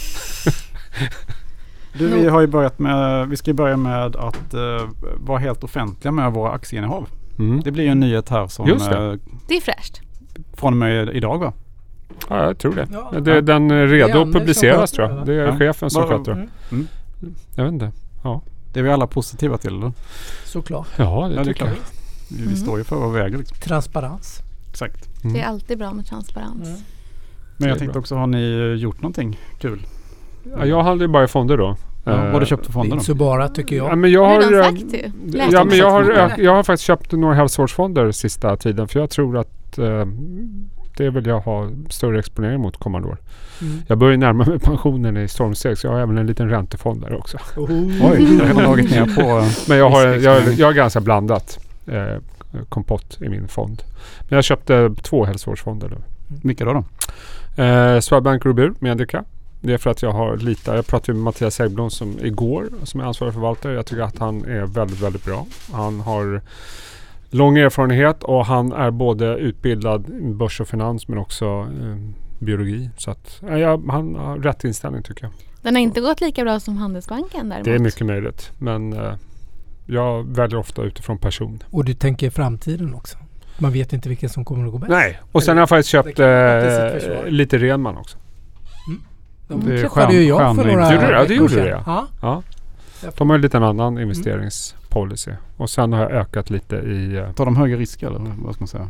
Du, 1.98 2.08
vi 2.08 2.28
har 2.28 2.42
ju 2.42 2.48
börjat 2.48 2.80
med, 2.80 3.28
vi 3.30 3.38
ska 3.38 3.50
ju 3.52 3.56
börja 3.56 3.78
med 3.78 4.16
att 4.16 4.54
eh, 4.54 4.90
vara 5.18 5.40
helt 5.40 5.64
offentliga 5.64 6.12
med 6.12 6.32
våra 6.32 6.52
aktieinnehav. 6.52 7.08
Mm. 7.40 7.62
Det 7.62 7.72
blir 7.72 7.84
ju 7.84 7.90
en 7.90 8.00
nyhet 8.00 8.30
här 8.30 8.48
som 8.48 8.68
Just 8.68 8.90
det. 8.90 8.98
eh, 8.98 9.14
Det 9.48 9.54
är 9.58 9.62
fräscht. 9.62 10.02
från 10.54 10.74
och 10.74 10.78
med 10.78 11.10
idag 11.10 11.38
va? 11.38 11.54
Ja, 12.30 12.44
jag 12.46 12.58
tror 12.58 12.76
det. 12.76 12.88
Ja. 12.92 13.20
det 13.20 13.42
den 13.42 13.72
är 13.72 13.76
Det 13.76 13.82
är 13.82 13.88
redo 13.88 14.22
att 14.22 14.34
publiceras 14.34 14.92
tror 14.92 15.08
det, 15.08 15.14
jag. 15.16 15.26
Det 15.26 15.34
är 15.34 15.46
Ja. 15.48 15.58
chefen 15.58 15.90
som 15.90 16.04
sköter. 16.08 16.32
Mm. 16.32 16.50
Mm. 16.72 16.88
Jag 17.56 17.64
vet 17.64 17.74
inte. 17.74 17.92
Det 18.74 18.80
är 18.80 18.84
vi 18.84 18.90
alla 18.90 19.08
positiva 19.08 19.58
till 19.58 19.76
eller? 19.78 19.92
Såklart. 20.46 20.88
Ja, 20.96 21.04
det 21.06 21.12
Ja, 21.14 21.28
det 21.28 21.36
är 21.36 21.44
tycker 21.54 21.66
jag. 21.66 21.74
klart. 21.76 21.92
Vi, 22.30 22.38
vi 22.38 22.44
Mm. 22.44 22.56
står 22.56 22.78
ju 22.78 22.84
för 22.84 22.96
vad 22.96 23.14
vi 23.14 23.20
äger 23.22 23.38
liksom. 23.38 23.58
Transparens. 23.58 24.40
Exakt. 24.72 25.24
Mm. 25.24 25.34
Det 25.34 25.42
är 25.42 25.48
alltid 25.48 25.78
bra 25.78 25.94
med 25.94 26.06
transparens. 26.06 26.68
Mm. 26.68 26.80
Men 27.58 27.70
jag 27.70 27.78
tänkte 27.80 27.94
bra. 27.94 28.00
också, 28.00 28.16
har 28.16 28.28
ni 28.28 28.52
eh, 28.54 28.82
gjort 28.82 29.02
någonting 29.02 29.40
kul? 29.60 29.86
Ja, 30.58 30.66
jag 30.66 30.84
hade 30.84 31.04
ju 31.04 31.08
bara 31.08 31.24
i 31.24 31.28
fonder 31.28 31.58
då. 31.58 31.76
Ja, 32.06 32.12
vad 32.12 32.20
har 32.20 32.32
du 32.32 32.38
Eh, 32.40 32.46
köpt 32.46 32.66
för 32.66 32.72
Det 32.72 32.72
är 32.72 32.74
fonder 32.74 32.90
då? 32.90 32.94
inte 32.96 33.06
så 33.06 33.16
bara 33.16 33.48
tycker 33.50 33.76
Ja, 33.76 33.88
jag. 33.90 33.98
men 33.98 34.12
jag 34.12 34.26
har, 34.26 34.42
Redan 34.42 34.54
eh, 34.54 34.64
sagt 34.82 34.94
ju. 34.94 35.12
Läs 35.38 35.52
ja, 35.52 35.64
men 35.64 35.78
jag, 35.78 35.90
har, 35.92 36.12
jag, 36.12 36.40
jag 36.40 36.56
har 36.56 36.64
faktiskt 36.64 36.84
köpt 36.88 37.12
några 37.12 37.34
hälsovårdsfonder 37.36 38.12
sista 38.12 38.58
tiden 38.58 38.88
för 38.88 39.00
jag 39.00 39.10
tror 39.10 39.38
att 39.38 39.78
eh, 39.78 40.06
det 40.98 41.10
vill 41.10 41.26
jag 41.26 41.40
ha 41.40 41.70
större 41.90 42.20
exponering 42.20 42.62
mot 42.62 42.78
kommande 42.78 43.08
år. 43.08 43.18
Mm. 43.62 43.82
Jag 43.88 43.98
börjar 43.98 44.18
närma 44.18 44.46
mig 44.46 44.60
pensionen 44.60 45.18
i 45.18 45.28
stormsteg 45.28 45.78
så 45.78 45.88
jag 45.88 45.92
har 45.92 46.00
även 46.00 46.18
en 46.18 46.28
liten 46.28 46.50
räntefond 46.50 47.02
där 47.02 47.14
också. 47.14 47.38
Oj, 47.58 48.38
jag 48.40 48.54
har 48.56 48.62
dragit 48.64 48.92
ner 48.92 49.06
på... 49.06 49.48
Men 49.70 49.78
jag 49.78 49.90
har, 49.90 50.08
jag, 50.08 50.54
jag 50.54 50.68
har 50.68 50.74
ganska 50.74 51.02
blandat 51.02 51.60
eh, 51.88 52.18
kompott 52.70 53.18
i 53.22 53.30
min 53.30 53.48
fond. 53.48 53.84
Men 54.30 54.36
jag 54.36 54.44
köpte 54.44 54.96
två 55.02 55.26
hälsovårdsfonder 55.26 55.90
nu. 55.90 55.98
Vilka 56.44 56.66
då? 56.66 56.74
då? 56.74 56.84
Eh, 57.64 58.00
Swedbank 58.00 58.46
Robur 58.46 58.74
Medica. 58.80 59.24
Det 59.62 59.74
är 59.74 59.78
för 59.78 59.90
att 59.90 60.02
jag 60.02 60.12
har 60.12 60.38
lite, 60.38 60.72
jag 60.72 60.88
pratade 60.88 61.14
med 61.14 61.24
Mattias 61.24 61.60
Häggblom 61.60 61.90
som 61.90 62.20
igår 62.22 62.70
som 62.84 63.00
är 63.00 63.04
ansvarig 63.04 63.34
förvaltare. 63.34 63.74
Jag 63.74 63.86
tycker 63.86 64.04
att 64.04 64.18
han 64.20 64.46
är 64.46 64.66
väldigt, 64.66 65.02
väldigt 65.02 65.26
bra. 65.26 65.46
Han 65.72 66.00
har 66.00 66.42
lång 67.34 67.58
erfarenhet 67.58 68.24
och 68.24 68.46
han 68.46 68.72
är 68.72 68.92
både 68.92 69.26
utbildad 69.38 70.10
i 70.10 70.34
börs 70.34 70.62
och 70.62 70.68
finans 70.68 71.08
men 71.08 71.18
också 71.18 71.46
eh, 71.82 71.98
biologi. 72.40 72.90
Så 72.98 73.12
att, 73.12 73.40
ja, 73.42 73.58
jag- 73.58 73.84
han 73.92 74.16
har 74.16 74.38
rätt 74.38 74.64
inställning 74.64 75.04
tycker 75.04 75.24
jag. 75.24 75.32
Den 75.62 75.76
har 75.76 75.82
inte 75.82 76.02
gått 76.02 76.22
lika 76.22 76.44
bra 76.44 76.60
som 76.60 76.78
Handelsbanken 76.78 77.50
däremot. 77.50 77.66
Det 77.66 77.74
är 77.76 77.80
mycket 77.80 78.06
möjligt. 78.06 78.52
Men 78.60 78.94
eh, 78.94 79.14
jag 79.86 80.36
väljer 80.36 80.58
ofta 80.60 80.82
utifrån 80.82 81.18
person. 81.18 81.64
Och 81.70 81.86
du 81.86 81.94
tänker 81.94 82.30
framtiden 82.30 82.94
också. 82.96 83.18
Man 83.58 83.72
vet 83.72 83.94
inte 83.94 84.10
vilken 84.10 84.30
som 84.30 84.46
kommer 84.46 84.66
att 84.66 84.72
gå 84.72 84.78
bäst. 84.78 84.90
Nej, 84.90 85.20
och 85.32 85.44
sen 85.44 85.58
har 85.58 85.62
jag 85.62 85.70
faktiskt 85.70 85.90
köpt 85.90 86.20
eh, 86.20 87.26
lite 87.32 87.58
Renman 87.58 87.98
också. 87.98 88.18
De 89.48 89.66
Det 89.66 89.74
är 89.74 89.78
träffade 89.78 90.14
ju 90.14 90.24
jag 90.24 90.56
för 90.56 90.64
några 90.64 90.94
Gjorde 90.94 91.06
du 91.06 91.12
det? 91.12 91.12
Ja, 91.14 91.18
det 91.18 91.22
veckor 91.22 91.36
gjorde 91.38 91.54
sedan. 91.54 91.64
du, 91.64 91.70
ja. 91.70 92.08
ja. 92.22 92.42
Ja. 93.04 93.12
De 93.18 93.30
har 93.30 93.36
en 93.36 93.42
liten 93.42 93.64
annan 93.64 93.98
investeringspolicy. 95.02 95.32
Och 95.58 95.70
sen 95.70 95.94
har 95.94 96.02
jag 96.02 96.12
ökat 96.12 96.50
lite 96.50 96.76
i... 96.76 97.16
eh, 97.16 97.32
Tar 97.32 97.46
de 97.46 97.56
högre 97.58 97.78
risker 97.78 98.08
eller 98.08 98.20
vad 98.38 98.54
ska 98.56 98.62
man 98.62 98.68
säga? 98.68 98.90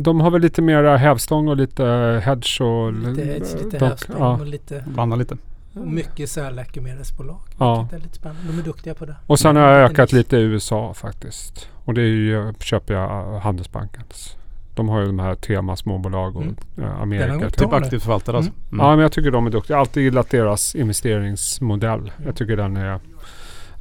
De 0.00 0.20
har 0.20 0.30
väl 0.30 0.40
lite 0.42 0.62
mera 0.62 0.96
hävstång 0.96 1.48
och 1.48 1.56
lite 1.56 1.84
hedge 2.24 2.60
och... 2.60 2.92
Lite 2.92 3.24
hedge, 3.24 3.64
lite 3.64 3.78
de- 3.78 3.86
hävstång 3.86 4.16
ja. 4.18 4.32
och 4.40 4.46
lite 4.46 4.84
Blanda 4.86 5.16
lite. 5.16 5.36
och 5.74 5.86
mycket 5.88 6.30
så 6.30 6.40
här 6.42 6.50
läkemedelsbolag. 6.50 7.40
Ja. 7.58 7.78
Vilket 7.80 7.98
är 7.98 8.02
lite 8.02 8.16
spännande. 8.16 8.52
De 8.52 8.58
är 8.58 8.62
duktiga 8.62 8.94
på 8.94 9.06
det. 9.06 9.16
Och 9.26 9.38
sen 9.38 9.56
har 9.56 9.62
jag 9.62 9.90
ökat 9.90 10.12
lite 10.12 10.36
i 10.36 10.40
USA 10.42 10.94
faktiskt. 10.94 11.68
Och 11.84 11.94
det 11.94 12.00
är 12.02 12.06
ju, 12.06 12.52
köper 12.60 12.94
jag 12.94 13.34
eh, 13.34 13.40
Handelsbankens. 13.40 14.36
De 14.74 14.88
har 14.88 15.00
ju 15.00 15.06
de 15.06 15.18
här 15.18 15.34
tema 15.34 15.76
småbolag 15.76 16.36
och 16.36 16.42
Mm. 16.42 16.56
eh, 16.78 16.84
har 16.84 17.02
Amerika. 17.02 17.38
Typ. 17.50 17.56
Typ 17.58 17.72
aktivt 17.72 18.02
förvaltare 18.02 18.36
alltså. 18.36 18.52
Mm. 18.72 18.84
Ja 18.86 18.90
men 18.90 18.98
jag 19.02 19.12
tycker 19.12 19.30
de 19.30 19.46
är 19.46 19.50
duktiga. 19.50 19.74
Jag 19.74 19.76
har 19.78 19.80
alltid 19.80 20.02
gillat 20.02 20.30
deras 20.30 20.74
investeringsmodell. 20.74 22.12
Jag 22.24 22.36
tycker 22.36 22.56
den 22.56 22.76
är 22.76 22.98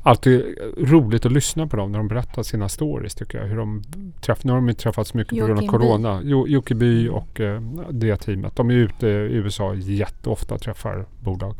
alltid 0.03 0.57
roligt 0.77 1.25
att 1.25 1.31
lyssna 1.31 1.67
på 1.67 1.77
dem 1.77 1.91
när 1.91 1.99
de 1.99 2.07
berättar 2.07 2.43
sina 2.43 2.69
stories 2.69 3.15
tycker 3.15 3.38
jag. 3.38 3.45
Hur 3.45 3.57
de 3.57 3.83
träff, 4.21 4.43
nu 4.43 4.51
har 4.51 4.62
de 4.62 4.73
träffats 4.73 5.13
mycket 5.13 5.29
på 5.29 5.35
grund 5.35 5.51
av 5.51 5.63
Joakim. 5.63 5.79
Corona. 5.79 6.21
Jo, 6.23 6.47
Jocke 6.47 6.75
By 6.75 7.09
och 7.09 7.39
eh, 7.39 7.62
det 7.91 8.17
teamet. 8.17 8.55
De 8.55 8.69
är 8.69 8.73
ute 8.73 9.07
i 9.07 9.35
USA 9.35 9.73
jätteofta 9.75 10.53
och 10.53 10.62
träffar 10.62 11.05
bolag. 11.19 11.55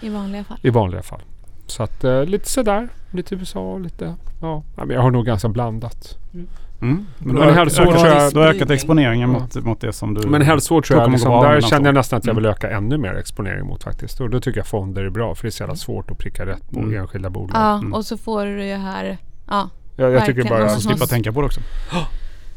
I 0.00 0.08
vanliga 0.08 0.44
fall. 0.44 0.58
I 0.62 0.70
vanliga 0.70 1.02
fall. 1.02 1.20
Så 1.66 1.82
att 1.82 2.04
eh, 2.04 2.24
lite 2.24 2.48
sådär. 2.48 2.88
Lite 3.10 3.34
USA 3.34 3.60
och 3.60 3.80
lite... 3.80 4.14
Ja, 4.40 4.62
Ja, 4.76 4.84
men 4.84 4.90
jag 4.90 5.02
har 5.02 5.10
nog 5.10 5.26
ganska 5.26 5.48
blandat. 5.48 6.18
Mm. 6.34 6.46
Men 6.78 7.06
Men 7.18 7.34
då, 7.36 7.42
hälsovård 7.42 7.88
ökat, 7.94 8.00
tror 8.02 8.14
jag- 8.14 8.32
du 8.34 8.38
har 8.38 8.46
ökat 8.46 8.70
exponeringen 8.70 9.30
Ja. 9.32 9.38
mot, 9.40 9.64
mot 9.64 9.80
det 9.80 9.92
som 9.92 10.14
du... 10.14 10.28
Men 10.28 10.42
hälsovård 10.42 10.84
tror 10.84 10.98
jag, 10.98 11.04
kommer 11.06 11.18
liksom, 11.18 11.42
där 11.42 11.60
känner 11.60 11.86
jag 11.86 11.94
nästan 11.94 12.16
att 12.16 12.26
jag 12.26 12.32
Mm. 12.32 12.42
vill 12.42 12.50
öka 12.52 12.70
ännu 12.70 12.98
mer 12.98 13.14
exponering 13.14 13.66
mot 13.66 13.82
faktiskt. 13.84 14.20
Och 14.20 14.30
då 14.30 14.40
tycker 14.40 14.58
jag 14.60 14.66
fonder 14.66 15.02
är 15.04 15.10
bra 15.10 15.34
för 15.34 15.42
det 15.42 15.48
är 15.48 15.50
så 15.50 15.62
jävla 15.62 15.76
svårt 15.76 16.10
att 16.10 16.18
pricka 16.18 16.46
rätt 16.46 16.70
på 16.70 16.80
Mm. 16.80 17.00
enskilda 17.00 17.30
bolag. 17.30 17.50
Ja, 17.54 17.78
Mm. 17.78 17.94
och 17.94 18.04
så 18.06 18.16
får 18.16 18.44
du 18.44 18.64
ju 18.64 18.74
här... 18.74 19.18
Ja, 19.48 19.70
Jag, 19.96 20.12
jag 20.12 20.24
tycker 20.26 20.48
bara... 20.48 20.64
Och 20.64 20.70
Så 20.70 20.80
slippa 20.80 21.06
tänka 21.06 21.32
på 21.32 21.40
det 21.40 21.46
också. 21.46 21.60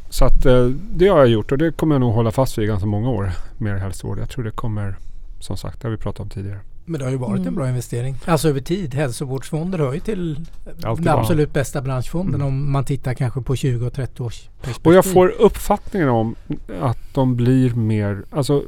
Så 0.09 0.25
att 0.25 0.45
eh, 0.45 0.65
det 0.91 1.07
har 1.07 1.17
jag 1.19 1.27
gjort 1.27 1.51
och 1.51 1.57
det 1.57 1.71
kommer 1.77 1.95
jag 1.95 1.99
nog 1.99 2.13
hålla 2.13 2.31
fast 2.31 2.57
vid 2.57 2.65
i 2.65 2.67
ganska 2.67 2.85
många 2.87 3.09
år. 3.09 3.31
Mer 3.57 3.75
hälsovård. 3.75 4.19
Jag 4.19 4.29
tror 4.29 4.43
det 4.43 4.51
kommer, 4.51 4.95
som 5.39 5.57
sagt, 5.57 5.81
det 5.81 5.87
har 5.87 5.91
vi 5.91 5.97
pratat 5.97 6.19
om 6.19 6.29
tidigare. 6.29 6.59
Men 6.85 6.99
det 6.99 7.05
har 7.05 7.11
ju 7.11 7.17
varit 7.17 7.35
Mm. 7.35 7.47
en 7.47 7.55
bra 7.55 7.69
investering. 7.69 8.15
Alltså 8.25 8.49
över 8.49 8.59
tid. 8.59 8.93
Hälsovårdsfonder 8.93 9.79
hör 9.79 9.93
ju 9.93 9.99
till 9.99 10.45
Alltid 10.83 11.05
den 11.05 11.13
bra. 11.13 11.21
absolut 11.21 11.53
bästa 11.53 11.81
branschfonden 11.81 12.35
Mm. 12.35 12.47
om 12.47 12.71
man 12.71 12.85
tittar 12.85 13.13
kanske 13.13 13.41
på 13.41 13.55
20 13.55 13.85
och 13.85 13.93
30 13.93 14.23
års 14.23 14.49
perspektiv. 14.61 14.87
Och 14.87 14.93
jag 14.93 15.05
får 15.05 15.27
uppfattningen 15.29 16.09
om 16.09 16.35
att 16.81 16.97
de 17.13 17.35
blir 17.35 17.73
mer... 17.75 18.23
Alltså, 18.31 18.63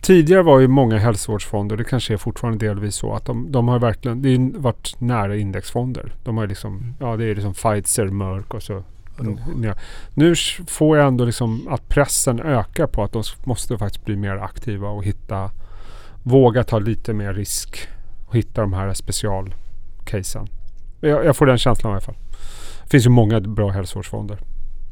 tidigare 0.00 0.42
var 0.42 0.60
ju 0.60 0.68
många 0.68 0.98
hälsovårdsfonder, 0.98 1.76
det 1.76 1.84
kanske 1.84 2.12
är 2.12 2.16
fortfarande 2.16 2.66
delvis 2.66 2.94
så, 2.96 3.12
att 3.14 3.24
de, 3.24 3.52
de 3.52 3.68
har 3.68 3.78
verkligen 3.78 4.22
det 4.22 4.36
har 4.36 4.58
varit 4.60 5.00
nära 5.00 5.36
indexfonder. 5.36 6.12
De 6.24 6.36
har 6.36 6.46
liksom, 6.46 6.74
Mm. 6.76 6.94
ja 7.00 7.16
det 7.16 7.24
är 7.24 7.34
liksom 7.34 7.52
Pfizer, 7.54 8.06
Merck 8.08 8.54
och 8.54 8.62
så. 8.62 8.82
Vadå? 9.18 9.30
Mm, 9.46 9.64
ja. 9.64 9.74
Nu 10.14 10.34
får 10.66 10.98
jag 10.98 11.06
ändå 11.06 11.24
liksom 11.24 11.68
att 11.68 11.88
pressen 11.88 12.40
ökar 12.40 12.86
på 12.86 13.04
att 13.04 13.12
de 13.12 13.22
måste 13.44 13.78
faktiskt 13.78 14.04
bli 14.04 14.16
mer 14.16 14.36
aktiva 14.36 14.88
och 14.88 15.04
hitta, 15.04 15.50
våga 16.26 16.64
ta 16.64 16.78
lite 16.78 17.12
mer 17.12 17.32
risk 17.34 17.88
och 18.26 18.34
hitta 18.36 18.60
de 18.60 18.72
här 18.72 18.92
specialcasen. 18.92 20.48
Jag, 21.00 21.24
jag 21.24 21.36
får 21.36 21.46
den 21.46 21.58
känslan 21.58 21.90
i 21.90 21.92
alla 21.92 22.00
fall. 22.00 22.16
Det 22.84 22.90
finns 22.90 23.06
ju 23.06 23.10
många 23.10 23.40
bra 23.40 23.70
hälsovårdsfonder. 23.70 24.38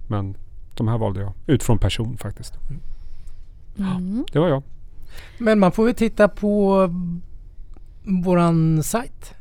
Men 0.08 0.36
de 0.74 0.88
här 0.88 0.98
valde 0.98 1.20
jag 1.20 1.32
utifrån 1.46 1.78
person 1.78 2.16
faktiskt. 2.18 2.54
mm. 3.78 4.24
Det 4.32 4.38
var 4.38 4.48
jag. 4.48 4.62
Men 5.38 5.58
man 5.58 5.72
får 5.72 5.84
väl 5.84 5.94
titta 5.94 6.28
på 6.28 6.88
våran 8.24 8.82
sajt. 8.82 9.34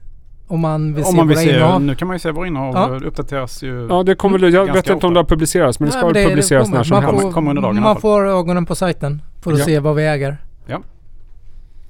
Om 0.47 0.59
man 0.59 0.93
vill 0.93 1.03
Om 1.03 1.11
se 1.11 1.17
man 1.17 1.27
vill 1.27 1.35
våra 1.37 1.45
se, 1.45 1.51
innehav. 1.55 1.81
nu 1.81 1.95
kan 1.95 2.07
man 2.07 2.15
ju 2.15 2.19
se 2.19 2.31
våra 2.31 2.47
innehav. 2.47 2.73
Ja. 2.75 2.99
Det 2.99 3.07
uppdateras 3.07 3.63
ju. 3.63 3.87
Ja, 3.89 4.03
det 4.03 4.15
kommer 4.15 4.39
väl, 4.39 4.53
jag 4.53 4.73
vet 4.73 4.89
inte 4.89 5.07
om 5.07 5.13
det 5.13 5.19
har 5.19 5.25
publicerats 5.25 5.79
men 5.79 5.85
det 5.85 5.91
ska 5.91 6.01
Nej, 6.01 6.13
väl 6.13 6.23
men 6.23 6.29
publiceras 6.29 6.63
kommer. 6.65 6.77
när 6.77 6.83
som 6.83 6.95
man 6.95 7.03
helst. 7.03 7.21
Får, 7.21 7.31
Kommer 7.31 7.49
under 7.51 7.69
alla 7.69 7.81
man 7.81 8.01
får 8.01 8.27
ögonen 8.27 8.65
på 8.65 8.75
sajten 8.75 9.21
för 9.41 9.51
att 9.53 9.59
Ja. 9.59 9.65
se 9.65 9.79
vad 9.79 9.95
vi 9.95 10.07
äger. 10.07 10.37
Ja. 10.65 10.81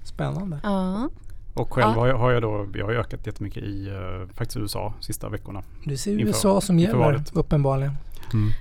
Spännande. 0.04 0.60
ja. 0.64 1.10
Och 1.54 1.74
själv 1.74 1.94
Ja. 1.96 2.18
har, 2.18 2.32
jag, 2.32 2.42
då, 2.42 2.68
jag 2.76 2.86
har 2.86 2.94
ökat 2.94 3.26
jättemycket 3.28 3.64
i 3.64 3.90
uh, 3.90 4.28
faktiskt 4.34 4.58
USA 4.58 4.94
sista 5.00 5.30
veckorna. 5.30 5.64
Du 5.86 5.98
ser 5.98 6.12
Inför- 6.12 6.26
USA 6.28 6.62
som 6.62 6.80
gäller 6.80 6.96
valet. 6.96 7.32
uppenbarligen. 7.34 7.98
Mm. 8.34 8.52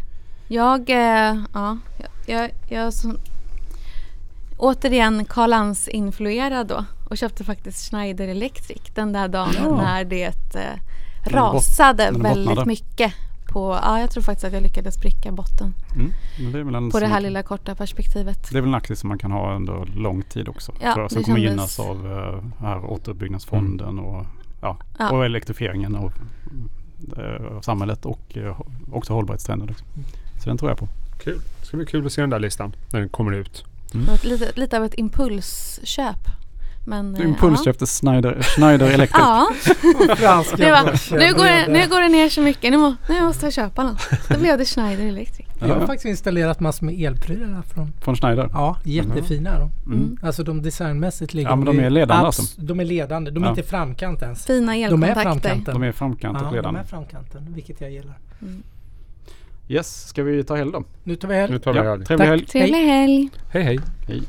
Jag, 0.49 0.91
eh, 0.91 1.37
ja, 1.55 1.79
jag, 1.99 2.09
jag, 2.27 2.51
jag 2.69 2.93
som, 2.93 3.19
återigen 4.59 5.25
Karl 5.25 5.51
Lans 5.51 5.89
influerad 5.89 6.67
då 6.67 6.85
och 7.11 7.19
köpte 7.19 7.45
faktiskt 7.45 7.91
Schneider 7.91 8.29
Electric 8.29 8.83
den 8.95 9.13
där 9.13 9.29
dagen 9.29 9.55
Ja. 9.59 9.77
när 9.77 10.05
det 10.05 10.55
eh, 10.55 10.79
rasade 11.27 12.11
väldigt 12.15 12.67
mycket. 12.67 13.13
På, 13.53 13.79
ja, 13.83 14.01
jag 14.01 14.11
tror 14.11 14.23
faktiskt 14.23 14.45
att 14.45 14.53
jag 14.53 14.63
lyckades 14.63 14.95
spricka 14.95 15.33
botten 15.33 15.75
Mm. 15.95 16.13
Men 16.39 16.53
det, 16.53 16.59
är 16.59 16.63
väl 16.65 16.75
en 16.75 16.91
på 16.91 16.99
det 17.01 17.07
som- 17.07 17.13
här 17.13 17.21
lilla 17.21 17.43
korta 17.43 17.75
perspektivet. 17.75 18.49
det 18.51 18.59
är 18.59 18.61
väl 18.63 18.69
en 18.71 18.75
aktie 18.75 18.97
som 18.97 19.09
man 19.09 19.19
kan 19.19 19.31
ha 19.33 19.55
under 19.57 19.85
lång 19.97 20.23
tid 20.23 20.49
också. 20.49 20.73
Ja, 20.83 20.95
för, 20.95 21.09
som 21.09 21.19
det 21.19 21.25
kommer 21.25 21.39
kändes- 21.41 21.79
gynnas 21.79 21.81
av 21.81 22.07
uh, 22.07 22.45
här 22.61 22.85
återuppbyggnadsfonden 22.85 23.99
och, 23.99 24.27
ja, 24.61 24.77
Ja. 24.99 25.11
och 25.11 25.25
elektrifieringen 25.25 25.97
av, 25.97 26.13
av 27.57 27.61
samhället 27.61 28.07
och 28.07 28.37
eh, 28.37 28.61
också 28.93 29.13
hållbarhetstrender. 29.13 29.67
Liksom. 29.67 29.87
Så 30.43 30.49
den 30.49 30.59
tror 30.59 30.71
jag 30.71 30.79
på. 30.79 30.89
Kul. 31.25 31.39
Det 31.61 31.67
ska 31.67 31.77
bli 31.77 31.87
kul 31.87 32.07
att 32.07 32.13
se 32.13 32.21
den 32.21 32.31
där 32.31 32.39
listan 32.39 32.73
när 32.93 33.01
den 33.01 33.09
kommer 33.09 33.33
ut. 33.33 33.65
Ett, 34.15 34.25
lite, 34.25 34.53
lite 34.61 34.77
av 34.79 34.85
ett 34.85 34.95
impulsköp. 34.99 36.19
Men, 36.85 37.17
eh, 37.17 37.25
Impuls 37.25 37.65
köpte 37.65 37.87
Schneider, 37.87 38.43
Schneider 38.43 38.87
Electric. 38.87 39.21
Ja, 39.23 39.51
Franska 40.17 40.57
det 40.57 40.71
var, 40.71 40.85
nu, 41.19 41.35
går 41.35 41.45
det, 41.45 41.67
nu 41.69 41.89
går 41.89 42.01
det 42.01 42.09
ner 42.09 42.29
så 42.29 42.41
mycket. 42.41 42.71
Nu, 42.71 42.77
må, 42.79 42.95
nu 43.09 43.21
måste 43.23 43.47
jag 43.47 43.53
köpa 43.53 43.83
något. 43.83 44.09
Då 44.29 44.39
blev 44.39 44.59
det 44.59 44.65
Schneider 44.65 45.05
Electric. 45.07 45.47
Jag 45.61 45.69
har 45.69 45.81
Ja, 45.81 45.87
faktiskt 45.87 46.05
installerat 46.07 46.61
massor 46.61 46.87
med 46.87 47.01
elprylar 47.01 47.63
från. 47.63 47.93
från 48.01 48.17
Schneider. 48.17 48.49
Ja, 48.53 48.77
jättefina 48.85 49.51
är 49.51 49.59
de. 49.61 49.71
Mm. 49.87 49.99
Mm. 49.99 50.19
Alltså 50.23 50.43
de 50.43 50.63
designmässigt 50.63 51.35
ligger 51.35 51.51
Ja, 51.51 51.57
men 51.57 51.65
de 51.65 51.79
är 51.81 51.91
ledande 51.91 52.27
alltså. 52.27 52.43
De 52.61 52.81
är 52.81 52.85
ledande. 52.85 53.31
De 53.31 53.43
är 53.43 53.47
Ja. 53.47 53.51
inte 53.51 53.63
framkant 53.63 54.23
ens. 54.23 54.47
Fina 54.47 54.73
De 54.73 54.79
är 54.83 54.85
elkontakter. 54.87 55.23
framkanten. 55.23 55.75
De 55.75 55.83
är 55.83 55.89
i 55.89 55.93
framkant 55.93 56.37
och 56.37 56.43
ja, 56.43 56.51
de 56.51 56.55
ledande. 56.57 56.81
är 56.81 56.85
framkanten, 56.85 57.47
vilket 57.55 57.81
jag 57.81 57.91
gillar. 57.91 58.19
Mm. 58.43 58.63
Yes, 59.69 60.09
ska 60.09 60.23
vi 60.23 60.45
ta 60.45 60.57
helg 60.57 60.73
då? 60.73 60.85
Nu 61.05 61.17
tar 61.17 61.29
vi 61.29 61.35
helg. 61.35 61.53
Nu 61.53 61.59
tar 61.59 61.73
vi 61.73 61.79
Ja, 61.79 61.85
helg. 61.91 62.05
trevlig 62.05 62.19
Tack. 62.27 62.29
helg. 62.29 62.47
Trevlig 62.47 62.79
helg. 62.87 63.29
Hej 63.51 63.63
hej. 63.63 63.81
Hej. 64.09 64.23